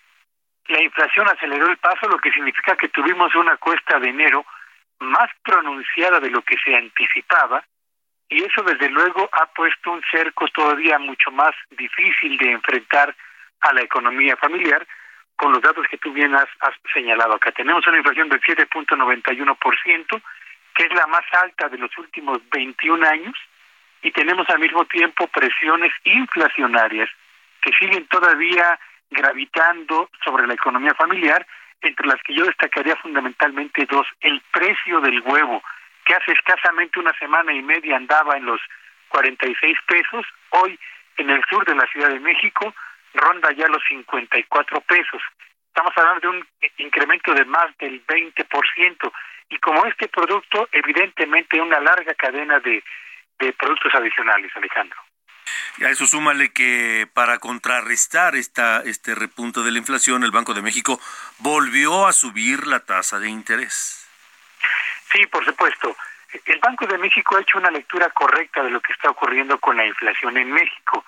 la 0.69 0.83
inflación 0.83 1.29
aceleró 1.29 1.67
el 1.67 1.77
paso, 1.79 2.09
lo 2.09 2.19
que 2.19 2.31
significa 2.31 2.77
que 2.77 2.89
tuvimos 2.89 3.35
una 3.35 3.57
cuesta 3.57 3.99
de 3.99 4.11
enero 4.11 4.45
más 5.01 5.31
pronunciada 5.43 6.21
de 6.21 6.31
lo 6.31 6.43
que 6.43 6.57
se 6.65 6.77
anticipaba, 6.77 7.65
y 8.29 8.45
eso 8.45 8.63
desde 8.63 8.89
luego 8.91 9.29
ha 9.33 9.47
puesto 9.47 9.91
un 9.91 10.03
cerco 10.11 10.47
todavía 10.49 10.99
mucho 10.99 11.31
más 11.33 11.53
difícil 11.71 12.39
de 12.39 12.53
enfrentar 12.53 13.15
a 13.61 13.73
la 13.73 13.83
economía 13.83 14.37
familiar, 14.37 14.87
con 15.35 15.53
los 15.53 15.63
datos 15.63 15.87
que 15.91 15.99
tú 15.99 16.13
bien 16.13 16.35
has, 16.35 16.49
has 16.61 16.75
señalado 16.93 17.35
acá. 17.35 17.51
Tenemos 17.51 17.87
una 17.87 17.97
inflación 17.97 18.29
del 18.29 18.41
7.91%, 18.43 20.23
que 20.75 20.85
es 20.85 20.93
la 20.93 21.07
más 21.07 21.25
alta 21.43 21.69
de 21.69 21.79
los 21.79 21.97
últimos 21.99 22.39
21 22.51 23.09
años, 23.09 23.35
y 24.03 24.11
tenemos 24.13 24.49
al 24.51 24.59
mismo 24.59 24.85
tiempo 24.87 25.27
presiones 25.29 25.93
inflacionarias 26.05 27.09
que 27.61 27.73
siguen 27.79 28.07
todavía 28.07 28.79
gravitando 29.11 30.09
sobre 30.25 30.47
la 30.47 30.55
economía 30.55 30.95
familiar, 30.95 31.47
entre 31.83 32.07
las 32.07 32.23
que 32.23 32.35
yo 32.35 32.45
destacaría 32.45 32.97
fundamentalmente 32.97 33.87
dos. 33.87 34.07
El 34.21 34.41
precio 34.53 35.01
del 35.01 35.21
huevo, 35.21 35.63
que 36.05 36.15
hace 36.15 36.33
escasamente 36.33 36.99
una 36.99 37.13
semana 37.19 37.53
y 37.53 37.63
media 37.63 37.97
andaba 37.97 38.37
en 38.37 38.47
los 38.47 38.61
46 39.09 39.77
pesos, 39.87 40.27
hoy 40.51 40.79
en 41.17 41.31
el 41.31 41.43
sur 41.51 41.65
de 41.67 41.75
la 41.75 41.87
Ciudad 41.89 42.09
de 42.09 42.21
México 42.21 42.75
ronda 43.15 43.51
ya 43.53 43.67
los 43.69 43.83
54 43.89 44.81
pesos. 44.83 45.23
Estamos 45.69 45.93
hablando 45.97 46.21
de 46.21 46.39
un 46.39 46.49
incremento 46.79 47.35
de 47.35 47.45
más 47.45 47.77
del 47.79 48.05
20%. 48.07 49.13
Y 49.51 49.59
como 49.59 49.85
este 49.87 50.09
producto, 50.09 50.69
evidentemente 50.73 51.61
una 51.61 51.81
larga 51.81 52.15
cadena 52.15 52.61
de, 52.61 52.83
de 53.41 53.53
productos 53.55 53.95
adicionales, 53.95 54.51
Alejandro. 54.55 54.99
Y 55.79 55.85
a 55.85 55.91
eso 55.91 56.07
súmale 56.07 56.53
que 56.53 57.09
para 57.13 57.39
contrarrestar 57.39 58.37
esta, 58.37 58.83
este 58.85 59.15
repunto 59.15 59.63
de 59.63 59.73
la 59.73 59.79
inflación, 59.79 60.23
el 60.23 60.31
Banco 60.31 60.55
de 60.55 60.63
México 60.63 61.01
volvió 61.39 62.07
a 62.07 62.13
subir 62.13 62.67
la 62.67 62.81
tasa 62.81 63.19
de 63.19 63.29
interés. 63.29 64.09
Sí, 65.13 65.27
por 65.27 65.45
supuesto. 65.45 65.97
El 66.45 66.61
Banco 66.61 66.87
de 66.87 66.99
México 66.99 67.37
ha 67.37 67.41
hecho 67.41 67.59
una 67.59 67.71
lectura 67.71 68.11
correcta 68.11 68.63
de 68.63 68.71
lo 68.71 68.81
que 68.81 68.93
está 68.93 69.11
ocurriendo 69.11 69.59
con 69.59 69.77
la 69.77 69.87
inflación 69.87 70.37
en 70.37 70.53
México. 70.53 71.05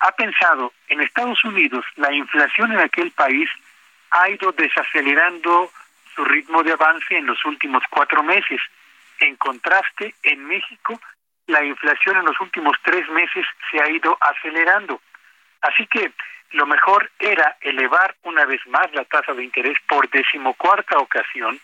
Ha 0.00 0.12
pensado, 0.12 0.74
en 0.88 1.00
Estados 1.00 1.42
Unidos, 1.44 1.84
la 1.96 2.12
inflación 2.12 2.72
en 2.72 2.80
aquel 2.80 3.10
país 3.12 3.48
ha 4.10 4.28
ido 4.28 4.52
desacelerando 4.52 5.72
su 6.14 6.24
ritmo 6.24 6.62
de 6.62 6.72
avance 6.72 7.16
en 7.16 7.26
los 7.26 7.42
últimos 7.44 7.82
cuatro 7.88 8.22
meses. 8.22 8.60
En 9.20 9.36
contraste, 9.36 10.14
en 10.22 10.46
México 10.46 11.00
la 11.48 11.64
inflación 11.64 12.18
en 12.18 12.26
los 12.26 12.40
últimos 12.40 12.76
tres 12.82 13.08
meses 13.08 13.44
se 13.70 13.80
ha 13.82 13.90
ido 13.90 14.16
acelerando. 14.20 15.00
Así 15.62 15.86
que 15.86 16.12
lo 16.52 16.66
mejor 16.66 17.10
era 17.18 17.56
elevar 17.60 18.14
una 18.22 18.44
vez 18.44 18.60
más 18.68 18.86
la 18.92 19.04
tasa 19.04 19.32
de 19.34 19.44
interés 19.44 19.76
por 19.88 20.08
decimocuarta 20.10 20.98
ocasión 20.98 21.58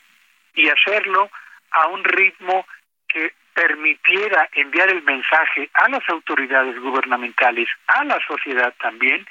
y 0.54 0.68
hacerlo 0.68 1.30
a 1.70 1.86
un 1.88 2.02
ritmo 2.02 2.66
que 3.08 3.32
permitiera 3.52 4.48
enviar 4.52 4.88
el 4.90 5.02
mensaje 5.02 5.70
a 5.74 5.88
las 5.88 6.06
autoridades 6.08 6.78
gubernamentales, 6.80 7.68
a 7.86 8.04
la 8.04 8.18
sociedad 8.26 8.74
también, 8.80 9.26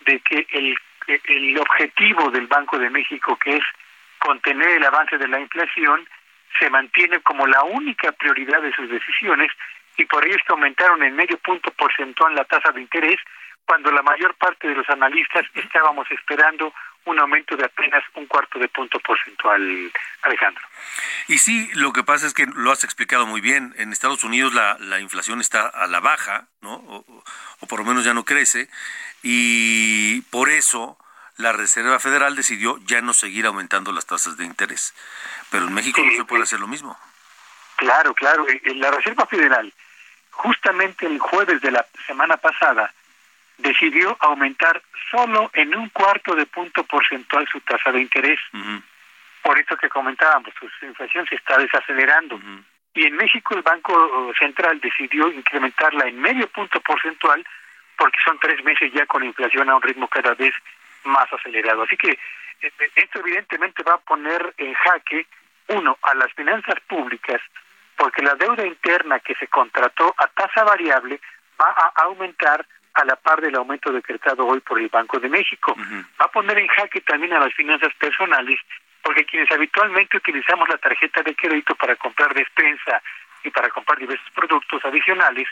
de 0.00 0.20
que 0.20 0.46
el, 0.50 0.76
el 1.06 1.58
objetivo 1.58 2.30
del 2.30 2.46
Banco 2.48 2.78
de 2.78 2.90
México, 2.90 3.36
que 3.36 3.56
es 3.56 3.64
contener 4.18 4.68
el 4.68 4.84
avance 4.84 5.16
de 5.16 5.28
la 5.28 5.40
inflación, 5.40 6.06
se 6.58 6.68
mantiene 6.70 7.20
como 7.20 7.46
la 7.46 7.62
única 7.62 8.12
prioridad 8.12 8.60
de 8.60 8.72
sus 8.74 8.88
decisiones 8.90 9.50
y 9.96 10.04
por 10.06 10.24
ello 10.24 10.36
es 10.36 10.42
que 10.42 10.52
aumentaron 10.52 11.02
en 11.02 11.14
medio 11.14 11.38
punto 11.38 11.70
porcentual 11.72 12.34
la 12.34 12.44
tasa 12.44 12.72
de 12.72 12.80
interés, 12.80 13.18
cuando 13.64 13.90
la 13.92 14.02
mayor 14.02 14.34
parte 14.34 14.68
de 14.68 14.74
los 14.74 14.88
analistas 14.88 15.44
estábamos 15.54 16.10
esperando 16.10 16.72
un 17.04 17.18
aumento 17.18 17.56
de 17.56 17.64
apenas 17.64 18.02
un 18.14 18.26
cuarto 18.26 18.58
de 18.58 18.68
punto 18.68 18.98
porcentual, 19.00 19.92
Alejandro. 20.22 20.62
Y 21.28 21.38
sí, 21.38 21.68
lo 21.74 21.92
que 21.92 22.04
pasa 22.04 22.26
es 22.26 22.34
que 22.34 22.46
lo 22.46 22.70
has 22.70 22.84
explicado 22.84 23.26
muy 23.26 23.40
bien. 23.40 23.74
En 23.76 23.92
Estados 23.92 24.22
Unidos 24.24 24.54
la, 24.54 24.76
la 24.78 25.00
inflación 25.00 25.40
está 25.40 25.66
a 25.66 25.86
la 25.86 26.00
baja, 26.00 26.46
¿no? 26.60 26.74
O, 26.74 27.24
o, 27.60 27.66
por 27.66 27.80
lo 27.80 27.84
menos 27.84 28.04
ya 28.04 28.14
no 28.14 28.24
crece. 28.24 28.68
Y 29.22 30.20
por 30.22 30.48
eso 30.48 30.96
la 31.36 31.52
Reserva 31.52 31.98
Federal 31.98 32.36
decidió 32.36 32.78
ya 32.84 33.00
no 33.00 33.14
seguir 33.14 33.46
aumentando 33.46 33.90
las 33.92 34.06
tasas 34.06 34.36
de 34.36 34.44
interés. 34.44 34.94
Pero 35.50 35.66
en 35.66 35.74
México 35.74 36.02
no 36.04 36.12
se 36.12 36.24
puede 36.24 36.44
hacer 36.44 36.60
lo 36.60 36.68
mismo. 36.68 36.98
Claro, 37.82 38.14
claro. 38.14 38.46
La 38.76 38.92
Reserva 38.92 39.26
Federal, 39.26 39.72
justamente 40.30 41.04
el 41.04 41.18
jueves 41.18 41.60
de 41.60 41.72
la 41.72 41.84
semana 42.06 42.36
pasada, 42.36 42.92
decidió 43.58 44.16
aumentar 44.20 44.80
solo 45.10 45.50
en 45.52 45.74
un 45.74 45.88
cuarto 45.88 46.36
de 46.36 46.46
punto 46.46 46.84
porcentual 46.84 47.44
su 47.48 47.60
tasa 47.62 47.90
de 47.90 48.02
interés. 48.02 48.38
Por 49.42 49.58
eso 49.58 49.76
que 49.76 49.88
comentábamos, 49.88 50.54
su 50.78 50.86
inflación 50.86 51.26
se 51.26 51.34
está 51.34 51.58
desacelerando. 51.58 52.40
Y 52.94 53.04
en 53.04 53.16
México 53.16 53.56
el 53.56 53.62
Banco 53.62 54.32
Central 54.38 54.78
decidió 54.80 55.32
incrementarla 55.32 56.06
en 56.06 56.20
medio 56.20 56.46
punto 56.48 56.80
porcentual 56.82 57.44
porque 57.96 58.18
son 58.24 58.38
tres 58.38 58.62
meses 58.62 58.92
ya 58.92 59.06
con 59.06 59.24
inflación 59.24 59.68
a 59.68 59.74
un 59.74 59.82
ritmo 59.82 60.06
cada 60.06 60.34
vez 60.34 60.54
más 61.02 61.26
acelerado. 61.32 61.82
Así 61.82 61.96
que 61.96 62.12
eh, 62.12 62.72
esto 62.94 63.18
evidentemente 63.18 63.82
va 63.82 63.94
a 63.94 63.98
poner 63.98 64.54
en 64.56 64.72
jaque, 64.72 65.26
uno, 65.68 65.98
a 66.02 66.14
las 66.14 66.32
finanzas 66.34 66.78
públicas, 66.86 67.40
porque 68.02 68.20
la 68.20 68.34
deuda 68.34 68.66
interna 68.66 69.20
que 69.20 69.36
se 69.36 69.46
contrató 69.46 70.12
a 70.18 70.26
tasa 70.26 70.64
variable 70.64 71.20
va 71.60 71.68
a 71.68 72.02
aumentar 72.02 72.66
a 72.94 73.04
la 73.04 73.14
par 73.14 73.40
del 73.40 73.54
aumento 73.54 73.92
decretado 73.92 74.44
hoy 74.44 74.58
por 74.58 74.80
el 74.80 74.88
Banco 74.88 75.20
de 75.20 75.28
México. 75.28 75.76
Va 76.20 76.24
a 76.24 76.32
poner 76.32 76.58
en 76.58 76.66
jaque 76.66 77.00
también 77.02 77.32
a 77.32 77.38
las 77.38 77.54
finanzas 77.54 77.94
personales, 77.94 78.58
porque 79.04 79.24
quienes 79.24 79.48
habitualmente 79.52 80.16
utilizamos 80.16 80.68
la 80.68 80.78
tarjeta 80.78 81.22
de 81.22 81.36
crédito 81.36 81.76
para 81.76 81.94
comprar 81.94 82.34
despensa 82.34 83.00
y 83.44 83.50
para 83.50 83.68
comprar 83.68 84.00
diversos 84.00 84.30
productos 84.34 84.84
adicionales, 84.84 85.46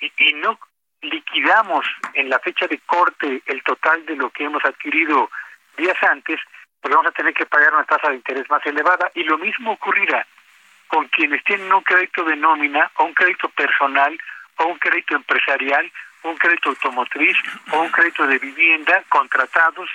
y, 0.00 0.10
y 0.16 0.32
no 0.32 0.58
liquidamos 1.02 1.84
en 2.14 2.30
la 2.30 2.38
fecha 2.38 2.66
de 2.68 2.78
corte 2.86 3.42
el 3.44 3.62
total 3.64 4.06
de 4.06 4.16
lo 4.16 4.30
que 4.30 4.44
hemos 4.44 4.64
adquirido 4.64 5.30
días 5.76 6.02
antes, 6.04 6.40
pues 6.80 6.94
vamos 6.94 7.10
a 7.10 7.14
tener 7.14 7.34
que 7.34 7.44
pagar 7.44 7.74
una 7.74 7.84
tasa 7.84 8.08
de 8.08 8.16
interés 8.16 8.48
más 8.48 8.64
elevada 8.64 9.10
y 9.14 9.24
lo 9.24 9.36
mismo 9.36 9.72
ocurrirá 9.72 10.26
con 10.92 11.08
quienes 11.08 11.42
tienen 11.44 11.72
un 11.72 11.82
crédito 11.82 12.22
de 12.22 12.36
nómina 12.36 12.90
o 12.96 13.04
un 13.04 13.14
crédito 13.14 13.48
personal 13.48 14.18
o 14.56 14.66
un 14.66 14.78
crédito 14.78 15.16
empresarial 15.16 15.90
un 16.24 16.36
crédito 16.36 16.68
automotriz 16.68 17.36
o 17.72 17.80
un 17.80 17.90
crédito 17.90 18.26
de 18.26 18.38
vivienda 18.38 19.02
contratados 19.08 19.88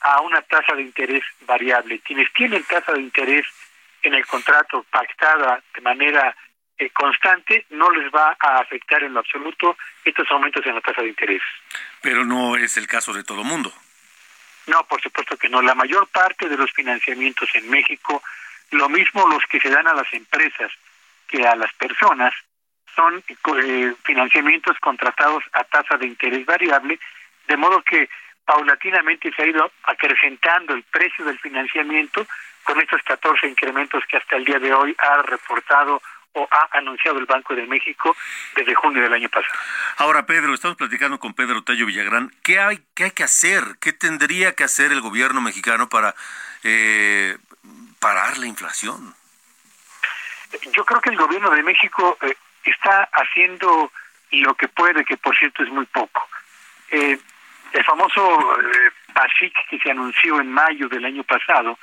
a 0.00 0.20
una 0.22 0.40
tasa 0.42 0.74
de 0.74 0.82
interés 0.82 1.22
variable. 1.42 2.00
Quienes 2.00 2.32
tienen 2.32 2.64
tasa 2.64 2.92
de 2.92 3.02
interés 3.02 3.46
en 4.02 4.14
el 4.14 4.26
contrato 4.26 4.84
pactada 4.90 5.62
de 5.74 5.80
manera 5.82 6.34
eh, 6.78 6.90
constante, 6.90 7.66
no 7.70 7.90
les 7.90 8.10
va 8.12 8.36
a 8.40 8.60
afectar 8.60 9.02
en 9.02 9.12
lo 9.12 9.20
absoluto 9.20 9.76
estos 10.04 10.26
aumentos 10.30 10.64
en 10.64 10.76
la 10.76 10.80
tasa 10.80 11.02
de 11.02 11.08
interés. 11.08 11.42
Pero 12.00 12.24
no 12.24 12.56
es 12.56 12.76
el 12.76 12.86
caso 12.86 13.12
de 13.12 13.22
todo 13.22 13.44
mundo. 13.44 13.72
No, 14.66 14.84
por 14.84 15.00
supuesto 15.00 15.36
que 15.36 15.48
no. 15.48 15.62
La 15.62 15.74
mayor 15.74 16.06
parte 16.08 16.48
de 16.48 16.56
los 16.56 16.72
financiamientos 16.72 17.48
en 17.54 17.68
México, 17.68 18.22
lo 18.70 18.88
mismo 18.88 19.26
los 19.28 19.44
que 19.46 19.60
se 19.60 19.70
dan 19.70 19.86
a 19.86 19.94
las 19.94 20.12
empresas 20.12 20.70
que 21.28 21.46
a 21.46 21.54
las 21.54 21.72
personas, 21.74 22.34
son 22.98 23.22
eh, 23.62 23.94
financiamientos 24.02 24.76
contratados 24.80 25.44
a 25.52 25.62
tasa 25.64 25.96
de 25.96 26.06
interés 26.06 26.44
variable, 26.44 26.98
de 27.46 27.56
modo 27.56 27.80
que 27.82 28.08
paulatinamente 28.44 29.30
se 29.32 29.42
ha 29.42 29.46
ido 29.46 29.70
acrecentando 29.84 30.74
el 30.74 30.82
precio 30.82 31.24
del 31.24 31.38
financiamiento 31.38 32.26
con 32.64 32.80
estos 32.80 33.00
14 33.02 33.46
incrementos 33.46 34.02
que 34.10 34.16
hasta 34.16 34.36
el 34.36 34.44
día 34.44 34.58
de 34.58 34.72
hoy 34.72 34.96
ha 34.98 35.22
reportado 35.22 36.02
o 36.32 36.48
ha 36.50 36.78
anunciado 36.78 37.18
el 37.18 37.26
Banco 37.26 37.54
de 37.54 37.66
México 37.66 38.16
desde 38.56 38.74
junio 38.74 39.02
del 39.02 39.12
año 39.12 39.28
pasado. 39.28 39.54
Ahora, 39.96 40.26
Pedro, 40.26 40.52
estamos 40.52 40.76
platicando 40.76 41.18
con 41.18 41.34
Pedro 41.34 41.62
Tello 41.62 41.86
Villagrán. 41.86 42.32
¿Qué 42.42 42.58
hay, 42.58 42.80
qué 42.94 43.04
hay 43.04 43.10
que 43.12 43.24
hacer? 43.24 43.62
¿Qué 43.80 43.92
tendría 43.92 44.54
que 44.54 44.64
hacer 44.64 44.92
el 44.92 45.00
gobierno 45.00 45.40
mexicano 45.40 45.88
para 45.88 46.14
eh, 46.64 47.36
parar 47.98 48.38
la 48.38 48.46
inflación? 48.46 49.14
Yo 50.72 50.84
creo 50.84 51.00
que 51.00 51.10
el 51.10 51.16
gobierno 51.16 51.50
de 51.50 51.62
México 51.62 52.16
eh, 52.22 52.34
está 52.64 53.08
haciendo 53.12 53.92
lo 54.30 54.54
que 54.54 54.68
puede, 54.68 55.04
que 55.04 55.16
por 55.16 55.36
cierto 55.36 55.62
es 55.62 55.70
muy 55.70 55.86
poco. 55.86 56.26
Eh, 56.90 57.18
el 57.72 57.84
famoso 57.84 58.60
eh, 58.60 58.90
que 59.68 59.78
se 59.78 59.90
anunció 59.90 60.40
en 60.40 60.50
mayo 60.50 60.88
del 60.88 61.04
año 61.04 61.24
pasado 61.24 61.78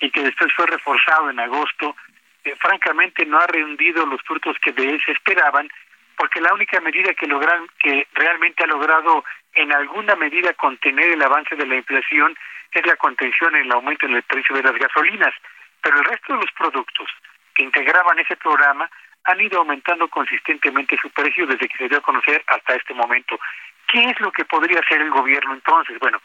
y 0.00 0.10
que 0.10 0.22
después 0.22 0.52
fue 0.54 0.66
reforzado 0.66 1.30
en 1.30 1.40
agosto, 1.40 1.96
eh, 2.44 2.54
francamente 2.58 3.24
no 3.26 3.38
ha 3.38 3.46
rendido 3.46 4.04
los 4.06 4.20
frutos 4.22 4.56
que 4.62 4.72
de 4.72 4.90
él 4.90 5.00
se 5.04 5.12
esperaban, 5.12 5.70
porque 6.16 6.40
la 6.40 6.52
única 6.52 6.80
medida 6.80 7.14
que 7.14 7.26
logran, 7.26 7.66
que 7.78 8.06
realmente 8.14 8.64
ha 8.64 8.66
logrado 8.66 9.24
en 9.54 9.72
alguna 9.72 10.16
medida 10.16 10.52
contener 10.54 11.10
el 11.10 11.22
avance 11.22 11.54
de 11.56 11.66
la 11.66 11.76
inflación 11.76 12.36
es 12.72 12.86
la 12.86 12.96
contención 12.96 13.54
en 13.56 13.62
el 13.62 13.72
aumento 13.72 14.06
en 14.06 14.14
el 14.14 14.22
precio 14.22 14.54
de 14.56 14.62
las 14.62 14.74
gasolinas, 14.74 15.34
pero 15.82 15.98
el 15.98 16.04
resto 16.04 16.34
de 16.34 16.40
los 16.40 16.52
productos 16.52 17.08
que 17.54 17.62
integraban 17.62 18.18
ese 18.18 18.36
programa 18.36 18.90
han 19.24 19.40
ido 19.40 19.58
aumentando 19.58 20.08
consistentemente 20.08 20.96
su 21.00 21.10
precio 21.10 21.46
desde 21.46 21.68
que 21.68 21.76
se 21.76 21.88
dio 21.88 21.98
a 21.98 22.02
conocer 22.02 22.42
hasta 22.46 22.74
este 22.74 22.94
momento. 22.94 23.38
¿Qué 23.86 24.04
es 24.04 24.20
lo 24.20 24.30
que 24.32 24.44
podría 24.44 24.80
hacer 24.80 25.00
el 25.00 25.10
gobierno 25.10 25.54
entonces? 25.54 25.98
Bueno, 25.98 26.20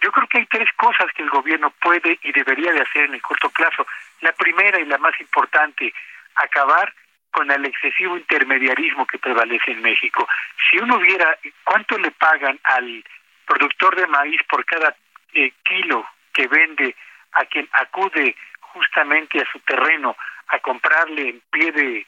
yo 0.00 0.12
creo 0.12 0.26
que 0.28 0.38
hay 0.38 0.46
tres 0.46 0.68
cosas 0.76 1.10
que 1.14 1.22
el 1.22 1.30
gobierno 1.30 1.70
puede 1.80 2.18
y 2.22 2.32
debería 2.32 2.72
de 2.72 2.82
hacer 2.82 3.04
en 3.04 3.14
el 3.14 3.22
corto 3.22 3.50
plazo. 3.50 3.86
La 4.20 4.32
primera 4.32 4.78
y 4.78 4.84
la 4.84 4.98
más 4.98 5.18
importante, 5.20 5.92
acabar 6.36 6.92
con 7.30 7.50
el 7.50 7.64
excesivo 7.64 8.16
intermediarismo 8.16 9.06
que 9.06 9.18
prevalece 9.18 9.72
en 9.72 9.82
México. 9.82 10.26
Si 10.70 10.78
uno 10.78 10.98
viera 10.98 11.36
cuánto 11.64 11.98
le 11.98 12.10
pagan 12.12 12.58
al 12.64 13.04
productor 13.46 13.96
de 13.96 14.06
maíz 14.06 14.40
por 14.48 14.64
cada 14.64 14.94
eh, 15.34 15.52
kilo 15.64 16.06
que 16.32 16.46
vende 16.46 16.94
a 17.32 17.44
quien 17.46 17.68
acude 17.72 18.36
justamente 18.78 19.40
a 19.40 19.52
su 19.52 19.58
terreno 19.60 20.16
a 20.48 20.58
comprarle 20.60 21.28
en 21.28 21.42
pie 21.50 21.72
de, 21.72 22.06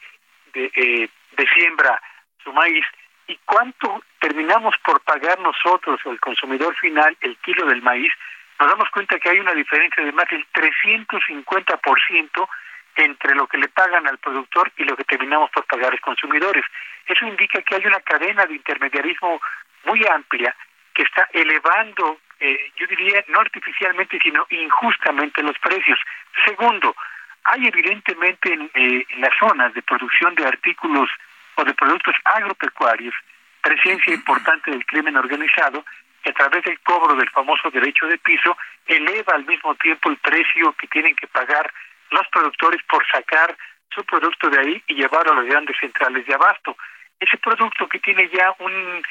eh, 0.54 1.08
de 1.32 1.46
siembra 1.54 2.00
su 2.42 2.52
maíz 2.52 2.84
y 3.26 3.38
cuánto 3.44 4.02
terminamos 4.18 4.74
por 4.84 5.00
pagar 5.02 5.38
nosotros 5.40 6.00
el 6.04 6.18
consumidor 6.20 6.74
final 6.76 7.16
el 7.20 7.36
kilo 7.38 7.66
del 7.66 7.82
maíz, 7.82 8.12
nos 8.58 8.68
damos 8.68 8.90
cuenta 8.90 9.18
que 9.18 9.30
hay 9.30 9.38
una 9.40 9.54
diferencia 9.54 10.04
de 10.04 10.12
más 10.12 10.26
del 10.30 10.46
350% 10.52 12.48
entre 12.96 13.34
lo 13.34 13.46
que 13.46 13.58
le 13.58 13.68
pagan 13.68 14.06
al 14.06 14.18
productor 14.18 14.72
y 14.76 14.84
lo 14.84 14.96
que 14.96 15.04
terminamos 15.04 15.50
por 15.50 15.64
pagar 15.64 15.92
los 15.92 16.00
consumidores. 16.00 16.64
Eso 17.06 17.26
indica 17.26 17.62
que 17.62 17.76
hay 17.76 17.86
una 17.86 18.00
cadena 18.00 18.46
de 18.46 18.54
intermediarismo 18.54 19.40
muy 19.84 20.04
amplia 20.06 20.54
que 20.92 21.02
está 21.02 21.28
elevando, 21.32 22.18
eh, 22.40 22.72
yo 22.76 22.86
diría, 22.86 23.22
no 23.28 23.40
artificialmente, 23.40 24.18
sino 24.22 24.46
injustamente 24.50 25.42
los 25.42 25.58
precios. 25.58 25.98
Segundo, 26.44 26.96
hay 27.44 27.66
evidentemente 27.66 28.52
eh, 28.52 29.06
en, 29.08 29.20
las 29.20 29.36
zonas 29.38 29.74
de 29.74 29.82
producción 29.82 30.34
de 30.34 30.46
artículos 30.46 31.10
o 31.56 31.64
de 31.64 31.74
productos 31.74 32.14
agropecuarios 32.24 33.14
presencia 33.60 34.14
importante 34.14 34.70
del 34.70 34.86
crimen 34.86 35.16
organizado 35.16 35.84
que 36.22 36.30
a 36.30 36.34
través 36.34 36.64
del 36.64 36.80
cobro 36.80 37.14
del 37.14 37.28
famoso 37.30 37.70
derecho 37.70 38.06
de 38.06 38.18
piso 38.18 38.56
eleva 38.86 39.34
al 39.34 39.44
mismo 39.44 39.74
tiempo 39.74 40.10
el 40.10 40.16
precio 40.16 40.72
que 40.72 40.86
tienen 40.88 41.14
que 41.14 41.26
pagar 41.26 41.70
los 42.10 42.26
productores 42.28 42.82
por 42.88 43.06
sacar 43.06 43.56
su 43.94 44.04
producto 44.04 44.48
de 44.48 44.60
ahí 44.60 44.82
y 44.86 44.94
llevarlo 44.94 45.32
a 45.32 45.36
las 45.36 45.46
grandes 45.46 45.76
centrales 45.78 46.26
de 46.26 46.34
abasto. 46.34 46.76
Ese 47.18 47.36
producto 47.38 47.88
que 47.88 47.98
tiene 47.98 48.28
ya 48.28 48.54
un 48.58 49.02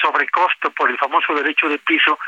sobrecosto 0.00 0.70
por 0.70 0.90
el 0.90 0.98
famoso 0.98 1.34
derecho 1.34 1.68
de 1.68 1.78
piso 1.78 2.18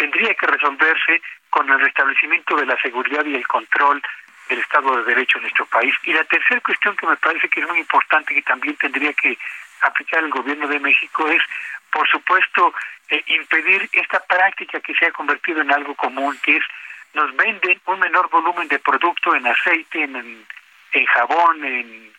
tendría 0.00 0.32
que 0.32 0.46
resolverse 0.46 1.20
con 1.50 1.68
el 1.68 1.78
restablecimiento 1.78 2.56
de 2.56 2.64
la 2.64 2.80
seguridad 2.80 3.22
y 3.26 3.34
el 3.34 3.46
control 3.46 4.02
del 4.48 4.58
Estado 4.60 4.96
de 4.96 5.04
Derecho 5.04 5.36
en 5.36 5.42
nuestro 5.42 5.66
país. 5.66 5.94
Y 6.04 6.14
la 6.14 6.24
tercera 6.24 6.58
cuestión 6.62 6.96
que 6.96 7.06
me 7.06 7.16
parece 7.16 7.50
que 7.50 7.60
es 7.60 7.68
muy 7.68 7.80
importante 7.80 8.34
que 8.34 8.40
también 8.40 8.76
tendría 8.76 9.12
que 9.12 9.36
aplicar 9.82 10.24
el 10.24 10.30
gobierno 10.30 10.66
de 10.68 10.80
México 10.80 11.28
es, 11.28 11.42
por 11.92 12.08
supuesto, 12.08 12.72
eh, 13.10 13.22
impedir 13.26 13.90
esta 13.92 14.20
práctica 14.20 14.80
que 14.80 14.94
se 14.94 15.04
ha 15.04 15.12
convertido 15.12 15.60
en 15.60 15.70
algo 15.70 15.94
común, 15.94 16.38
que 16.42 16.56
es 16.56 16.64
nos 17.12 17.36
venden 17.36 17.78
un 17.84 17.98
menor 17.98 18.30
volumen 18.30 18.68
de 18.68 18.78
producto 18.78 19.34
en 19.34 19.46
aceite, 19.46 20.04
en, 20.04 20.46
en 20.92 21.06
jabón, 21.06 21.62
en, 21.64 22.12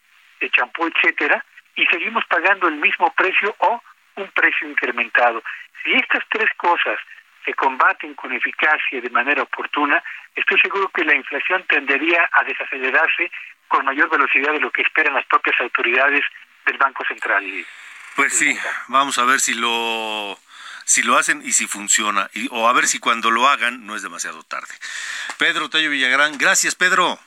champú, 0.51 0.86
etcétera, 0.86 1.43
y 1.75 1.86
seguimos 1.88 2.25
pagando 2.25 2.67
el 2.67 2.75
mismo 2.75 3.11
precio 3.13 3.55
o 3.57 3.82
un 4.17 4.27
precio 4.32 4.69
incrementado. 4.69 5.41
Si 5.82 5.93
estas 5.93 6.23
tres 6.29 6.49
cosas 6.57 6.99
se 7.45 7.53
combaten 7.53 8.13
con 8.15 8.31
eficacia 8.31 8.97
y 8.97 9.01
de 9.01 9.09
manera 9.09 9.43
oportuna, 9.43 10.03
estoy 10.35 10.59
seguro 10.59 10.89
que 10.89 11.03
la 11.03 11.15
inflación 11.15 11.63
tendería 11.67 12.29
a 12.31 12.43
desacelerarse 12.43 13.31
con 13.67 13.85
mayor 13.85 14.09
velocidad 14.09 14.53
de 14.53 14.59
lo 14.59 14.71
que 14.71 14.81
esperan 14.81 15.13
las 15.13 15.25
propias 15.25 15.59
autoridades 15.61 16.23
del 16.65 16.77
Banco 16.77 17.03
Central. 17.05 17.43
Pues 18.15 18.37
sí, 18.37 18.57
vamos 18.87 19.17
a 19.17 19.25
ver 19.25 19.39
si 19.39 19.53
lo 19.53 20.37
si 20.83 21.03
lo 21.03 21.17
hacen 21.17 21.41
y 21.45 21.53
si 21.53 21.67
funciona, 21.67 22.29
y, 22.33 22.49
o 22.51 22.67
a 22.67 22.73
ver 22.73 22.85
si 22.87 22.99
cuando 22.99 23.31
lo 23.31 23.47
hagan 23.47 23.85
no 23.85 23.95
es 23.95 24.01
demasiado 24.01 24.43
tarde. 24.43 24.73
Pedro 25.37 25.69
Tello 25.69 25.89
Villagrán, 25.89 26.37
gracias 26.37 26.75
Pedro. 26.75 27.17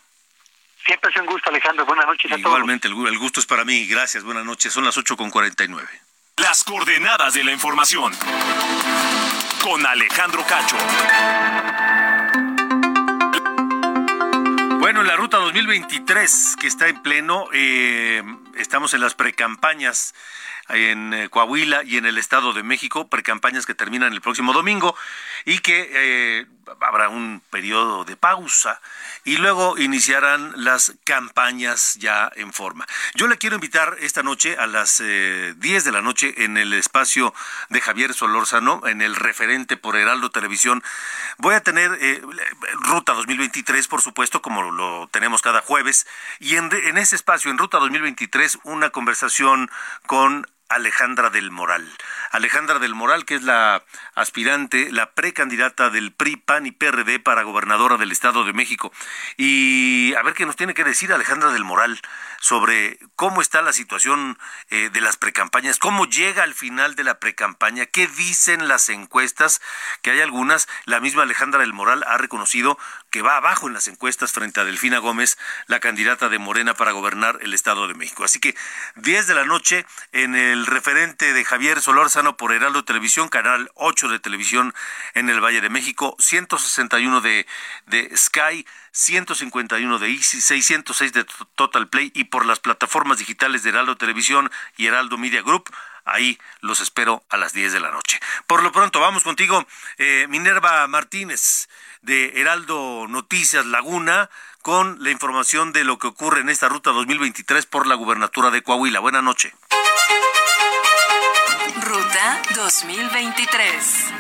Siempre 0.84 1.10
es 1.10 1.16
un 1.16 1.24
gusto, 1.24 1.48
Alejandro. 1.48 1.86
Buenas 1.86 2.04
noches 2.04 2.30
a 2.30 2.34
todos. 2.34 2.46
Igualmente, 2.46 2.88
el, 2.88 3.18
gusto 3.18 3.40
es 3.40 3.46
para 3.46 3.64
mí. 3.64 3.86
Gracias, 3.86 4.22
buenas 4.22 4.44
noches. 4.44 4.70
Son 4.70 4.84
las 4.84 4.98
8 4.98 5.16
con 5.16 5.30
49. 5.30 5.88
Las 6.36 6.62
coordenadas 6.62 7.32
de 7.32 7.42
la 7.42 7.52
información 7.52 8.12
con 9.64 9.86
Alejandro 9.86 10.44
Cacho. 10.46 10.76
Bueno, 14.78 15.00
en 15.00 15.06
la 15.06 15.16
ruta 15.16 15.38
2023 15.38 16.56
que 16.60 16.66
está 16.66 16.88
en 16.88 17.00
pleno, 17.00 17.46
eh, 17.54 18.22
estamos 18.56 18.94
en 18.94 19.00
las 19.00 19.14
precampañas. 19.14 20.14
en 20.68 21.12
eh, 21.12 21.28
Coahuila 21.28 21.82
y 21.84 21.98
en 21.98 22.06
el 22.06 22.16
Estado 22.16 22.54
de 22.54 22.62
México, 22.62 23.08
precampañas 23.08 23.66
que 23.66 23.74
terminan 23.74 24.14
el 24.14 24.22
próximo 24.22 24.54
domingo 24.54 24.96
y 25.44 25.58
que 25.58 25.90
eh, 25.92 26.46
habrá 26.80 27.10
un 27.10 27.42
periodo 27.50 28.04
de 28.04 28.16
pausa 28.16 28.80
y 29.24 29.36
luego 29.36 29.78
iniciarán 29.78 30.52
las 30.56 30.94
campañas 31.04 31.96
ya 32.00 32.30
en 32.36 32.52
forma. 32.52 32.86
Yo 33.14 33.28
le 33.28 33.36
quiero 33.36 33.56
invitar 33.56 33.96
esta 34.00 34.22
noche 34.22 34.56
a 34.56 34.66
las 34.66 34.98
10 34.98 35.06
eh, 35.06 35.54
de 35.58 35.92
la 35.92 36.00
noche 36.00 36.44
en 36.44 36.56
el 36.56 36.72
espacio 36.72 37.34
de 37.68 37.80
Javier 37.80 38.14
Solórzano, 38.14 38.86
en 38.86 39.02
el 39.02 39.16
referente 39.16 39.76
por 39.76 39.96
Heraldo 39.96 40.30
Televisión. 40.30 40.82
Voy 41.38 41.54
a 41.54 41.62
tener 41.62 41.90
Ruta 42.80 43.12
2023, 43.12 43.88
por 43.88 44.00
supuesto, 44.00 44.40
como 44.40 44.62
lo 44.62 45.08
tenemos 45.08 45.42
cada 45.42 45.60
jueves, 45.60 46.06
y 46.38 46.56
en 46.56 46.98
ese 46.98 47.16
espacio, 47.16 47.50
en 47.50 47.58
Ruta 47.58 47.78
2023, 47.78 48.43
una 48.64 48.90
conversación 48.90 49.70
con 50.06 50.46
Alejandra 50.68 51.30
del 51.30 51.50
Moral. 51.50 51.88
Alejandra 52.30 52.78
del 52.78 52.94
Moral, 52.94 53.24
que 53.24 53.36
es 53.36 53.42
la 53.42 53.84
aspirante, 54.14 54.90
la 54.90 55.12
precandidata 55.12 55.90
del 55.90 56.12
PRI, 56.12 56.36
PAN 56.36 56.66
y 56.66 56.72
PRD 56.72 57.20
para 57.20 57.42
gobernadora 57.42 57.96
del 57.96 58.10
Estado 58.10 58.44
de 58.44 58.52
México. 58.52 58.92
Y 59.36 60.14
a 60.14 60.22
ver 60.22 60.34
qué 60.34 60.46
nos 60.46 60.56
tiene 60.56 60.74
que 60.74 60.82
decir 60.82 61.12
Alejandra 61.12 61.52
del 61.52 61.64
Moral 61.64 62.00
sobre 62.40 62.98
cómo 63.14 63.40
está 63.40 63.62
la 63.62 63.72
situación 63.72 64.38
eh, 64.70 64.90
de 64.90 65.00
las 65.00 65.16
precampañas, 65.16 65.78
cómo 65.78 66.06
llega 66.06 66.42
al 66.42 66.54
final 66.54 66.96
de 66.96 67.04
la 67.04 67.20
precampaña, 67.20 67.86
qué 67.86 68.06
dicen 68.08 68.66
las 68.66 68.88
encuestas, 68.88 69.60
que 70.02 70.10
hay 70.10 70.20
algunas, 70.20 70.66
la 70.86 71.00
misma 71.00 71.22
Alejandra 71.22 71.60
del 71.60 71.72
Moral 71.72 72.04
ha 72.08 72.18
reconocido 72.18 72.78
que 73.14 73.22
va 73.22 73.36
abajo 73.36 73.68
en 73.68 73.74
las 73.74 73.86
encuestas 73.86 74.32
frente 74.32 74.58
a 74.58 74.64
Delfina 74.64 74.98
Gómez, 74.98 75.38
la 75.68 75.78
candidata 75.78 76.28
de 76.28 76.40
Morena 76.40 76.74
para 76.74 76.90
gobernar 76.90 77.38
el 77.42 77.54
Estado 77.54 77.86
de 77.86 77.94
México. 77.94 78.24
Así 78.24 78.40
que 78.40 78.56
10 78.96 79.28
de 79.28 79.34
la 79.36 79.44
noche 79.44 79.86
en 80.10 80.34
el 80.34 80.66
referente 80.66 81.32
de 81.32 81.44
Javier 81.44 81.80
Solórzano 81.80 82.36
por 82.36 82.52
Heraldo 82.52 82.84
Televisión, 82.84 83.28
canal 83.28 83.70
8 83.74 84.08
de 84.08 84.18
televisión 84.18 84.74
en 85.14 85.30
el 85.30 85.40
Valle 85.40 85.60
de 85.60 85.70
México, 85.70 86.16
161 86.18 87.20
de, 87.20 87.46
de 87.86 88.10
Sky, 88.16 88.66
151 88.90 90.00
de 90.00 90.10
Easy, 90.10 90.40
606 90.40 91.12
de 91.12 91.24
Total 91.54 91.86
Play 91.86 92.10
y 92.16 92.24
por 92.24 92.44
las 92.44 92.58
plataformas 92.58 93.18
digitales 93.18 93.62
de 93.62 93.70
Heraldo 93.70 93.96
Televisión 93.96 94.50
y 94.76 94.86
Heraldo 94.86 95.18
Media 95.18 95.42
Group. 95.42 95.72
Ahí 96.04 96.36
los 96.60 96.80
espero 96.80 97.22
a 97.30 97.36
las 97.36 97.52
10 97.52 97.74
de 97.74 97.80
la 97.80 97.92
noche. 97.92 98.18
Por 98.48 98.64
lo 98.64 98.72
pronto, 98.72 98.98
vamos 98.98 99.22
contigo, 99.22 99.64
eh, 99.98 100.26
Minerva 100.28 100.86
Martínez 100.88 101.68
de 102.04 102.40
Heraldo 102.40 103.06
Noticias 103.08 103.64
Laguna 103.66 104.30
con 104.62 105.02
la 105.02 105.10
información 105.10 105.72
de 105.72 105.84
lo 105.84 105.98
que 105.98 106.06
ocurre 106.06 106.40
en 106.40 106.48
esta 106.48 106.68
ruta 106.68 106.90
2023 106.90 107.66
por 107.66 107.86
la 107.86 107.94
gubernatura 107.94 108.50
de 108.50 108.62
Coahuila. 108.62 109.00
Buenas 109.00 109.22
noches. 109.22 109.52
Ruta 111.82 112.42
2023. 112.54 114.12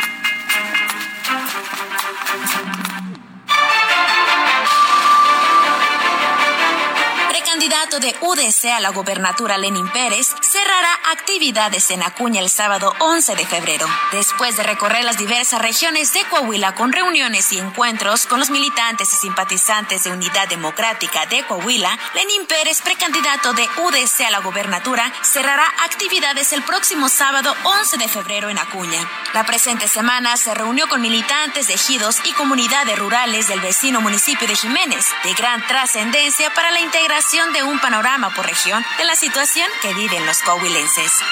candidato 7.54 8.00
de 8.00 8.14
UDC 8.20 8.64
a 8.76 8.80
la 8.80 8.90
gobernatura 8.90 9.56
Lenin 9.56 9.88
Pérez 9.88 10.34
cerrará 10.54 11.00
actividades 11.10 11.90
en 11.90 12.04
Acuña 12.04 12.40
el 12.40 12.48
sábado 12.48 12.94
11 13.00 13.34
de 13.34 13.44
febrero. 13.44 13.88
Después 14.12 14.56
de 14.56 14.62
recorrer 14.62 15.02
las 15.02 15.18
diversas 15.18 15.60
regiones 15.60 16.12
de 16.12 16.22
Coahuila 16.26 16.76
con 16.76 16.92
reuniones 16.92 17.52
y 17.52 17.58
encuentros 17.58 18.26
con 18.26 18.38
los 18.38 18.50
militantes 18.50 19.12
y 19.12 19.16
simpatizantes 19.16 20.04
de 20.04 20.12
Unidad 20.12 20.46
Democrática 20.46 21.26
de 21.26 21.44
Coahuila, 21.44 21.98
Lenin 22.14 22.46
Pérez, 22.46 22.82
precandidato 22.82 23.52
de 23.52 23.64
UDC 23.64 24.26
a 24.28 24.30
la 24.30 24.38
gobernatura, 24.38 25.12
cerrará 25.22 25.66
actividades 25.84 26.52
el 26.52 26.62
próximo 26.62 27.08
sábado 27.08 27.52
11 27.64 27.96
de 27.96 28.06
febrero 28.06 28.48
en 28.48 28.58
Acuña. 28.58 29.00
La 29.32 29.44
presente 29.44 29.88
semana 29.88 30.36
se 30.36 30.54
reunió 30.54 30.86
con 30.88 31.00
militantes 31.00 31.68
ejidos 31.68 32.18
y 32.26 32.32
comunidades 32.34 32.96
rurales 32.96 33.48
del 33.48 33.60
vecino 33.60 34.00
municipio 34.00 34.46
de 34.46 34.54
Jiménez, 34.54 35.04
de 35.24 35.34
gran 35.34 35.66
trascendencia 35.66 36.54
para 36.54 36.70
la 36.70 36.78
integración 36.78 37.52
de 37.52 37.64
un 37.64 37.80
panorama 37.80 38.32
por 38.36 38.46
región 38.46 38.84
de 38.98 39.04
la 39.04 39.16
situación 39.16 39.68
que 39.82 39.92
viven 39.94 40.24
los 40.24 40.43
coahuilenses. 40.44 41.22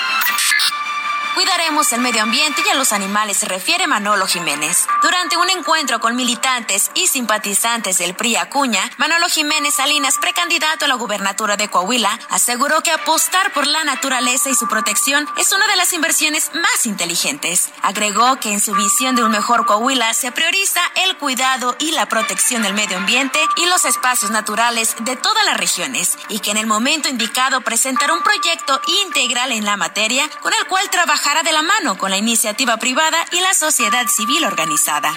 Cuidaremos 1.34 1.90
el 1.94 2.02
medio 2.02 2.24
ambiente 2.24 2.60
y 2.66 2.68
a 2.68 2.74
los 2.74 2.92
animales, 2.92 3.38
se 3.38 3.46
refiere 3.46 3.86
Manolo 3.86 4.26
Jiménez. 4.26 4.86
Durante 5.00 5.38
un 5.38 5.48
encuentro 5.48 5.98
con 5.98 6.14
militantes 6.14 6.90
y 6.94 7.06
simpatizantes 7.06 7.96
del 7.96 8.14
PRI 8.14 8.36
Acuña, 8.36 8.82
Manolo 8.98 9.28
Jiménez 9.28 9.74
Salinas, 9.74 10.18
precandidato 10.20 10.84
a 10.84 10.88
la 10.88 10.94
gubernatura 10.94 11.56
de 11.56 11.68
Coahuila, 11.68 12.18
aseguró 12.28 12.82
que 12.82 12.90
apostar 12.90 13.50
por 13.54 13.66
la 13.66 13.82
naturaleza 13.84 14.50
y 14.50 14.54
su 14.54 14.68
protección 14.68 15.26
es 15.38 15.52
una 15.52 15.66
de 15.68 15.76
las 15.76 15.94
inversiones 15.94 16.50
más 16.54 16.84
inteligentes. 16.84 17.70
Agregó 17.80 18.36
que 18.38 18.52
en 18.52 18.60
su 18.60 18.74
visión 18.74 19.16
de 19.16 19.24
un 19.24 19.32
mejor 19.32 19.64
Coahuila 19.64 20.12
se 20.12 20.32
prioriza 20.32 20.80
el 20.96 21.16
cuidado 21.16 21.76
y 21.78 21.92
la 21.92 22.06
protección 22.06 22.62
del 22.62 22.74
medio 22.74 22.98
ambiente 22.98 23.40
y 23.56 23.64
los 23.66 23.86
espacios 23.86 24.30
naturales 24.30 24.96
de 25.00 25.16
todas 25.16 25.44
las 25.46 25.56
regiones 25.56 26.18
y 26.28 26.40
que 26.40 26.50
en 26.50 26.58
el 26.58 26.66
momento 26.66 27.08
indicado 27.08 27.62
presentará 27.62 28.12
un 28.12 28.22
proyecto 28.22 28.82
integral 29.06 29.52
en 29.52 29.64
la 29.64 29.78
materia 29.78 30.28
con 30.42 30.52
el 30.52 30.66
cual 30.66 30.90
trabaja 31.22 31.42
de 31.42 31.52
la 31.52 31.62
mano 31.62 31.96
con 31.98 32.10
la 32.10 32.16
iniciativa 32.16 32.76
privada 32.76 33.18
y 33.32 33.40
la 33.40 33.54
sociedad 33.54 34.06
civil 34.08 34.44
organizada. 34.44 35.12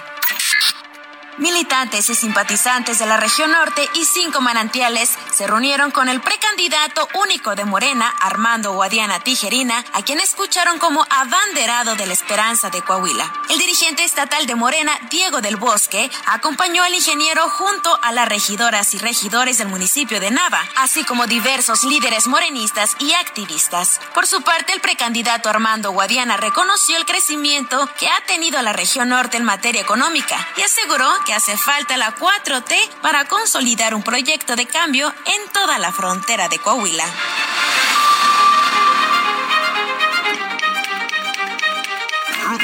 Militantes 1.38 2.10
y 2.10 2.16
simpatizantes 2.16 3.00
de 3.00 3.06
la 3.06 3.18
región 3.18 3.52
norte 3.52 3.82
y 3.94 4.06
cinco 4.06 4.40
manantiales 4.40 5.18
se 5.34 5.48
reunieron 5.48 5.92
con 5.92 6.08
el 6.08 6.22
precandidato 6.22 7.08
único 7.22 7.56
de 7.56 7.66
Morena, 7.66 8.14
Armando 8.22 8.74
Guadiana 8.74 9.20
Tijerina, 9.20 9.84
a 9.94 10.02
quien 10.04 10.20
escucharon 10.20 10.80
como 10.80 11.06
abanderado 11.10 11.96
de 11.96 12.06
la 12.06 12.14
esperanza 12.14 12.70
de 12.70 12.82
Coahuila. 12.82 13.34
El 13.50 13.60
dirigente 13.60 14.04
estatal 14.04 14.48
de 14.48 14.56
Morena, 14.56 14.92
Diego 15.12 15.40
del 15.40 15.56
Bosque, 15.56 16.10
acompañó 16.26 16.84
al 16.84 16.96
ingeniero 16.96 17.48
junto 17.50 17.98
a 18.02 18.12
las 18.12 18.28
regidoras 18.28 18.94
y 18.94 18.98
regidores 18.98 19.60
del 19.60 19.68
municipio 19.68 20.20
de 20.20 20.32
Nava, 20.32 20.62
así 20.78 21.04
como 21.04 21.28
diversos 21.28 21.84
líderes 21.84 22.28
morenistas 22.28 22.96
y 23.00 23.14
activistas. 23.14 24.02
Por 24.14 24.26
su 24.26 24.42
parte, 24.42 24.74
el 24.74 24.82
precandidato 24.82 25.50
Armando 25.50 25.92
Guadiana 25.92 26.38
reconoció 26.38 26.98
el 26.98 27.06
crecimiento 27.06 27.88
que 28.00 28.08
ha 28.08 28.26
tenido 28.26 28.62
la 28.62 28.74
región 28.74 29.10
norte 29.10 29.38
en 29.38 29.44
materia 29.44 29.82
económica 29.82 30.48
y 30.58 30.62
aseguró 30.64 31.08
que 31.26 31.34
hace 31.34 31.56
falta 31.56 31.98
la 31.98 32.16
4T 32.16 32.76
para 33.02 33.26
consolidar 33.26 33.94
un 33.94 34.02
proyecto 34.04 34.56
de 34.56 34.66
cambio 34.66 35.14
en 35.26 35.52
toda 35.52 35.78
la 35.78 35.92
frontera 35.92 36.50
de 36.50 36.58
Coahuila. 36.58 37.06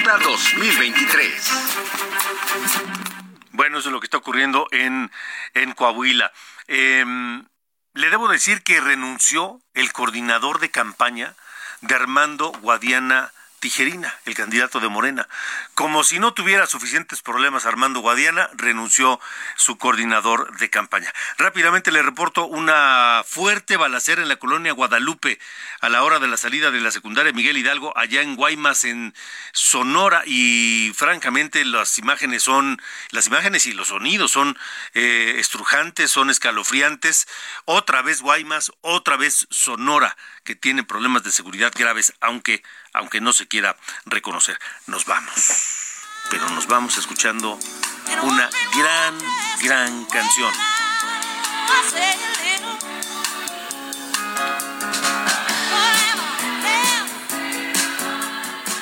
Ruta 0.01 0.17
2023. 0.17 1.51
Bueno, 3.51 3.77
eso 3.77 3.89
es 3.89 3.93
lo 3.93 3.99
que 3.99 4.07
está 4.07 4.17
ocurriendo 4.17 4.67
en, 4.71 5.11
en 5.53 5.73
Coahuila. 5.73 6.31
Em, 6.67 7.45
le 7.93 8.09
debo 8.09 8.27
decir 8.27 8.63
que 8.63 8.81
renunció 8.81 9.61
el 9.75 9.93
coordinador 9.93 10.59
de 10.59 10.71
campaña 10.71 11.35
de 11.81 11.93
Armando 11.93 12.51
Guadiana 12.63 13.31
Tijerina, 13.61 14.19
el 14.25 14.33
candidato 14.33 14.79
de 14.79 14.89
Morena. 14.89 15.29
Como 15.75 16.03
si 16.03 16.17
no 16.17 16.33
tuviera 16.33 16.65
suficientes 16.65 17.21
problemas 17.21 17.67
Armando 17.67 17.99
Guadiana, 17.99 18.49
renunció 18.53 19.19
su 19.55 19.77
coordinador 19.77 20.57
de 20.57 20.71
campaña. 20.71 21.13
Rápidamente 21.37 21.91
le 21.91 22.01
reporto 22.01 22.47
una 22.47 23.23
fuerte 23.23 23.77
balacera 23.77 24.23
en 24.23 24.29
la 24.29 24.37
colonia 24.37 24.73
Guadalupe 24.73 25.39
a 25.79 25.89
la 25.89 26.03
hora 26.03 26.17
de 26.17 26.27
la 26.27 26.37
salida 26.37 26.71
de 26.71 26.81
la 26.81 26.89
secundaria 26.89 27.33
Miguel 27.33 27.55
Hidalgo 27.55 27.95
allá 27.95 28.23
en 28.23 28.35
Guaymas 28.35 28.83
en 28.83 29.13
Sonora 29.53 30.23
y 30.25 30.91
francamente 30.95 31.63
las 31.63 31.99
imágenes 31.99 32.41
son 32.41 32.81
las 33.11 33.27
imágenes 33.27 33.67
y 33.67 33.73
los 33.73 33.89
sonidos 33.89 34.31
son 34.31 34.57
eh, 34.95 35.35
estrujantes, 35.37 36.09
son 36.09 36.31
escalofriantes. 36.31 37.27
Otra 37.65 38.01
vez 38.01 38.21
Guaymas, 38.21 38.71
otra 38.81 39.17
vez 39.17 39.45
Sonora 39.51 40.17
que 40.43 40.55
tiene 40.55 40.83
problemas 40.83 41.23
de 41.23 41.31
seguridad 41.31 41.71
graves, 41.75 42.13
aunque 42.21 42.63
aunque 42.93 43.21
no 43.21 43.33
se 43.33 43.47
quiera 43.47 43.77
reconocer. 44.05 44.57
Nos 44.87 45.05
vamos, 45.05 45.51
pero 46.29 46.49
nos 46.49 46.67
vamos 46.67 46.97
escuchando 46.97 47.57
una 48.23 48.49
gran, 48.75 49.17
gran 49.61 50.05
canción. 50.05 50.53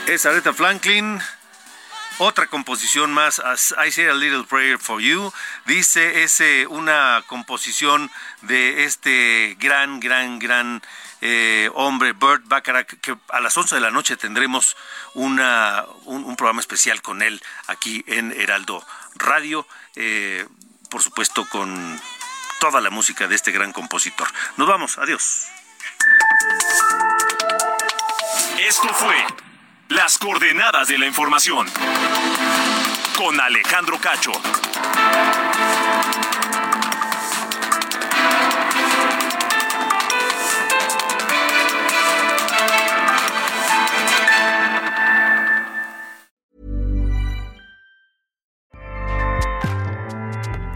Es 0.08 0.26
Aretha 0.26 0.54
Franklin. 0.54 1.22
Otra 2.22 2.48
composición 2.48 3.14
más, 3.14 3.42
I 3.82 3.92
Say 3.92 4.08
a 4.08 4.14
Little 4.14 4.44
Prayer 4.44 4.78
for 4.78 5.00
You, 5.02 5.32
dice, 5.66 6.24
es 6.24 6.44
una 6.68 7.24
composición 7.28 8.12
de 8.42 8.84
este 8.84 9.56
gran, 9.58 10.02
gran, 10.02 10.38
gran 10.38 10.82
eh, 11.22 11.70
hombre, 11.76 12.12
Bert 12.12 12.44
Bacharach, 12.46 12.88
que 13.00 13.16
a 13.30 13.40
las 13.40 13.56
11 13.56 13.76
de 13.76 13.80
la 13.80 13.92
noche 13.92 14.18
tendremos 14.18 14.76
una, 15.14 15.86
un, 16.04 16.36
programa 16.36 16.60
especial 16.60 17.02
con 17.02 17.22
él 17.22 17.42
aquí 17.68 18.04
en 18.06 18.34
Heraldo 18.34 18.86
Radio, 19.16 19.66
eh, 19.96 20.46
por 20.90 21.02
supuesto 21.02 21.48
con 21.48 22.02
toda 22.60 22.82
la 22.82 22.90
música 22.90 23.30
de 23.30 23.36
este 23.36 23.54
gran 23.54 23.72
compositor. 23.72 24.28
Nos 24.58 24.68
vamos, 24.68 24.98
adiós. 24.98 25.48
Esto 28.58 28.94
fue 28.94 29.49
Las 29.90 30.20
coordenadas 30.20 30.88
de 30.88 31.00
la 31.00 31.08
información 31.08 31.66
con 33.18 33.42
Alejandro 33.42 33.98
Cacho. 34.00 34.32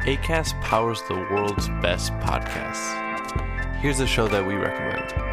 ACAST 0.07 0.59
powers 0.61 1.03
the 1.07 1.13
world's 1.13 1.69
best 1.83 2.11
podcasts. 2.13 2.99
Here's 3.79 3.99
a 3.99 4.07
show 4.07 4.27
that 4.27 4.43
we 4.43 4.55
recommend. 4.55 5.32